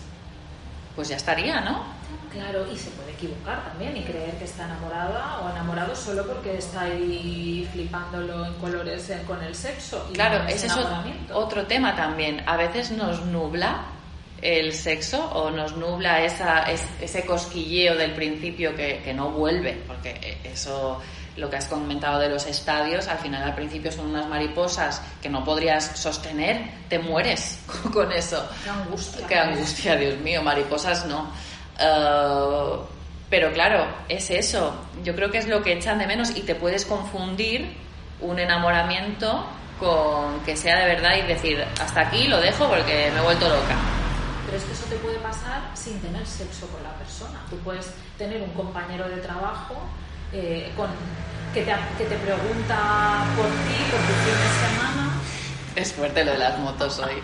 pues 0.95 1.09
ya 1.09 1.17
estaría, 1.17 1.61
¿no? 1.61 2.01
Claro, 2.33 2.65
y 2.73 2.77
se 2.77 2.91
puede 2.91 3.11
equivocar 3.11 3.65
también 3.65 3.97
y 3.97 4.03
creer 4.03 4.37
que 4.39 4.45
está 4.45 4.65
enamorada 4.65 5.41
o 5.41 5.51
enamorado 5.51 5.97
solo 5.97 6.25
porque 6.25 6.59
está 6.59 6.83
ahí 6.83 7.69
flipándolo 7.73 8.47
en 8.47 8.55
colores 8.55 9.11
eh, 9.11 9.21
con 9.27 9.43
el 9.43 9.55
sexo. 9.55 10.09
claro, 10.15 10.47
ese 10.47 10.69
es 10.69 10.75
otro 11.33 11.67
tema 11.67 11.97
también. 11.97 12.43
A 12.47 12.57
veces 12.57 12.93
nos 12.93 13.25
nubla 13.27 13.85
el 14.43 14.73
sexo 14.73 15.25
o 15.33 15.51
nos 15.51 15.77
nubla 15.77 16.25
esa, 16.25 16.65
ese 17.01 17.27
cosquilleo 17.27 17.97
del 17.97 18.13
principio 18.13 18.75
que, 18.75 19.01
que 19.05 19.13
no 19.13 19.31
vuelve, 19.31 19.83
porque 19.87 20.39
eso 20.45 21.01
lo 21.37 21.49
que 21.49 21.57
has 21.57 21.67
comentado 21.67 22.19
de 22.19 22.29
los 22.29 22.47
estadios, 22.47 23.09
al 23.09 23.19
final 23.19 23.43
al 23.43 23.55
principio 23.55 23.91
son 23.91 24.07
unas 24.07 24.29
mariposas 24.29 25.03
que 25.23 25.29
no 25.29 25.45
podrías 25.45 25.99
sostener, 25.99 26.71
te 26.89 26.99
mueres 26.99 27.61
con 27.93 28.13
eso. 28.13 28.49
Qué 28.65 28.71
angustia. 28.71 29.27
Qué 29.27 29.35
angustia, 29.37 29.97
Dios 29.97 30.19
mío, 30.19 30.43
mariposas 30.43 31.07
no. 31.07 31.33
Eh, 31.79 32.77
pero 33.29 33.53
claro, 33.53 33.87
es 34.09 34.31
eso. 34.31 34.75
Yo 35.05 35.15
creo 35.15 35.31
que 35.31 35.39
es 35.39 35.47
lo 35.47 35.63
que 35.63 35.73
echan 35.73 35.99
de 35.99 36.07
menos 36.07 36.37
y 36.37 36.43
te 36.43 36.55
puedes 36.55 36.85
confundir 36.85 37.77
un 38.21 38.39
enamoramiento 38.39 39.47
con 39.79 40.41
que 40.45 40.57
sea 40.57 40.81
de 40.81 40.87
verdad 40.87 41.17
y 41.17 41.27
decir, 41.27 41.65
hasta 41.81 42.03
aquí 42.03 42.27
lo 42.29 42.41
dejo 42.41 42.69
porque 42.69 43.11
me 43.15 43.21
he 43.21 43.23
vuelto 43.23 43.49
loca. 43.49 43.77
Pero 44.51 44.63
es 44.63 44.67
que 44.67 44.73
eso 44.73 44.87
te 44.87 44.97
puede 44.97 45.19
pasar 45.19 45.71
sin 45.75 46.01
tener 46.01 46.27
sexo 46.27 46.67
con 46.67 46.83
la 46.83 46.93
persona. 46.95 47.41
Tú 47.49 47.57
puedes 47.59 47.93
tener 48.19 48.43
un 48.43 48.51
compañero 48.51 49.09
de 49.09 49.19
trabajo 49.19 49.77
eh, 50.33 50.73
con, 50.77 50.89
que, 51.55 51.63
te, 51.63 51.73
que 51.97 52.05
te 52.05 52.17
pregunta 52.17 53.27
por 53.37 53.47
ti, 53.47 53.79
por 53.93 54.01
tu 54.01 54.13
fin 54.25 54.35
de 54.35 54.51
semana. 54.67 55.13
Es 55.77 55.93
fuerte 55.93 56.25
lo 56.25 56.33
de 56.33 56.39
las 56.39 56.59
motos 56.59 56.99
hoy. 56.99 57.23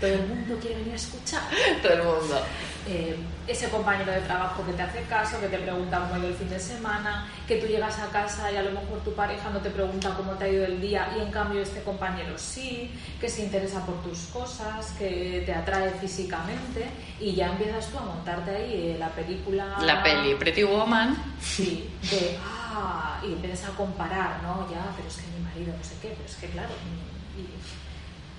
Todo 0.00 0.10
el 0.10 0.26
mundo 0.26 0.58
quiere 0.60 0.76
venir 0.76 0.92
a 0.92 0.96
escuchar. 0.96 1.42
Todo 1.82 1.92
el 1.92 2.02
mundo. 2.02 2.42
Eh, 2.86 3.16
ese 3.46 3.68
compañero 3.70 4.12
de 4.12 4.20
trabajo 4.20 4.64
que 4.66 4.72
te 4.72 4.82
hace 4.82 5.02
caso, 5.04 5.40
que 5.40 5.48
te 5.48 5.58
pregunta 5.58 6.00
cómo 6.00 6.14
ha 6.14 6.18
ido 6.18 6.28
el 6.28 6.34
fin 6.34 6.50
de 6.50 6.60
semana, 6.60 7.26
que 7.48 7.56
tú 7.56 7.66
llegas 7.66 7.98
a 7.98 8.08
casa 8.08 8.52
y 8.52 8.56
a 8.56 8.62
lo 8.62 8.72
mejor 8.72 9.00
tu 9.02 9.14
pareja 9.14 9.48
no 9.50 9.60
te 9.60 9.70
pregunta 9.70 10.14
cómo 10.16 10.32
te 10.32 10.44
ha 10.44 10.48
ido 10.48 10.64
el 10.66 10.80
día 10.80 11.10
y 11.16 11.20
en 11.20 11.30
cambio 11.30 11.62
este 11.62 11.82
compañero 11.82 12.36
sí, 12.36 12.90
que 13.20 13.28
se 13.28 13.44
interesa 13.44 13.84
por 13.86 14.02
tus 14.02 14.26
cosas, 14.26 14.92
que 14.98 15.42
te 15.46 15.54
atrae 15.54 15.90
físicamente 15.92 16.86
y 17.20 17.34
ya 17.34 17.52
empiezas 17.52 17.86
tú 17.88 17.98
a 17.98 18.02
montarte 18.02 18.50
ahí 18.50 18.72
eh, 18.72 18.96
la 18.98 19.08
película... 19.08 19.78
La 19.80 20.02
peli 20.02 20.34
Pretty 20.34 20.64
Woman. 20.64 21.16
Sí, 21.40 21.88
de... 22.10 22.36
Ah, 22.42 23.20
y 23.22 23.32
empiezas 23.32 23.70
a 23.70 23.76
comparar, 23.76 24.42
¿no? 24.42 24.68
Ya, 24.70 24.84
pero 24.96 25.08
es 25.08 25.16
que 25.16 25.22
mi 25.38 25.44
marido 25.44 25.74
no 25.76 25.84
sé 25.84 25.94
qué, 26.02 26.08
pero 26.08 26.28
es 26.28 26.36
que 26.36 26.48
claro, 26.48 26.74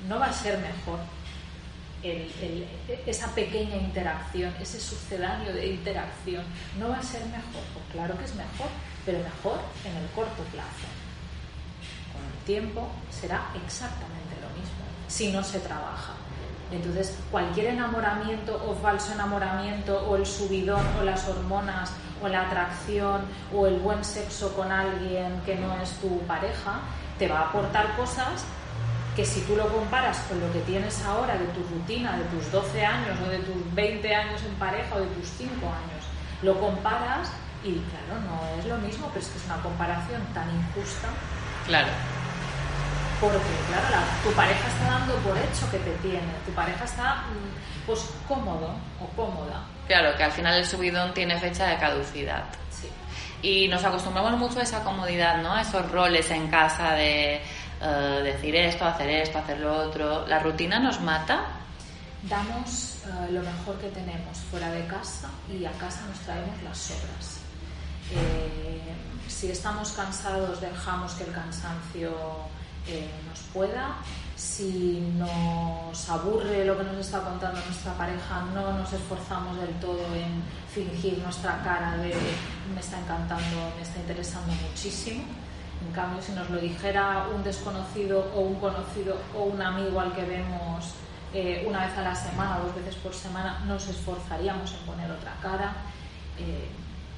no 0.08 0.20
va 0.20 0.28
a 0.28 0.34
ser 0.34 0.58
mejor 0.60 1.00
esa 3.06 3.28
pequeña 3.34 3.78
interacción, 3.78 4.54
ese 4.62 4.80
sucedáneo 4.80 5.54
de 5.54 5.68
interacción, 5.68 6.44
no 6.80 6.90
va 6.90 6.98
a 6.98 7.04
ser 7.04 7.26
mejor. 7.26 7.64
Pues 7.74 7.86
claro 7.92 8.18
que 8.18 8.26
es 8.26 8.36
mejor, 8.36 8.68
pero 9.06 9.20
mejor 9.20 9.60
en 9.84 9.96
el 9.96 10.10
corto 10.12 10.44
plazo. 10.52 10.88
Con 12.14 12.24
el 12.24 12.46
tiempo 12.46 12.90
será 13.10 13.50
exactamente 13.66 14.36
lo 14.42 14.50
mismo, 14.60 14.86
si 15.08 15.32
no 15.32 15.44
se 15.44 15.60
trabaja. 15.60 16.14
Entonces, 16.72 17.18
cualquier 17.32 17.68
enamoramiento 17.68 18.62
o 18.68 18.76
falso 18.76 19.14
enamoramiento 19.14 20.08
o 20.08 20.16
el 20.16 20.26
subidón 20.26 20.86
o 21.00 21.04
las 21.04 21.28
hormonas 21.28 21.92
o 22.22 22.28
la 22.28 22.48
atracción 22.48 23.22
o 23.54 23.68
el 23.68 23.80
buen 23.80 24.04
sexo 24.04 24.56
con 24.56 24.72
alguien 24.72 25.42
que 25.46 25.56
no 25.56 25.76
es 25.82 25.92
tu 26.00 26.20
pareja, 26.22 26.82
te 27.20 27.28
va 27.28 27.40
a 27.40 27.50
aportar 27.50 27.96
cosas 27.96 28.46
que 29.16 29.26
si 29.26 29.42
tú 29.42 29.56
lo 29.56 29.68
comparas 29.70 30.18
con 30.28 30.40
lo 30.42 30.52
que 30.52 30.60
tienes 30.62 31.02
ahora 31.06 31.36
de 31.38 31.46
tu 31.48 31.62
rutina, 31.64 32.18
de 32.18 32.26
tus 32.26 32.52
12 32.52 32.86
años 32.86 33.18
o 33.26 33.30
de 33.30 33.40
tus 33.40 33.74
20 33.74 34.16
años 34.16 34.42
en 34.44 34.54
pareja 34.56 34.96
o 34.96 35.00
de 35.00 35.08
tus 35.08 35.28
5 35.38 35.52
años, 35.66 36.06
lo 36.42 36.60
comparas 36.60 37.32
y 37.64 37.80
claro, 37.90 38.22
no 38.28 38.60
es 38.60 38.66
lo 38.66 38.78
mismo, 38.78 39.08
pero 39.08 39.22
es 39.22 39.32
que 39.32 39.38
es 39.38 39.46
una 39.46 39.62
comparación 39.62 40.22
tan 40.34 40.50
injusta. 40.50 41.08
Claro. 41.66 41.88
Porque, 43.22 43.38
claro, 43.70 44.06
tu 44.24 44.32
pareja 44.34 44.68
está 44.68 44.86
dando 44.86 45.16
por 45.16 45.38
hecho 45.38 45.72
que 45.72 45.80
te 45.80 45.92
tiene, 46.08 46.34
tu 46.46 46.52
pareja 46.52 46.84
está 46.84 47.24
mm, 47.24 47.86
pues 47.88 48.10
cómodo 48.28 48.76
o 49.02 49.08
cómoda. 49.16 49.64
Claro, 49.88 50.16
que 50.18 50.24
al 50.24 50.32
final 50.32 50.58
el 50.58 50.66
subidón 50.66 51.14
tiene 51.14 51.40
fecha 51.40 51.68
de 51.68 51.78
caducidad. 51.78 52.44
Sí. 52.70 52.90
Y 53.42 53.68
nos 53.70 53.84
acostumbramos 53.84 54.38
mucho 54.38 54.60
a 54.60 54.64
esa 54.64 54.84
comodidad, 54.84 55.42
¿no? 55.42 55.54
A 55.54 55.62
esos 55.62 55.90
roles 55.92 56.30
en 56.30 56.48
casa 56.50 56.92
de 56.94 57.42
eh, 57.82 58.22
decir 58.24 58.56
esto, 58.56 58.86
hacer 58.86 59.10
esto, 59.10 59.38
hacer 59.38 59.60
lo 59.60 59.76
otro. 59.76 60.26
¿La 60.28 60.40
rutina 60.40 60.80
nos 60.80 61.02
mata? 61.02 61.46
Damos 62.24 63.04
eh, 63.06 63.32
lo 63.32 63.42
mejor 63.42 63.78
que 63.80 63.90
tenemos 63.90 64.38
fuera 64.50 64.72
de 64.72 64.86
casa 64.88 65.30
y 65.52 65.66
a 65.66 65.72
casa 65.74 66.02
nos 66.08 66.20
traemos 66.20 66.62
las 66.64 66.78
sobras. 66.78 67.40
Eh, 68.12 68.82
si 69.28 69.52
estamos 69.52 69.92
cansados, 69.92 70.62
dejamos 70.62 71.14
que 71.14 71.24
el 71.26 71.32
cansancio 71.32 72.12
nos 73.28 73.40
pueda. 73.52 73.96
Si 74.36 75.00
nos 75.18 76.10
aburre 76.10 76.66
lo 76.66 76.78
que 76.78 76.84
nos 76.84 76.98
está 76.98 77.22
contando 77.22 77.60
nuestra 77.66 77.94
pareja, 77.94 78.44
no 78.54 78.74
nos 78.74 78.94
esforzamos 78.94 79.60
del 79.60 79.74
todo 79.80 80.06
en 80.14 80.44
fingir 80.74 81.18
nuestra 81.20 81.64
cara 81.64 81.98
de 81.98 82.14
me 82.74 82.80
está 82.80 83.00
encantando, 83.00 83.72
me 83.76 83.82
está 83.82 84.00
interesando 84.00 84.54
muchísimo 84.54 85.24
en 85.82 85.92
cambio, 85.92 86.22
si 86.22 86.32
nos 86.32 86.50
lo 86.50 86.58
dijera 86.58 87.28
un 87.34 87.44
desconocido 87.44 88.32
o 88.34 88.42
un 88.42 88.56
conocido 88.56 89.18
o 89.36 89.44
un 89.44 89.62
amigo 89.62 90.00
al 90.00 90.14
que 90.14 90.24
vemos 90.24 90.94
eh, 91.34 91.66
una 91.68 91.86
vez 91.86 91.98
a 91.98 92.02
la 92.02 92.16
semana, 92.16 92.60
dos 92.60 92.74
veces 92.76 92.96
por 92.96 93.14
semana, 93.14 93.60
nos 93.66 93.88
esforzaríamos 93.88 94.74
en 94.74 94.80
poner 94.86 95.12
otra 95.12 95.36
cara. 95.42 95.74
Eh, 96.40 96.70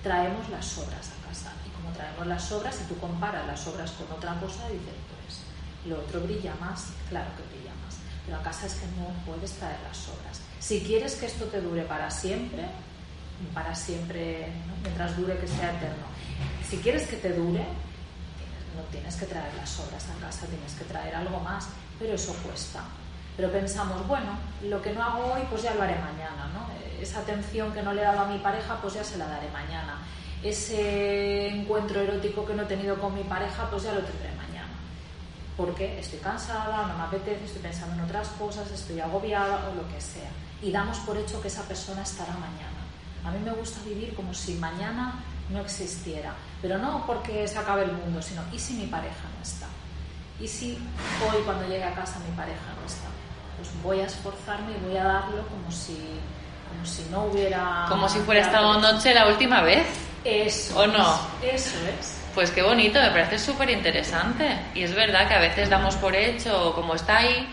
traemos 0.02 0.50
las 0.50 0.66
sobras 0.66 1.12
a 1.12 1.28
casa. 1.28 1.54
Y 1.66 1.70
como 1.70 1.92
traemos 1.94 2.26
las 2.26 2.44
sobras, 2.44 2.76
si 2.76 2.84
tú 2.86 2.98
comparas 2.98 3.46
las 3.46 3.60
sobras 3.60 3.92
con 3.92 4.12
otra 4.16 4.34
cosa, 4.40 4.68
dices, 4.70 4.94
pues 5.12 5.42
lo 5.86 6.00
otro 6.00 6.22
brilla 6.22 6.56
más, 6.60 6.88
claro 7.10 7.30
que 7.38 7.44
brilla 7.56 7.74
más. 7.86 7.98
Pero 8.26 8.38
a 8.38 8.44
casa 8.44 8.66
es 8.66 8.74
que 8.74 8.88
no 8.98 9.08
puedes 9.26 9.52
traer 9.54 9.78
las 9.88 9.98
sobras. 9.98 10.42
Si 10.60 10.82
quieres 10.82 11.16
que 11.16 11.28
esto 11.28 11.46
te 11.46 11.62
dure 11.62 11.84
para 11.84 12.10
siempre, 12.10 12.66
para 13.54 13.76
siempre, 13.76 14.52
mientras 14.82 15.16
dure 15.16 15.38
que 15.38 15.48
sea 15.48 15.78
eterno, 15.78 16.08
si 16.68 16.78
quieres 16.78 17.08
que 17.08 17.18
te 17.18 17.34
dure, 17.34 17.64
no 18.78 18.84
tienes 18.92 19.16
que 19.16 19.26
traer 19.26 19.54
las 19.56 19.70
sobras 19.70 20.06
a 20.10 20.26
casa, 20.26 20.46
tienes 20.46 20.74
que 20.74 20.86
traer 20.86 21.16
algo 21.16 21.40
más, 21.40 21.68
pero 22.00 22.14
eso 22.14 22.34
cuesta. 22.46 22.84
Pero 23.36 23.52
pensamos, 23.52 24.08
bueno, 24.08 24.38
lo 24.64 24.82
que 24.82 24.94
no 24.94 25.04
hago 25.04 25.34
hoy, 25.34 25.42
pues 25.50 25.64
ya 25.64 25.74
lo 25.76 25.84
haré 25.84 25.96
mañana, 25.96 26.50
¿no? 26.54 26.68
Esa 27.02 27.20
atención 27.20 27.72
que 27.74 27.84
no 27.84 27.94
le 27.94 28.02
he 28.02 28.06
dado 28.06 28.22
a 28.22 28.28
mi 28.28 28.40
pareja, 28.40 28.80
pues 28.82 28.94
ya 28.96 29.04
se 29.04 29.18
la 29.18 29.28
daré 29.28 29.50
mañana. 29.52 29.98
Ese 30.44 31.48
encuentro 31.50 32.00
erótico 32.02 32.46
que 32.46 32.54
no 32.54 32.64
he 32.64 32.66
tenido 32.66 33.00
con 33.00 33.14
mi 33.14 33.24
pareja, 33.24 33.70
pues 33.70 33.84
ya 33.84 33.94
lo 33.94 34.02
tendré 34.02 34.30
mañana. 34.36 34.74
Porque 35.56 36.00
estoy 36.00 36.20
cansada, 36.20 36.88
no 36.88 36.98
me 36.98 37.04
apetece, 37.04 37.46
estoy 37.46 37.62
pensando 37.62 37.96
en 37.96 38.02
otras 38.02 38.30
cosas, 38.30 38.72
estoy 38.72 39.00
agobiada 39.00 39.70
o 39.70 39.76
lo 39.76 39.88
que 39.88 40.00
sea. 40.02 40.30
Y 40.62 40.72
damos 40.72 40.98
por 41.00 41.18
hecho 41.18 41.42
que 41.42 41.48
esa 41.48 41.64
persona 41.64 42.02
estará 42.02 42.34
mañana. 42.34 42.82
A 43.24 43.32
mí 43.32 43.40
me 43.44 43.52
gusta 43.52 43.82
vivir 43.84 44.16
como 44.16 44.34
si 44.34 44.54
mañana 44.56 45.16
no 45.50 45.62
existiera. 45.62 46.34
Pero 46.62 46.78
no 46.78 47.06
porque 47.06 47.48
se 47.48 47.58
acabe 47.58 47.84
el 47.84 47.92
mundo, 47.92 48.22
sino 48.22 48.42
¿y 48.52 48.60
si 48.60 48.74
mi 48.74 48.88
pareja 48.88 49.24
no 49.36 49.44
está? 49.44 49.68
¿Y 50.40 50.48
si 50.48 50.78
hoy 51.26 51.42
cuando 51.44 51.68
llegue 51.68 51.84
a 51.84 51.94
casa 51.94 52.20
mi 52.20 52.36
pareja 52.36 52.74
no 52.80 52.86
está? 52.86 53.08
pues 53.58 53.70
voy 53.84 54.00
a 54.00 54.06
esforzarme 54.06 54.72
y 54.72 54.88
voy 54.88 54.98
a 54.98 55.04
darlo 55.04 55.46
como 55.48 55.72
si, 55.72 55.98
como 56.70 56.86
si 56.86 57.04
no 57.12 57.24
hubiera... 57.26 57.86
Como 57.90 58.08
si 58.08 58.20
fuera 58.20 58.42
esta 58.42 58.62
noche 58.62 59.14
la 59.14 59.28
última 59.28 59.62
vez. 59.62 59.88
Eso. 60.24 60.80
¿O 60.80 60.88
no? 60.88 61.20
Es, 61.42 61.68
eso 61.68 61.78
es. 62.00 62.22
Pues 62.36 62.52
qué 62.52 62.62
bonito, 62.62 63.02
me 63.02 63.10
parece 63.10 63.40
súper 63.40 63.70
interesante. 63.72 64.60
Y 64.76 64.84
es 64.84 64.94
verdad 64.94 65.28
que 65.28 65.34
a 65.34 65.40
veces 65.40 65.70
damos 65.70 65.96
por 65.96 66.16
hecho, 66.16 66.74
como 66.76 66.94
está 66.94 67.18
ahí, 67.18 67.50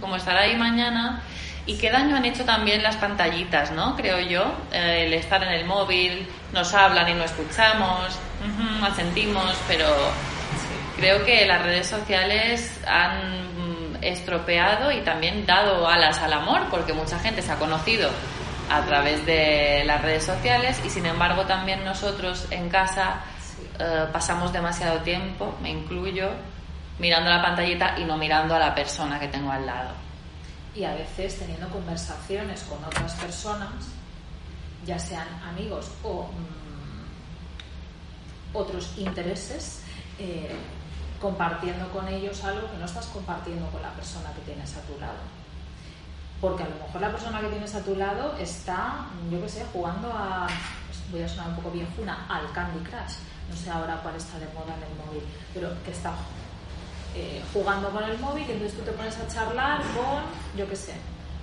como 0.00 0.16
estará 0.16 0.40
ahí 0.40 0.56
mañana. 0.56 1.22
Y 1.66 1.76
qué 1.78 1.90
daño 1.90 2.16
han 2.16 2.24
hecho 2.24 2.44
también 2.44 2.82
las 2.82 2.96
pantallitas, 2.96 3.72
¿no? 3.72 3.96
Creo 3.96 4.20
yo. 4.20 4.54
Eh, 4.72 5.04
el 5.06 5.14
estar 5.14 5.42
en 5.42 5.52
el 5.52 5.64
móvil, 5.64 6.28
nos 6.52 6.72
hablan 6.74 7.08
y 7.08 7.14
no 7.14 7.24
escuchamos, 7.24 8.18
ujú, 8.40 8.84
asentimos, 8.84 9.54
pero 9.66 9.86
creo 10.96 11.24
que 11.24 11.44
las 11.44 11.62
redes 11.62 11.88
sociales 11.88 12.80
han 12.86 13.92
mm, 13.92 13.96
estropeado 14.02 14.92
y 14.92 15.00
también 15.00 15.44
dado 15.44 15.88
alas 15.88 16.18
al 16.18 16.32
amor, 16.32 16.68
porque 16.70 16.92
mucha 16.92 17.18
gente 17.18 17.42
se 17.42 17.50
ha 17.50 17.56
conocido 17.56 18.10
a 18.70 18.82
través 18.82 19.24
de 19.26 19.82
las 19.84 20.02
redes 20.02 20.24
sociales 20.24 20.80
y 20.84 20.90
sin 20.90 21.06
embargo 21.06 21.46
también 21.46 21.84
nosotros 21.84 22.46
en 22.50 22.68
casa 22.68 23.20
eh, 23.78 24.06
pasamos 24.12 24.52
demasiado 24.52 25.00
tiempo, 25.00 25.56
me 25.62 25.70
incluyo, 25.70 26.30
mirando 26.98 27.30
la 27.30 27.42
pantallita 27.42 27.94
y 27.98 28.04
no 28.04 28.16
mirando 28.16 28.54
a 28.54 28.58
la 28.58 28.74
persona 28.74 29.20
que 29.20 29.28
tengo 29.28 29.50
al 29.50 29.66
lado. 29.66 30.05
Y 30.76 30.84
a 30.84 30.94
veces 30.94 31.38
teniendo 31.38 31.68
conversaciones 31.70 32.62
con 32.64 32.84
otras 32.84 33.14
personas, 33.14 33.70
ya 34.84 34.98
sean 34.98 35.26
amigos 35.48 35.90
o 36.02 36.24
mm, 36.24 36.26
otros 38.56 38.92
intereses, 38.98 39.80
eh, 40.18 40.54
compartiendo 41.20 41.88
con 41.90 42.06
ellos 42.08 42.44
algo 42.44 42.70
que 42.70 42.76
no 42.76 42.84
estás 42.84 43.06
compartiendo 43.06 43.66
con 43.70 43.80
la 43.82 43.92
persona 43.92 44.30
que 44.34 44.42
tienes 44.42 44.76
a 44.76 44.82
tu 44.82 45.00
lado. 45.00 45.18
Porque 46.40 46.62
a 46.64 46.68
lo 46.68 46.76
mejor 46.76 47.00
la 47.00 47.10
persona 47.10 47.40
que 47.40 47.48
tienes 47.48 47.74
a 47.74 47.82
tu 47.82 47.96
lado 47.96 48.36
está, 48.38 49.06
yo 49.30 49.40
qué 49.40 49.48
sé, 49.48 49.64
jugando 49.72 50.12
a, 50.12 50.46
voy 51.10 51.22
a 51.22 51.28
sonar 51.28 51.48
un 51.48 51.56
poco 51.56 51.70
viejuna, 51.70 52.26
al 52.28 52.52
Candy 52.52 52.80
Crush. 52.80 53.14
No 53.48 53.56
sé 53.56 53.70
ahora 53.70 54.00
cuál 54.02 54.16
está 54.16 54.38
de 54.38 54.46
moda 54.48 54.74
en 54.76 54.82
el 54.82 54.94
móvil, 55.06 55.22
pero 55.54 55.82
que 55.82 55.92
está 55.92 56.12
eh, 57.16 57.42
jugando 57.52 57.88
con 57.88 58.04
el 58.04 58.18
móvil 58.18 58.44
entonces 58.48 58.76
tú 58.78 58.84
te 58.84 58.92
pones 58.92 59.16
a 59.16 59.26
charlar 59.26 59.80
con, 59.94 60.22
yo 60.54 60.68
qué 60.68 60.76
sé, 60.76 60.94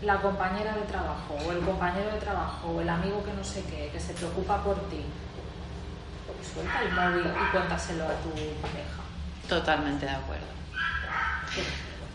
la 0.03 0.21
compañera 0.21 0.75
de 0.75 0.81
trabajo 0.83 1.35
o 1.47 1.51
el 1.51 1.59
compañero 1.61 2.11
de 2.11 2.19
trabajo 2.19 2.67
o 2.67 2.81
el 2.81 2.89
amigo 2.89 3.23
que 3.23 3.33
no 3.33 3.43
sé 3.43 3.63
qué, 3.69 3.89
que 3.91 3.99
se 3.99 4.13
preocupa 4.13 4.63
por 4.63 4.75
ti. 4.89 5.01
Pues 6.27 6.47
suelta 6.47 6.81
el 6.83 6.91
móvil 6.91 7.31
y 7.31 7.51
cuéntaselo 7.51 8.03
a 8.03 8.13
tu 8.21 8.29
pareja. 8.61 9.01
Totalmente 9.49 10.05
de 10.05 10.11
acuerdo. 10.11 10.45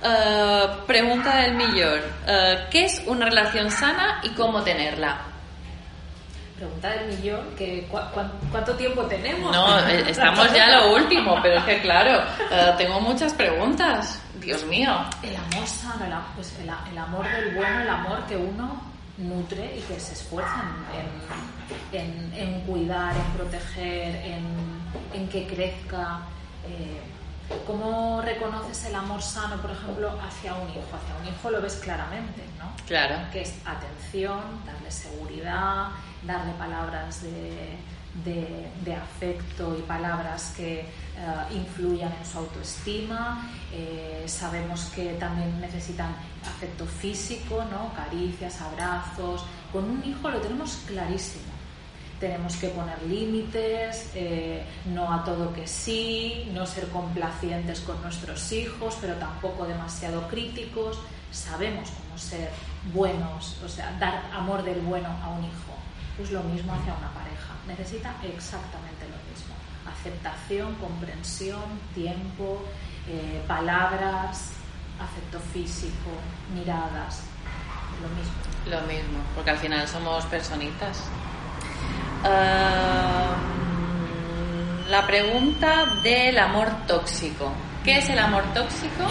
Eh, 0.04 0.68
pregunta 0.86 1.38
del 1.38 1.54
millón. 1.54 2.00
Eh, 2.26 2.66
¿Qué 2.70 2.84
es 2.84 3.02
una 3.06 3.26
relación 3.26 3.70
sana 3.70 4.20
y 4.22 4.30
cómo 4.30 4.62
tenerla? 4.62 5.18
Pregunta 6.58 6.90
del 6.90 7.06
millón, 7.16 7.40
que 7.56 7.86
cuán- 7.88 8.30
¿cuánto 8.50 8.74
tiempo 8.74 9.02
tenemos? 9.04 9.52
No, 9.54 9.78
eh, 9.88 10.04
estamos 10.08 10.52
ya 10.52 10.64
a 10.66 10.80
lo 10.80 10.94
último, 10.96 11.38
pero 11.42 11.58
es 11.58 11.64
que 11.64 11.80
claro, 11.80 12.20
eh, 12.50 12.74
tengo 12.76 13.00
muchas 13.00 13.32
preguntas. 13.34 14.20
Dios 14.40 14.64
mío. 14.64 14.90
El 15.22 15.36
amor 15.36 15.66
sano, 15.66 16.04
el, 16.04 16.12
pues 16.34 16.56
el, 16.60 16.68
amor 16.98 17.24
del 17.30 17.54
bueno, 17.54 17.80
el 17.80 17.88
amor 17.88 18.24
que 18.26 18.36
uno 18.36 18.80
nutre 19.18 19.76
y 19.76 19.80
que 19.82 20.00
se 20.00 20.14
esfuerza 20.14 20.64
en, 21.92 22.00
en- 22.00 22.32
en 22.34 22.60
cuidar, 22.62 23.14
en 23.14 23.32
proteger, 23.36 24.16
en, 24.16 24.44
en 25.14 25.28
que 25.28 25.46
crezca. 25.46 26.20
Eh, 26.66 27.00
¿Cómo 27.66 28.20
reconoces 28.22 28.84
el 28.86 28.94
amor 28.94 29.22
sano, 29.22 29.56
por 29.56 29.70
ejemplo, 29.70 30.10
hacia 30.26 30.54
un 30.54 30.68
hijo? 30.70 30.80
Hacia 30.94 31.16
un 31.20 31.26
hijo 31.34 31.50
lo 31.50 31.60
ves 31.62 31.76
claramente, 31.76 32.42
¿no? 32.58 32.68
Claro. 32.86 33.16
que 33.32 33.42
es 33.42 33.54
atención, 33.66 34.40
darle 34.64 34.90
seguridad, 34.90 35.88
darle 36.24 36.52
palabras 36.54 37.22
de, 37.22 37.76
de- 38.24 38.70
de 38.84 38.94
afecto 38.94 39.76
y 39.78 39.82
palabras 39.82 40.52
que 40.56 40.80
eh, 40.80 40.86
influyan 41.52 42.12
en 42.12 42.24
su 42.26 42.38
autoestima. 42.38 43.46
Eh, 43.72 44.24
sabemos 44.26 44.86
que 44.94 45.14
también 45.14 45.60
necesitan 45.60 46.14
afecto 46.46 46.86
físico, 46.86 47.64
¿no? 47.70 47.92
caricias, 47.94 48.60
abrazos. 48.62 49.44
Con 49.72 49.84
un 49.84 50.02
hijo 50.04 50.30
lo 50.30 50.38
tenemos 50.40 50.78
clarísimo. 50.86 51.44
Tenemos 52.20 52.56
que 52.56 52.68
poner 52.68 53.00
límites, 53.04 54.10
eh, 54.14 54.64
no 54.86 55.12
a 55.12 55.24
todo 55.24 55.52
que 55.52 55.66
sí, 55.68 56.50
no 56.52 56.66
ser 56.66 56.88
complacientes 56.88 57.80
con 57.80 58.00
nuestros 58.02 58.50
hijos, 58.50 58.96
pero 59.00 59.14
tampoco 59.14 59.66
demasiado 59.66 60.26
críticos. 60.26 60.98
Sabemos 61.30 61.90
cómo 61.90 62.18
ser 62.18 62.50
buenos, 62.92 63.56
o 63.64 63.68
sea, 63.68 63.96
dar 64.00 64.30
amor 64.32 64.64
del 64.64 64.80
bueno 64.80 65.08
a 65.22 65.28
un 65.30 65.44
hijo. 65.44 65.74
Pues 66.16 66.32
lo 66.32 66.42
mismo 66.42 66.72
hacia 66.72 66.94
una 66.94 67.12
pareja. 67.12 67.54
Necesita 67.68 68.14
exactamente 68.24 69.04
lo 69.04 69.30
mismo. 69.30 69.54
Aceptación, 69.86 70.74
comprensión, 70.74 71.62
tiempo, 71.94 72.64
eh, 73.06 73.42
palabras, 73.46 74.50
afecto 75.00 75.38
físico, 75.52 76.10
miradas. 76.52 77.22
Lo 78.02 78.08
mismo. 78.08 78.32
Lo 78.68 78.80
mismo, 78.92 79.18
porque 79.34 79.50
al 79.50 79.58
final 79.58 79.86
somos 79.86 80.24
personitas. 80.26 81.04
La 84.88 85.06
pregunta 85.06 85.84
del 86.02 86.38
amor 86.38 86.68
tóxico. 86.86 87.52
¿Qué 87.84 87.98
es 87.98 88.08
el 88.08 88.18
amor 88.18 88.42
tóxico? 88.54 89.04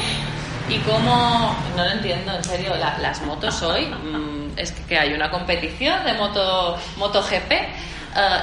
Y 0.69 0.79
cómo, 0.79 1.55
no 1.75 1.83
lo 1.85 1.91
entiendo, 1.91 2.35
en 2.35 2.43
serio, 2.43 2.75
la- 2.75 2.97
las 2.97 3.21
motos 3.21 3.61
hoy, 3.61 3.85
mm, 3.85 4.57
es 4.57 4.71
que, 4.71 4.97
hay 4.97 5.13
una 5.13 5.31
competición 5.31 6.03
de 6.03 6.13
moto, 6.13 6.77
MotoGP. 6.97 7.51
Eh, 7.51 7.69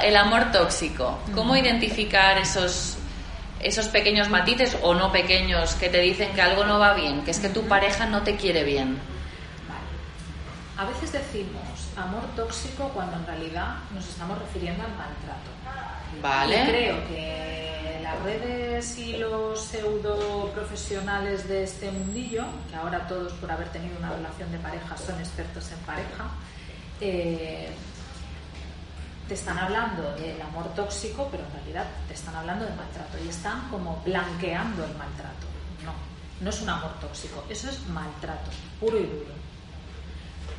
el 0.05 0.17
amor 0.17 0.51
tóxico, 0.53 1.19
¿cómo 1.35 1.57
identificar 1.57 2.39
esos, 2.39 2.97
esos 3.61 3.87
pequeños 3.89 4.29
matices 4.31 4.77
o 4.83 4.95
no 4.95 5.11
pequeños 5.13 5.75
que 5.75 5.89
te 5.89 5.99
dicen 6.01 6.31
que 6.35 6.41
algo 6.43 6.65
no 6.65 6.79
va 6.79 6.95
bien, 6.95 7.23
que 7.25 7.33
es 7.33 7.41
que 7.41 7.49
tu 7.49 7.63
pareja 7.67 8.07
no 8.07 8.23
te 8.23 8.37
quiere 8.37 8.63
bien? 8.65 8.99
A 10.77 10.85
veces 10.87 11.13
decimos 11.13 11.63
amor 11.97 12.25
tóxico 12.35 12.89
cuando 12.89 13.17
en 13.17 13.27
realidad 13.27 13.77
nos 13.93 14.09
estamos 14.09 14.39
refiriendo 14.39 14.83
al 14.83 14.91
maltrato. 14.91 15.51
Vale. 16.21 16.63
Y 16.63 16.67
creo 16.67 17.09
que 17.09 18.01
las 18.03 18.21
redes 18.23 18.99
y 18.99 19.17
los 19.17 19.61
pseudo 19.61 20.51
profesionales 20.53 21.49
de 21.49 21.63
este 21.63 21.93
mundillo, 21.93 22.45
que 22.69 22.77
ahora 22.77 23.07
todos 23.07 23.33
por 23.35 23.51
haber 23.53 23.69
tenido 23.69 23.97
una 23.99 24.11
relación 24.11 24.51
de 24.51 24.59
pareja 24.59 24.97
son 24.97 25.19
expertos 25.21 25.71
en 25.71 25.79
pareja, 25.79 26.31
eh, 27.01 27.71
te 29.29 29.35
están 29.35 29.59
hablando 29.59 30.13
del 30.17 30.41
amor 30.43 30.75
tóxico, 30.75 31.29
pero 31.31 31.45
en 31.45 31.53
realidad 31.53 31.87
te 32.09 32.15
están 32.15 32.35
hablando 32.35 32.65
de 32.65 32.75
maltrato 32.75 33.17
y 33.25 33.29
están 33.29 33.69
como 33.71 34.03
blanqueando 34.05 34.85
el 34.85 34.95
maltrato. 34.97 35.47
No, 35.85 35.93
no 36.41 36.51
es 36.51 36.61
un 36.61 36.69
amor 36.69 36.93
tóxico, 37.01 37.45
eso 37.49 37.71
es 37.71 37.87
maltrato, 37.89 38.51
puro 38.81 38.99
y 38.99 39.05
duro. 39.05 39.44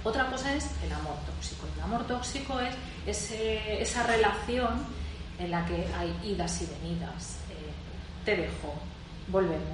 Otra 0.06 0.28
cosa 0.28 0.54
es 0.54 0.70
el 0.84 0.94
amor 0.94 1.16
tóxico. 1.26 1.66
El 1.76 1.82
amor 1.82 2.06
tóxico 2.06 2.60
es 3.08 3.32
esa 3.32 4.04
relación 4.04 4.86
en 5.40 5.50
la 5.50 5.66
que 5.66 5.88
hay 5.98 6.16
idas 6.24 6.62
y 6.62 6.68
venidas. 6.68 7.40
Eh, 7.50 7.74
te 8.24 8.38
dejo, 8.38 8.76
volvemos, 9.30 9.66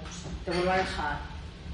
te 0.46 0.52
vuelvo 0.52 0.72
a 0.72 0.78
dejar, 0.78 1.18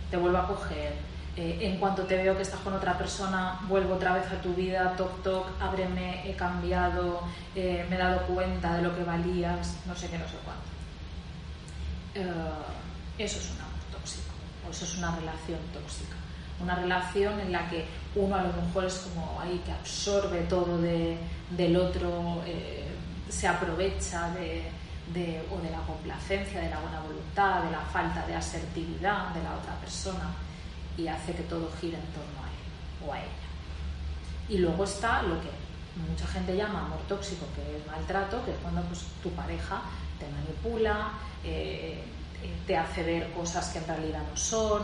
te 0.10 0.18
vuelvo 0.18 0.40
a 0.40 0.48
coger. 0.48 0.94
Eh, 1.36 1.60
en 1.62 1.78
cuanto 1.78 2.02
te 2.02 2.18
veo 2.18 2.36
que 2.36 2.42
estás 2.42 2.60
con 2.62 2.74
otra 2.74 2.98
persona, 2.98 3.60
vuelvo 3.68 3.94
otra 3.94 4.14
vez 4.14 4.26
a 4.32 4.42
tu 4.42 4.56
vida, 4.56 4.96
toc 4.98 5.22
toc, 5.22 5.46
ábreme, 5.62 6.28
he 6.28 6.36
cambiado, 6.36 7.22
eh, 7.54 7.86
me 7.88 7.96
he 7.96 8.00
dado 8.00 8.22
cuenta 8.26 8.76
de 8.76 8.82
lo 8.82 8.96
que 8.96 9.04
valías, 9.04 9.76
no 9.86 9.96
sé 9.96 10.10
qué, 10.10 10.18
no 10.18 10.28
sé 10.28 10.38
cuánto. 10.44 10.66
Eso 13.20 13.38
es 13.38 13.52
un 13.52 13.62
amor 13.62 13.82
tóxico, 13.92 14.34
o 14.68 14.72
eso 14.72 14.84
es 14.84 14.98
una 14.98 15.16
relación 15.16 15.60
tóxica. 15.72 16.16
Una 16.60 16.74
relación 16.74 17.40
en 17.40 17.52
la 17.52 17.70
que 17.70 17.86
uno 18.18 18.36
a 18.36 18.44
lo 18.44 18.54
mejor 18.54 18.86
es 18.86 18.96
como 18.96 19.40
ahí 19.40 19.62
que 19.66 19.72
absorbe 19.72 20.40
todo 20.50 20.78
de- 20.80 21.18
del 21.52 21.76
otro, 21.78 22.42
eh, 22.46 22.88
se 23.30 23.48
aprovecha 23.48 24.30
de, 24.32 24.64
o 25.52 25.58
de 25.62 25.70
la 25.72 25.80
complacencia, 25.82 26.60
de 26.60 26.70
la 26.70 26.80
buena 26.80 27.00
voluntad, 27.02 27.64
de 27.64 27.72
la 27.72 27.80
falta 27.82 28.26
de 28.28 28.36
asertividad 28.36 29.30
de 29.30 29.42
la 29.44 29.54
otra 29.56 29.74
persona 29.80 30.32
y 30.98 31.08
hace 31.08 31.34
que 31.34 31.44
todo 31.44 31.70
gire 31.80 31.96
en 31.98 32.06
torno 32.08 32.40
a 32.44 32.48
él 32.50 33.08
o 33.08 33.14
a 33.14 33.20
ella. 33.20 33.48
Y 34.50 34.58
luego 34.58 34.84
está 34.84 35.22
lo 35.24 35.40
que 35.42 35.50
mucha 36.10 36.28
gente 36.28 36.56
llama 36.56 36.86
amor 36.86 37.00
tóxico, 37.08 37.46
que 37.56 37.78
es 37.78 37.88
maltrato, 37.88 38.44
que 38.46 38.52
es 38.52 38.58
cuando 38.62 38.82
pues, 38.84 39.02
tu 39.24 39.30
pareja 39.32 39.82
te 40.20 40.26
manipula, 40.30 41.12
eh, 41.44 42.04
eh, 42.44 42.54
te 42.68 42.78
hace 42.78 43.04
ver 43.04 43.32
cosas 43.32 43.68
que 43.70 43.80
en 43.80 43.88
realidad 43.88 44.22
no 44.30 44.38
son, 44.38 44.84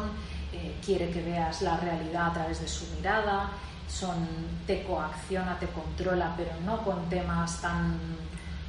eh, 0.53 0.77
quiere 0.85 1.09
que 1.09 1.21
veas 1.21 1.61
la 1.61 1.77
realidad 1.77 2.27
a 2.27 2.33
través 2.33 2.61
de 2.61 2.67
su 2.67 2.85
mirada, 2.95 3.49
son, 3.87 4.27
te 4.65 4.83
coacciona, 4.83 5.59
te 5.59 5.67
controla, 5.67 6.33
pero 6.37 6.51
no 6.65 6.83
con 6.83 7.09
temas 7.09 7.61
tan 7.61 7.97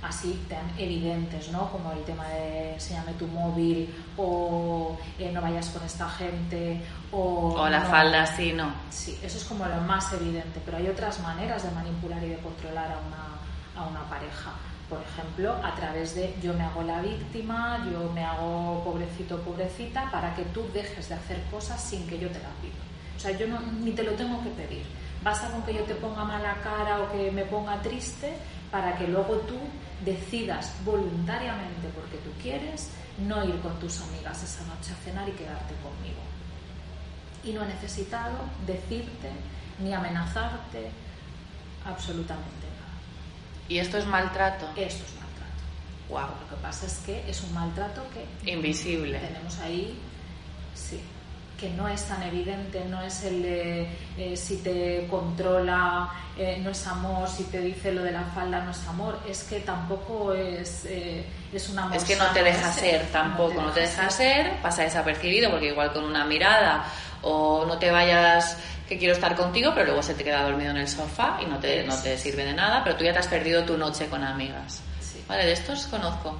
así 0.05 0.45
tan 0.49 0.71
evidentes, 0.79 1.51
¿no? 1.51 1.71
Como 1.71 1.93
el 1.93 2.05
tema 2.05 2.29
de 2.29 2.75
enséñame 2.75 3.13
tu 3.15 3.27
móvil 3.27 3.89
o 4.19 4.99
eh, 5.19 5.31
no 5.33 5.41
vayas 5.41 5.69
con 5.71 5.83
esta 5.83 6.09
gente 6.11 6.83
o... 7.11 7.55
O 7.55 7.69
la 7.69 7.81
no. 7.81 7.87
falda 7.87 8.23
así, 8.23 8.53
no. 8.53 8.71
Sí, 8.91 9.19
eso 9.23 9.39
es 9.39 9.45
como 9.45 9.65
lo 9.67 9.81
más 9.81 10.13
evidente, 10.13 10.61
pero 10.65 10.77
hay 10.77 10.89
otras 10.89 11.21
maneras 11.21 11.63
de 11.63 11.71
manipular 11.71 12.23
y 12.23 12.29
de 12.29 12.37
controlar 12.39 12.93
a 12.93 12.99
una, 12.99 13.83
a 13.83 13.89
una 13.89 14.03
pareja. 14.11 14.53
Por 14.89 15.01
ejemplo, 15.03 15.55
a 15.63 15.75
través 15.75 16.15
de 16.15 16.35
yo 16.43 16.53
me 16.55 16.65
hago 16.65 16.83
la 16.83 17.01
víctima, 17.01 17.87
yo 17.91 18.13
me 18.13 18.25
hago 18.25 18.83
pobrecito, 18.85 19.41
pobrecita, 19.41 20.11
para 20.11 20.35
que 20.35 20.43
tú 20.47 20.67
dejes 20.73 21.09
de 21.09 21.15
hacer 21.15 21.43
cosas 21.51 21.83
sin 21.83 22.07
que 22.07 22.19
yo 22.19 22.29
te 22.29 22.39
la 22.39 22.51
pido. 22.61 22.75
O 23.17 23.21
sea, 23.21 23.33
yo 23.33 23.47
no, 23.49 23.61
ni 23.61 23.93
te 23.93 24.03
lo 24.03 24.13
tengo 24.13 24.43
que 24.43 24.51
pedir. 24.51 24.85
Basta 25.23 25.49
con 25.49 25.63
que 25.63 25.75
yo 25.75 25.83
te 25.85 25.95
ponga 25.95 26.25
mala 26.25 26.55
cara 26.63 27.01
o 27.01 27.11
que 27.11 27.31
me 27.31 27.45
ponga 27.47 27.81
triste 27.81 28.35
para 28.71 28.97
que 28.97 29.09
luego 29.09 29.37
tú 29.49 29.57
decidas 30.05 30.75
voluntariamente, 30.85 31.89
porque 31.95 32.19
tú 32.19 32.31
quieres, 32.43 32.91
no 33.19 33.45
ir 33.45 33.59
con 33.61 33.79
tus 33.79 34.01
amigas 34.03 34.43
esa 34.43 34.65
noche 34.65 34.93
a 34.93 35.05
cenar 35.05 35.29
y 35.29 35.33
quedarte 35.33 35.75
conmigo 35.83 36.21
y 37.45 37.53
no 37.53 37.63
he 37.63 37.67
necesitado 37.67 38.37
decirte 38.67 39.31
ni 39.79 39.93
amenazarte 39.93 40.91
absolutamente. 41.85 42.64
¿Y 43.69 43.79
esto 43.79 43.99
es 43.99 44.07
maltrato? 44.07 44.67
Esto 44.77 45.05
es 45.05 45.15
maltrato. 45.15 45.63
Wow. 46.09 46.29
Lo 46.43 46.57
que 46.57 46.63
pasa 46.63 46.87
es 46.87 46.99
que 47.07 47.29
es 47.29 47.43
un 47.43 47.55
maltrato 47.55 48.03
que 48.13 48.51
Invisible. 48.51 49.19
tenemos 49.19 49.59
ahí, 49.61 49.99
sí, 50.75 51.01
que 51.59 51.71
no 51.71 51.89
es 51.89 52.05
tan 52.05 52.23
evidente, 52.23 52.85
no 52.87 53.01
es 53.03 53.23
el 53.25 53.43
de 53.43 53.89
eh, 54.19 54.37
si 54.37 54.59
te 54.59 55.07
controla, 55.09 56.11
eh, 56.37 56.59
no 56.63 56.71
es 56.71 56.87
amor, 56.87 57.29
si 57.29 57.45
te 57.45 57.61
dice 57.61 57.93
lo 57.93 58.03
de 58.03 58.13
la 58.13 58.25
falda 58.25 58.61
no 58.61 58.73
es 58.73 58.87
amor, 58.87 59.19
es 59.29 59.45
que 59.45 59.61
tampoco 59.61 60.35
es, 60.35 60.85
eh, 60.87 61.25
es 61.53 61.69
un 61.69 61.79
amor. 61.79 61.97
Es 61.97 62.05
que 62.05 62.17
no 62.17 62.27
te 62.33 62.43
deja 62.43 62.73
ser 62.73 63.07
tampoco, 63.13 63.63
no 63.63 63.71
te 63.71 63.81
deja 63.81 64.11
ser, 64.11 64.61
pasa 64.61 64.83
desapercibido 64.83 65.51
porque 65.51 65.69
igual 65.69 65.93
con 65.93 66.05
una 66.05 66.25
mirada 66.25 66.85
o 67.25 67.65
no 67.67 67.79
te 67.79 67.91
vayas 67.91 68.57
que 68.89 68.99
quiero 68.99 69.15
estar 69.15 69.35
contigo, 69.35 69.73
pero 69.75 69.87
luego 69.87 70.03
se 70.03 70.15
te 70.15 70.25
queda 70.25 70.43
dormido 70.43 70.71
en 70.71 70.77
el 70.77 70.89
sofá 70.89 71.39
y 71.43 71.47
no 71.47 71.59
te, 71.59 71.85
no 71.85 71.97
te 72.01 72.19
sirve 72.19 72.45
de 72.45 72.53
nada, 72.53 72.85
pero 72.85 72.97
tú 72.97 73.05
ya 73.05 73.13
te 73.13 73.19
has 73.19 73.29
perdido 73.29 73.65
tu 73.65 73.79
noche 73.79 74.07
con 74.09 74.23
amigas. 74.23 74.83
Sí. 75.01 75.25
Vale, 75.27 75.47
de 75.47 75.53
estos 75.53 75.87
conozco. 75.87 76.39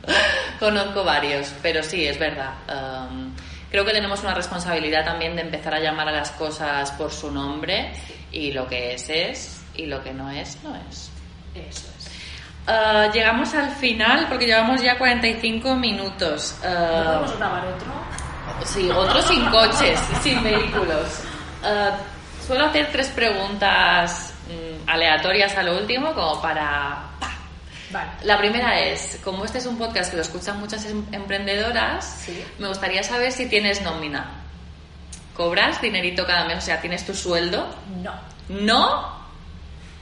conozco 0.60 1.04
varios, 1.04 1.52
pero 1.62 1.82
sí, 1.82 2.06
es 2.06 2.18
verdad. 2.18 2.52
Um, 2.68 3.34
creo 3.70 3.84
que 3.84 3.92
tenemos 3.92 4.22
una 4.22 4.34
responsabilidad 4.34 5.04
también 5.06 5.36
de 5.36 5.42
empezar 5.42 5.74
a 5.74 5.80
llamar 5.80 6.08
a 6.08 6.12
las 6.12 6.30
cosas 6.32 6.90
por 6.92 7.10
su 7.10 7.30
nombre 7.30 7.92
y 8.30 8.52
lo 8.52 8.66
que 8.66 8.94
es 8.94 9.08
es 9.08 9.62
y 9.74 9.86
lo 9.86 10.02
que 10.04 10.12
no 10.12 10.30
es 10.30 10.62
no 10.62 10.76
es. 10.76 11.10
Eso 11.54 11.88
es. 11.98 12.10
Uh, 12.68 13.10
llegamos 13.10 13.54
al 13.54 13.70
final 13.70 14.26
porque 14.28 14.46
llevamos 14.46 14.82
ya 14.82 14.98
45 14.98 15.74
minutos. 15.76 16.58
Uh, 16.62 16.66
¿No 16.68 17.04
podemos 17.04 17.38
grabar 17.38 17.66
otro? 17.66 18.19
Sí, 18.64 18.90
otros 18.90 19.24
sin 19.26 19.44
coches, 19.46 19.98
sin 20.22 20.42
vehículos. 20.42 21.20
Uh, 21.62 22.46
suelo 22.46 22.66
hacer 22.66 22.90
tres 22.92 23.08
preguntas 23.08 24.34
mm, 24.48 24.88
aleatorias 24.88 25.56
a 25.56 25.62
lo 25.62 25.76
último, 25.78 26.12
como 26.14 26.40
para. 26.42 27.04
¡pa! 27.20 27.30
Vale. 27.90 28.10
La 28.24 28.38
primera 28.38 28.78
es: 28.80 29.18
como 29.24 29.44
este 29.44 29.58
es 29.58 29.66
un 29.66 29.76
podcast 29.78 30.10
que 30.10 30.16
lo 30.16 30.22
escuchan 30.22 30.58
muchas 30.60 30.84
em- 30.86 31.04
emprendedoras, 31.12 32.04
Sí. 32.24 32.44
me 32.58 32.68
gustaría 32.68 33.02
saber 33.02 33.32
si 33.32 33.46
tienes 33.48 33.82
nómina. 33.82 34.30
¿Cobras 35.34 35.80
dinerito 35.80 36.26
cada 36.26 36.44
mes? 36.44 36.58
O 36.58 36.60
sea, 36.60 36.80
¿tienes 36.80 37.04
tu 37.06 37.14
sueldo? 37.14 37.66
No, 38.02 38.12
¿No? 38.48 39.20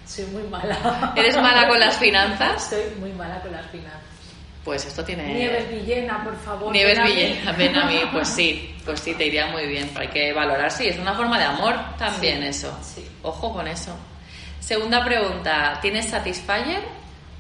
soy 0.07 0.25
muy 0.27 0.43
mala. 0.45 1.13
¿Eres 1.17 1.37
mala 1.37 1.69
con 1.69 1.79
las 1.79 1.97
finanzas? 1.99 2.69
Soy 2.71 2.83
muy 2.99 3.13
mala 3.13 3.41
con 3.41 3.53
las 3.53 3.67
finanzas. 3.67 4.01
Pues 4.69 4.85
esto 4.85 5.03
tiene. 5.03 5.23
Nieves 5.33 5.71
Villena, 5.71 6.23
por 6.23 6.37
favor. 6.41 6.71
Nieves 6.71 6.99
ven 6.99 7.01
a 7.03 7.09
mí. 7.09 7.15
Villena, 7.15 7.53
ven 7.53 7.75
a 7.77 7.87
mí, 7.87 8.01
pues 8.13 8.29
sí, 8.29 8.77
pues 8.85 9.01
sí, 9.01 9.15
te 9.15 9.25
iría 9.25 9.47
muy 9.47 9.65
bien. 9.67 9.91
Hay 9.97 10.09
que 10.09 10.31
valorar, 10.35 10.71
sí, 10.71 10.87
es 10.89 10.99
una 10.99 11.15
forma 11.15 11.39
de 11.39 11.45
amor 11.47 11.75
también 11.97 12.43
Sí, 12.43 12.49
eso. 12.49 12.79
sí. 12.83 13.09
Ojo 13.23 13.51
con 13.55 13.67
eso. 13.67 13.97
Segunda 14.61 15.03
pregunta, 15.03 15.79
¿tienes 15.81 16.11
Satisfyer? 16.11 16.83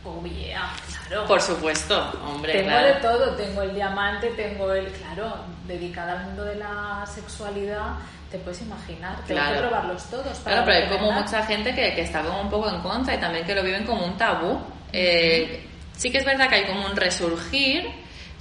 Oh, 0.06 0.24
yeah, 0.24 0.70
claro. 1.06 1.26
Por 1.26 1.42
supuesto, 1.42 2.12
hombre, 2.26 2.54
tengo 2.54 2.68
claro. 2.70 2.86
de 2.86 2.94
todo, 2.94 3.36
tengo 3.36 3.60
el 3.60 3.74
diamante, 3.74 4.28
tengo 4.28 4.72
el, 4.72 4.86
claro, 4.92 5.36
dedicada 5.66 6.12
al 6.12 6.24
mundo 6.28 6.44
de 6.46 6.54
la 6.54 7.04
sexualidad, 7.04 7.96
te 8.30 8.38
puedes 8.38 8.62
imaginar, 8.62 9.16
tengo 9.26 9.38
Claro. 9.38 9.54
que 9.54 9.60
probarlos 9.68 10.04
todos. 10.04 10.38
para 10.38 10.62
Claro, 10.62 10.62
pero 10.64 10.78
hay 10.92 10.98
como 10.98 11.12
mucha 11.12 11.42
gente 11.44 11.74
que, 11.74 11.94
que 11.94 12.00
está 12.00 12.22
como 12.22 12.40
un 12.40 12.48
poco 12.48 12.70
en 12.70 12.80
contra 12.80 13.14
y 13.16 13.18
también 13.18 13.44
que 13.44 13.54
lo 13.54 13.62
viven 13.62 13.84
como 13.84 14.02
un 14.06 14.16
tabú. 14.16 14.58
Eh, 14.94 15.66
sí 15.98 16.10
que 16.10 16.18
es 16.18 16.24
verdad 16.24 16.48
que 16.48 16.54
hay 16.54 16.64
como 16.64 16.86
un 16.86 16.96
resurgir, 16.96 17.90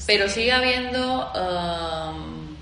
pero 0.06 0.30
sigue 0.30 0.54
habiendo 0.54 1.32
um, 1.34 2.56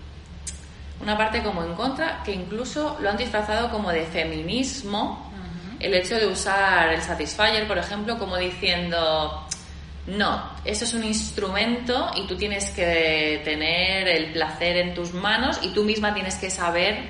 una 1.02 1.18
parte 1.18 1.44
como 1.44 1.64
en 1.64 1.76
contra 1.76 2.24
que 2.24 2.32
incluso 2.32 2.98
lo 3.00 3.10
han 3.12 3.18
disfrazado 3.18 3.70
como 3.70 3.92
de 3.92 4.06
feminismo. 4.06 5.32
El 5.80 5.94
hecho 5.94 6.16
de 6.16 6.26
usar 6.26 6.94
el 6.94 7.02
Satisfyer, 7.02 7.68
por 7.68 7.78
ejemplo, 7.78 8.18
como 8.18 8.38
diciendo, 8.38 9.46
no, 10.08 10.50
eso 10.64 10.86
es 10.86 10.94
un 10.94 11.04
instrumento 11.04 12.12
y 12.16 12.26
tú 12.26 12.38
tienes 12.38 12.70
que 12.72 13.42
tener 13.44 14.08
el 14.08 14.32
placer 14.32 14.78
en 14.78 14.94
tus 14.94 15.14
manos 15.14 15.60
y 15.62 15.70
tú 15.74 15.84
misma 15.84 16.14
tienes 16.14 16.36
que 16.36 16.50
saber. 16.50 17.10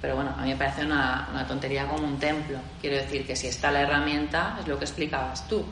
Pero 0.00 0.16
bueno, 0.16 0.34
a 0.36 0.42
mí 0.42 0.48
me 0.48 0.56
parece 0.56 0.84
una, 0.84 1.28
una 1.30 1.46
tontería 1.46 1.86
como 1.86 2.06
un 2.06 2.18
templo. 2.18 2.58
Quiero 2.80 2.96
decir 2.96 3.26
que 3.26 3.36
si 3.36 3.48
está 3.48 3.70
la 3.70 3.82
herramienta, 3.82 4.56
es 4.60 4.66
lo 4.66 4.78
que 4.78 4.86
explicabas 4.86 5.46
tú. 5.46 5.64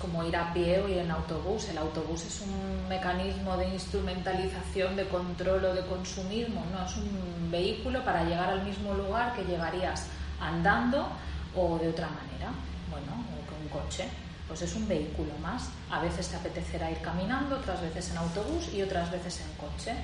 Como 0.00 0.24
ir 0.24 0.34
a 0.34 0.52
pie 0.54 0.80
o 0.80 0.88
ir 0.88 0.98
en 0.98 1.10
autobús. 1.10 1.68
El 1.68 1.78
autobús 1.78 2.24
es 2.24 2.40
un 2.40 2.88
mecanismo 2.88 3.56
de 3.56 3.68
instrumentalización, 3.68 4.96
de 4.96 5.06
control 5.08 5.64
o 5.64 5.74
de 5.74 5.84
consumismo. 5.86 6.64
No, 6.72 6.86
es 6.86 6.96
un 6.96 7.50
vehículo 7.50 8.02
para 8.04 8.24
llegar 8.24 8.48
al 8.48 8.64
mismo 8.64 8.94
lugar 8.94 9.34
que 9.34 9.44
llegarías 9.44 10.06
andando 10.40 11.06
o 11.54 11.78
de 11.78 11.88
otra 11.88 12.08
manera. 12.08 12.50
Bueno, 12.90 13.12
o 13.12 13.46
con 13.46 13.60
un 13.60 13.68
coche. 13.68 14.08
Pues 14.48 14.62
es 14.62 14.74
un 14.74 14.88
vehículo 14.88 15.32
más. 15.42 15.68
A 15.90 16.00
veces 16.00 16.28
te 16.28 16.36
apetecerá 16.36 16.90
ir 16.90 17.00
caminando, 17.02 17.56
otras 17.56 17.80
veces 17.82 18.10
en 18.10 18.16
autobús 18.16 18.72
y 18.72 18.82
otras 18.82 19.10
veces 19.10 19.40
en 19.40 19.52
coche. 19.56 19.94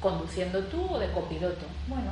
Conduciendo 0.00 0.60
tú 0.64 0.86
o 0.90 0.98
de 0.98 1.10
copiloto. 1.12 1.66
Bueno, 1.86 2.10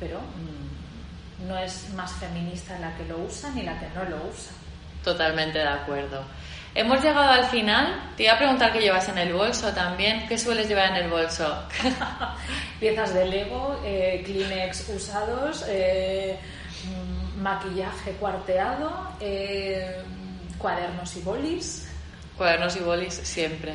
pero 0.00 0.18
mm, 0.20 1.48
no 1.48 1.58
es 1.58 1.92
más 1.94 2.12
feminista 2.12 2.78
la 2.78 2.96
que 2.96 3.04
lo 3.04 3.18
usa 3.18 3.50
ni 3.50 3.62
la 3.62 3.78
que 3.78 3.88
no 3.90 4.04
lo 4.04 4.16
usa. 4.16 4.52
Totalmente 5.06 5.60
de 5.60 5.68
acuerdo. 5.68 6.24
Hemos 6.74 7.00
llegado 7.00 7.30
al 7.30 7.44
final. 7.44 8.10
Te 8.16 8.24
iba 8.24 8.32
a 8.32 8.38
preguntar 8.38 8.72
qué 8.72 8.80
llevas 8.80 9.08
en 9.08 9.18
el 9.18 9.32
bolso 9.32 9.72
también. 9.72 10.26
¿Qué 10.26 10.36
sueles 10.36 10.66
llevar 10.66 10.90
en 10.90 11.04
el 11.04 11.08
bolso? 11.08 11.62
piezas 12.80 13.14
de 13.14 13.24
Lego, 13.24 13.80
eh, 13.84 14.20
Kleenex 14.26 14.88
usados, 14.88 15.64
eh, 15.68 16.36
mm, 17.36 17.40
maquillaje 17.40 18.10
cuarteado, 18.18 19.12
eh, 19.20 20.02
cuadernos 20.58 21.14
y 21.14 21.20
bolis 21.20 21.88
Cuadernos 22.36 22.74
y 22.74 22.80
bolis 22.80 23.14
siempre. 23.14 23.74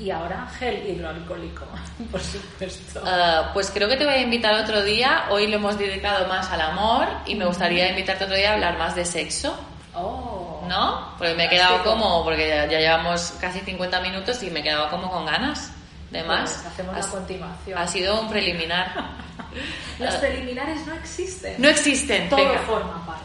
y 0.00 0.10
ahora 0.10 0.48
gel 0.58 0.88
hidroalcohólico, 0.88 1.66
por 2.10 2.20
supuesto. 2.22 3.02
Ah, 3.04 3.50
pues 3.52 3.70
creo 3.70 3.90
que 3.90 3.96
te 3.98 4.06
voy 4.06 4.14
a 4.14 4.22
invitar 4.22 4.54
otro 4.54 4.82
día. 4.82 5.26
Hoy 5.28 5.48
lo 5.48 5.56
hemos 5.56 5.78
dedicado 5.78 6.26
más 6.28 6.50
al 6.50 6.62
amor 6.62 7.08
y 7.26 7.34
me 7.34 7.44
gustaría 7.44 7.90
invitarte 7.90 8.24
otro 8.24 8.36
día 8.36 8.52
a 8.52 8.54
hablar 8.54 8.78
más 8.78 8.96
de 8.96 9.04
sexo, 9.04 9.54
Oh, 9.98 10.25
¿no? 10.68 11.14
Porque 11.18 11.34
me 11.34 11.44
he 11.46 11.48
quedado 11.48 11.82
como, 11.84 12.22
porque 12.24 12.48
ya, 12.48 12.66
ya 12.66 12.78
llevamos 12.78 13.34
casi 13.40 13.60
50 13.60 14.00
minutos 14.00 14.42
y 14.42 14.50
me 14.50 14.60
he 14.60 14.62
quedado 14.62 14.88
como 14.90 15.10
con 15.10 15.26
ganas 15.26 15.70
de 16.10 16.22
más. 16.22 16.52
Pues 16.52 16.66
hacemos 16.66 16.94
Ha- 16.96 17.00
la 17.00 17.06
continuación. 17.06 17.78
Ha 17.78 17.86
sido 17.86 18.20
un 18.20 18.28
preliminar. 18.28 18.92
Los 19.98 20.14
Ah, 20.14 20.20
preliminares 20.20 20.86
no 20.86 20.94
existen. 20.94 21.54
no 21.58 21.68
existen. 21.68 22.28
Todo 22.28 22.46
venga. 22.46 22.60
forma 22.60 23.06
parte. 23.06 23.22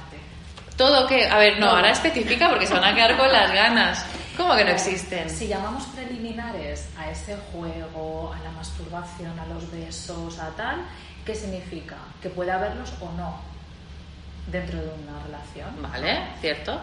Todo 0.77 1.05
que, 1.07 1.27
a 1.29 1.37
ver, 1.37 1.59
no, 1.59 1.67
Todo. 1.67 1.75
ahora 1.77 1.91
especifica 1.91 2.49
porque 2.49 2.65
se 2.65 2.73
van 2.73 2.83
a 2.85 2.95
quedar 2.95 3.17
con 3.17 3.31
las 3.31 3.51
ganas. 3.51 4.05
¿Cómo 4.37 4.55
que 4.55 4.63
no 4.63 4.71
existen? 4.71 5.29
Si 5.29 5.47
llamamos 5.47 5.83
preliminares 5.87 6.87
a 6.97 7.11
ese 7.11 7.37
juego, 7.51 8.33
a 8.33 8.39
la 8.43 8.49
masturbación, 8.51 9.37
a 9.37 9.45
los 9.45 9.69
besos, 9.71 10.39
a 10.39 10.49
tal, 10.51 10.81
¿qué 11.25 11.35
significa? 11.35 11.95
Que 12.21 12.29
puede 12.29 12.51
haberlos 12.51 12.93
o 13.01 13.11
no 13.17 13.39
dentro 14.47 14.79
de 14.79 14.87
una 14.87 15.21
relación. 15.25 15.81
Vale, 15.81 16.19
¿cierto? 16.39 16.79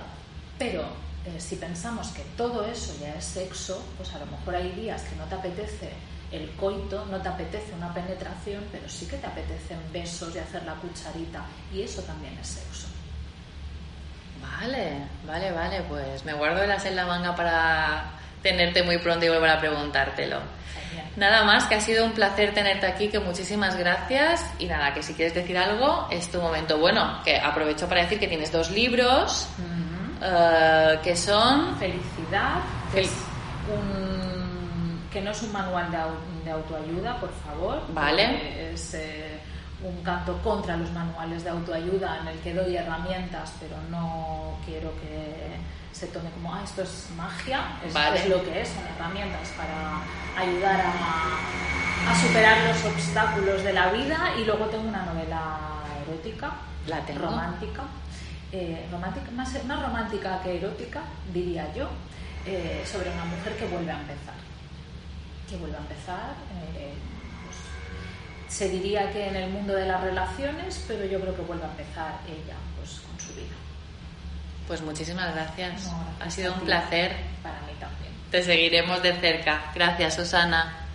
Pero 0.59 0.83
eh, 1.25 1.41
si 1.41 1.57
pensamos 1.57 2.09
que 2.09 2.23
todo 2.37 2.65
eso 2.65 2.95
ya 3.01 3.15
es 3.15 3.25
sexo, 3.25 3.85
pues 3.97 4.13
a 4.15 4.19
lo 4.19 4.27
mejor 4.27 4.57
hay 4.57 4.73
días 4.73 5.03
que 5.03 5.17
no 5.17 5.25
te 5.25 5.35
apetece 5.35 5.91
el 6.33 6.51
coito, 6.53 7.07
no 7.07 7.21
te 7.21 7.29
apetece 7.29 7.73
una 7.75 7.93
penetración, 7.93 8.65
pero 8.71 8.89
sí 8.89 9.07
que 9.07 9.17
te 9.17 9.27
apetecen 9.27 9.79
besos 9.93 10.35
y 10.35 10.39
hacer 10.39 10.63
la 10.65 10.75
cucharita. 10.75 11.45
Y 11.73 11.83
eso 11.83 12.03
también 12.03 12.37
es 12.41 12.49
sexo. 12.49 12.89
Vale, 14.43 15.07
vale, 15.27 15.53
vale, 15.53 15.83
pues 15.89 16.25
me 16.25 16.33
guardo 16.33 16.63
el 16.63 16.71
as 16.71 16.85
en 16.85 16.97
la 16.97 17.07
manga 17.07 17.35
para 17.35 18.13
tenerte 18.43 18.83
muy 18.83 18.99
pronto 18.99 19.25
y 19.25 19.29
volver 19.29 19.51
a 19.51 19.59
preguntártelo. 19.61 20.41
Genial. 20.91 21.07
Nada 21.17 21.45
más, 21.45 21.65
que 21.65 21.75
ha 21.75 21.81
sido 21.81 22.05
un 22.05 22.13
placer 22.13 22.55
tenerte 22.55 22.87
aquí, 22.87 23.09
que 23.09 23.19
muchísimas 23.19 23.77
gracias. 23.77 24.45
Y 24.59 24.67
nada, 24.67 24.95
que 24.95 25.03
si 25.03 25.15
quieres 25.15 25.35
decir 25.35 25.59
algo, 25.59 26.09
es 26.11 26.31
tu 26.31 26.41
momento. 26.41 26.79
Bueno, 26.79 27.21
que 27.25 27.37
aprovecho 27.39 27.89
para 27.89 28.03
decir 28.03 28.21
que 28.21 28.29
tienes 28.29 28.53
dos 28.53 28.71
libros, 28.71 29.49
Ujú. 29.59 29.88
Eh, 30.23 30.99
que 31.03 31.17
son... 31.17 31.77
Felicidad, 31.79 32.61
que, 32.93 33.01
es 33.03 33.11
un- 33.73 35.01
que 35.11 35.21
no 35.21 35.31
es 35.31 35.43
un 35.43 35.53
manual 35.53 35.91
de, 35.91 35.97
au- 35.99 36.45
de 36.45 36.51
autoayuda, 36.51 37.17
por 37.21 37.31
favor. 37.47 37.83
Vale. 37.93 38.73
Es 38.73 38.95
eh, 38.95 39.41
un 39.83 40.03
canto 40.03 40.37
contra 40.43 40.77
los 40.77 40.91
manuales 40.93 41.45
de 41.45 41.51
autoayuda 41.51 42.19
en 42.23 42.29
el 42.29 42.39
que 42.41 42.55
doy 42.55 42.77
herramientas, 42.77 43.53
pero 43.61 43.77
no 43.91 44.57
quiero 44.67 44.91
que 45.01 45.57
se 45.93 46.07
tome 46.09 46.31
como, 46.31 46.55
ah, 46.55 46.61
esto 46.65 46.83
es 46.83 47.09
magia, 47.17 47.61
es, 47.85 47.93
Vale. 47.93 48.21
es 48.21 48.29
lo 48.29 48.43
que 48.45 48.61
es, 48.63 48.69
son 48.69 48.85
herramientas 48.97 49.49
para 49.57 50.01
ayudar 50.41 50.81
a, 50.81 52.11
a 52.13 52.15
superar 52.23 52.57
los 52.69 52.85
obstáculos 52.85 53.63
de 53.65 53.73
la 53.73 53.89
vida. 53.91 54.19
Y 54.41 54.45
luego 54.45 54.67
tengo 54.67 54.89
una 54.89 55.05
novela 55.07 55.59
erótica, 56.07 56.53
La 56.87 57.01
tengo. 57.01 57.27
romántica, 57.27 57.83
eh, 58.53 58.87
romántica 58.91 59.31
más, 59.33 59.65
más 59.65 59.83
romántica 59.83 60.41
que 60.43 60.57
erótica, 60.57 61.03
diría 61.33 61.73
yo, 61.75 61.89
eh, 62.47 62.83
sobre 62.91 63.11
una 63.11 63.25
mujer 63.27 63.57
que 63.57 63.67
vuelve 63.67 63.93
a 63.93 64.01
empezar. 64.01 64.35
Que 65.49 65.57
vuelve 65.57 65.77
a 65.77 65.81
empezar. 65.81 66.35
eh, 66.77 66.95
pues, 67.45 68.55
se 68.55 68.69
diría 68.71 69.13
que 69.13 69.29
en 69.29 69.37
el 69.37 69.51
mundo 69.51 69.75
de 69.75 69.87
las 69.87 70.01
relaciones, 70.01 70.85
pero 70.89 71.05
yo 71.05 71.21
creo 71.21 71.37
que 71.37 71.43
vuelve 71.43 71.65
a 71.65 71.71
empezar 71.71 72.21
ella 72.27 72.57
pues, 72.77 73.01
con 73.01 73.21
su 73.21 73.35
vida. 73.35 73.55
Pues 74.67 74.83
muchísimas 74.83 75.35
gracias. 75.35 75.87
No, 75.87 76.05
ha 76.21 76.31
gracias 76.31 76.35
sido 76.35 76.55
un 76.55 76.61
placer. 76.61 77.17
Para 77.43 77.61
mí 77.61 77.73
también. 77.79 78.13
Te 78.31 78.43
seguiremos 78.43 79.03
de 79.03 79.15
cerca. 79.15 79.73
Gracias, 79.75 80.15
Susana. 80.15 80.88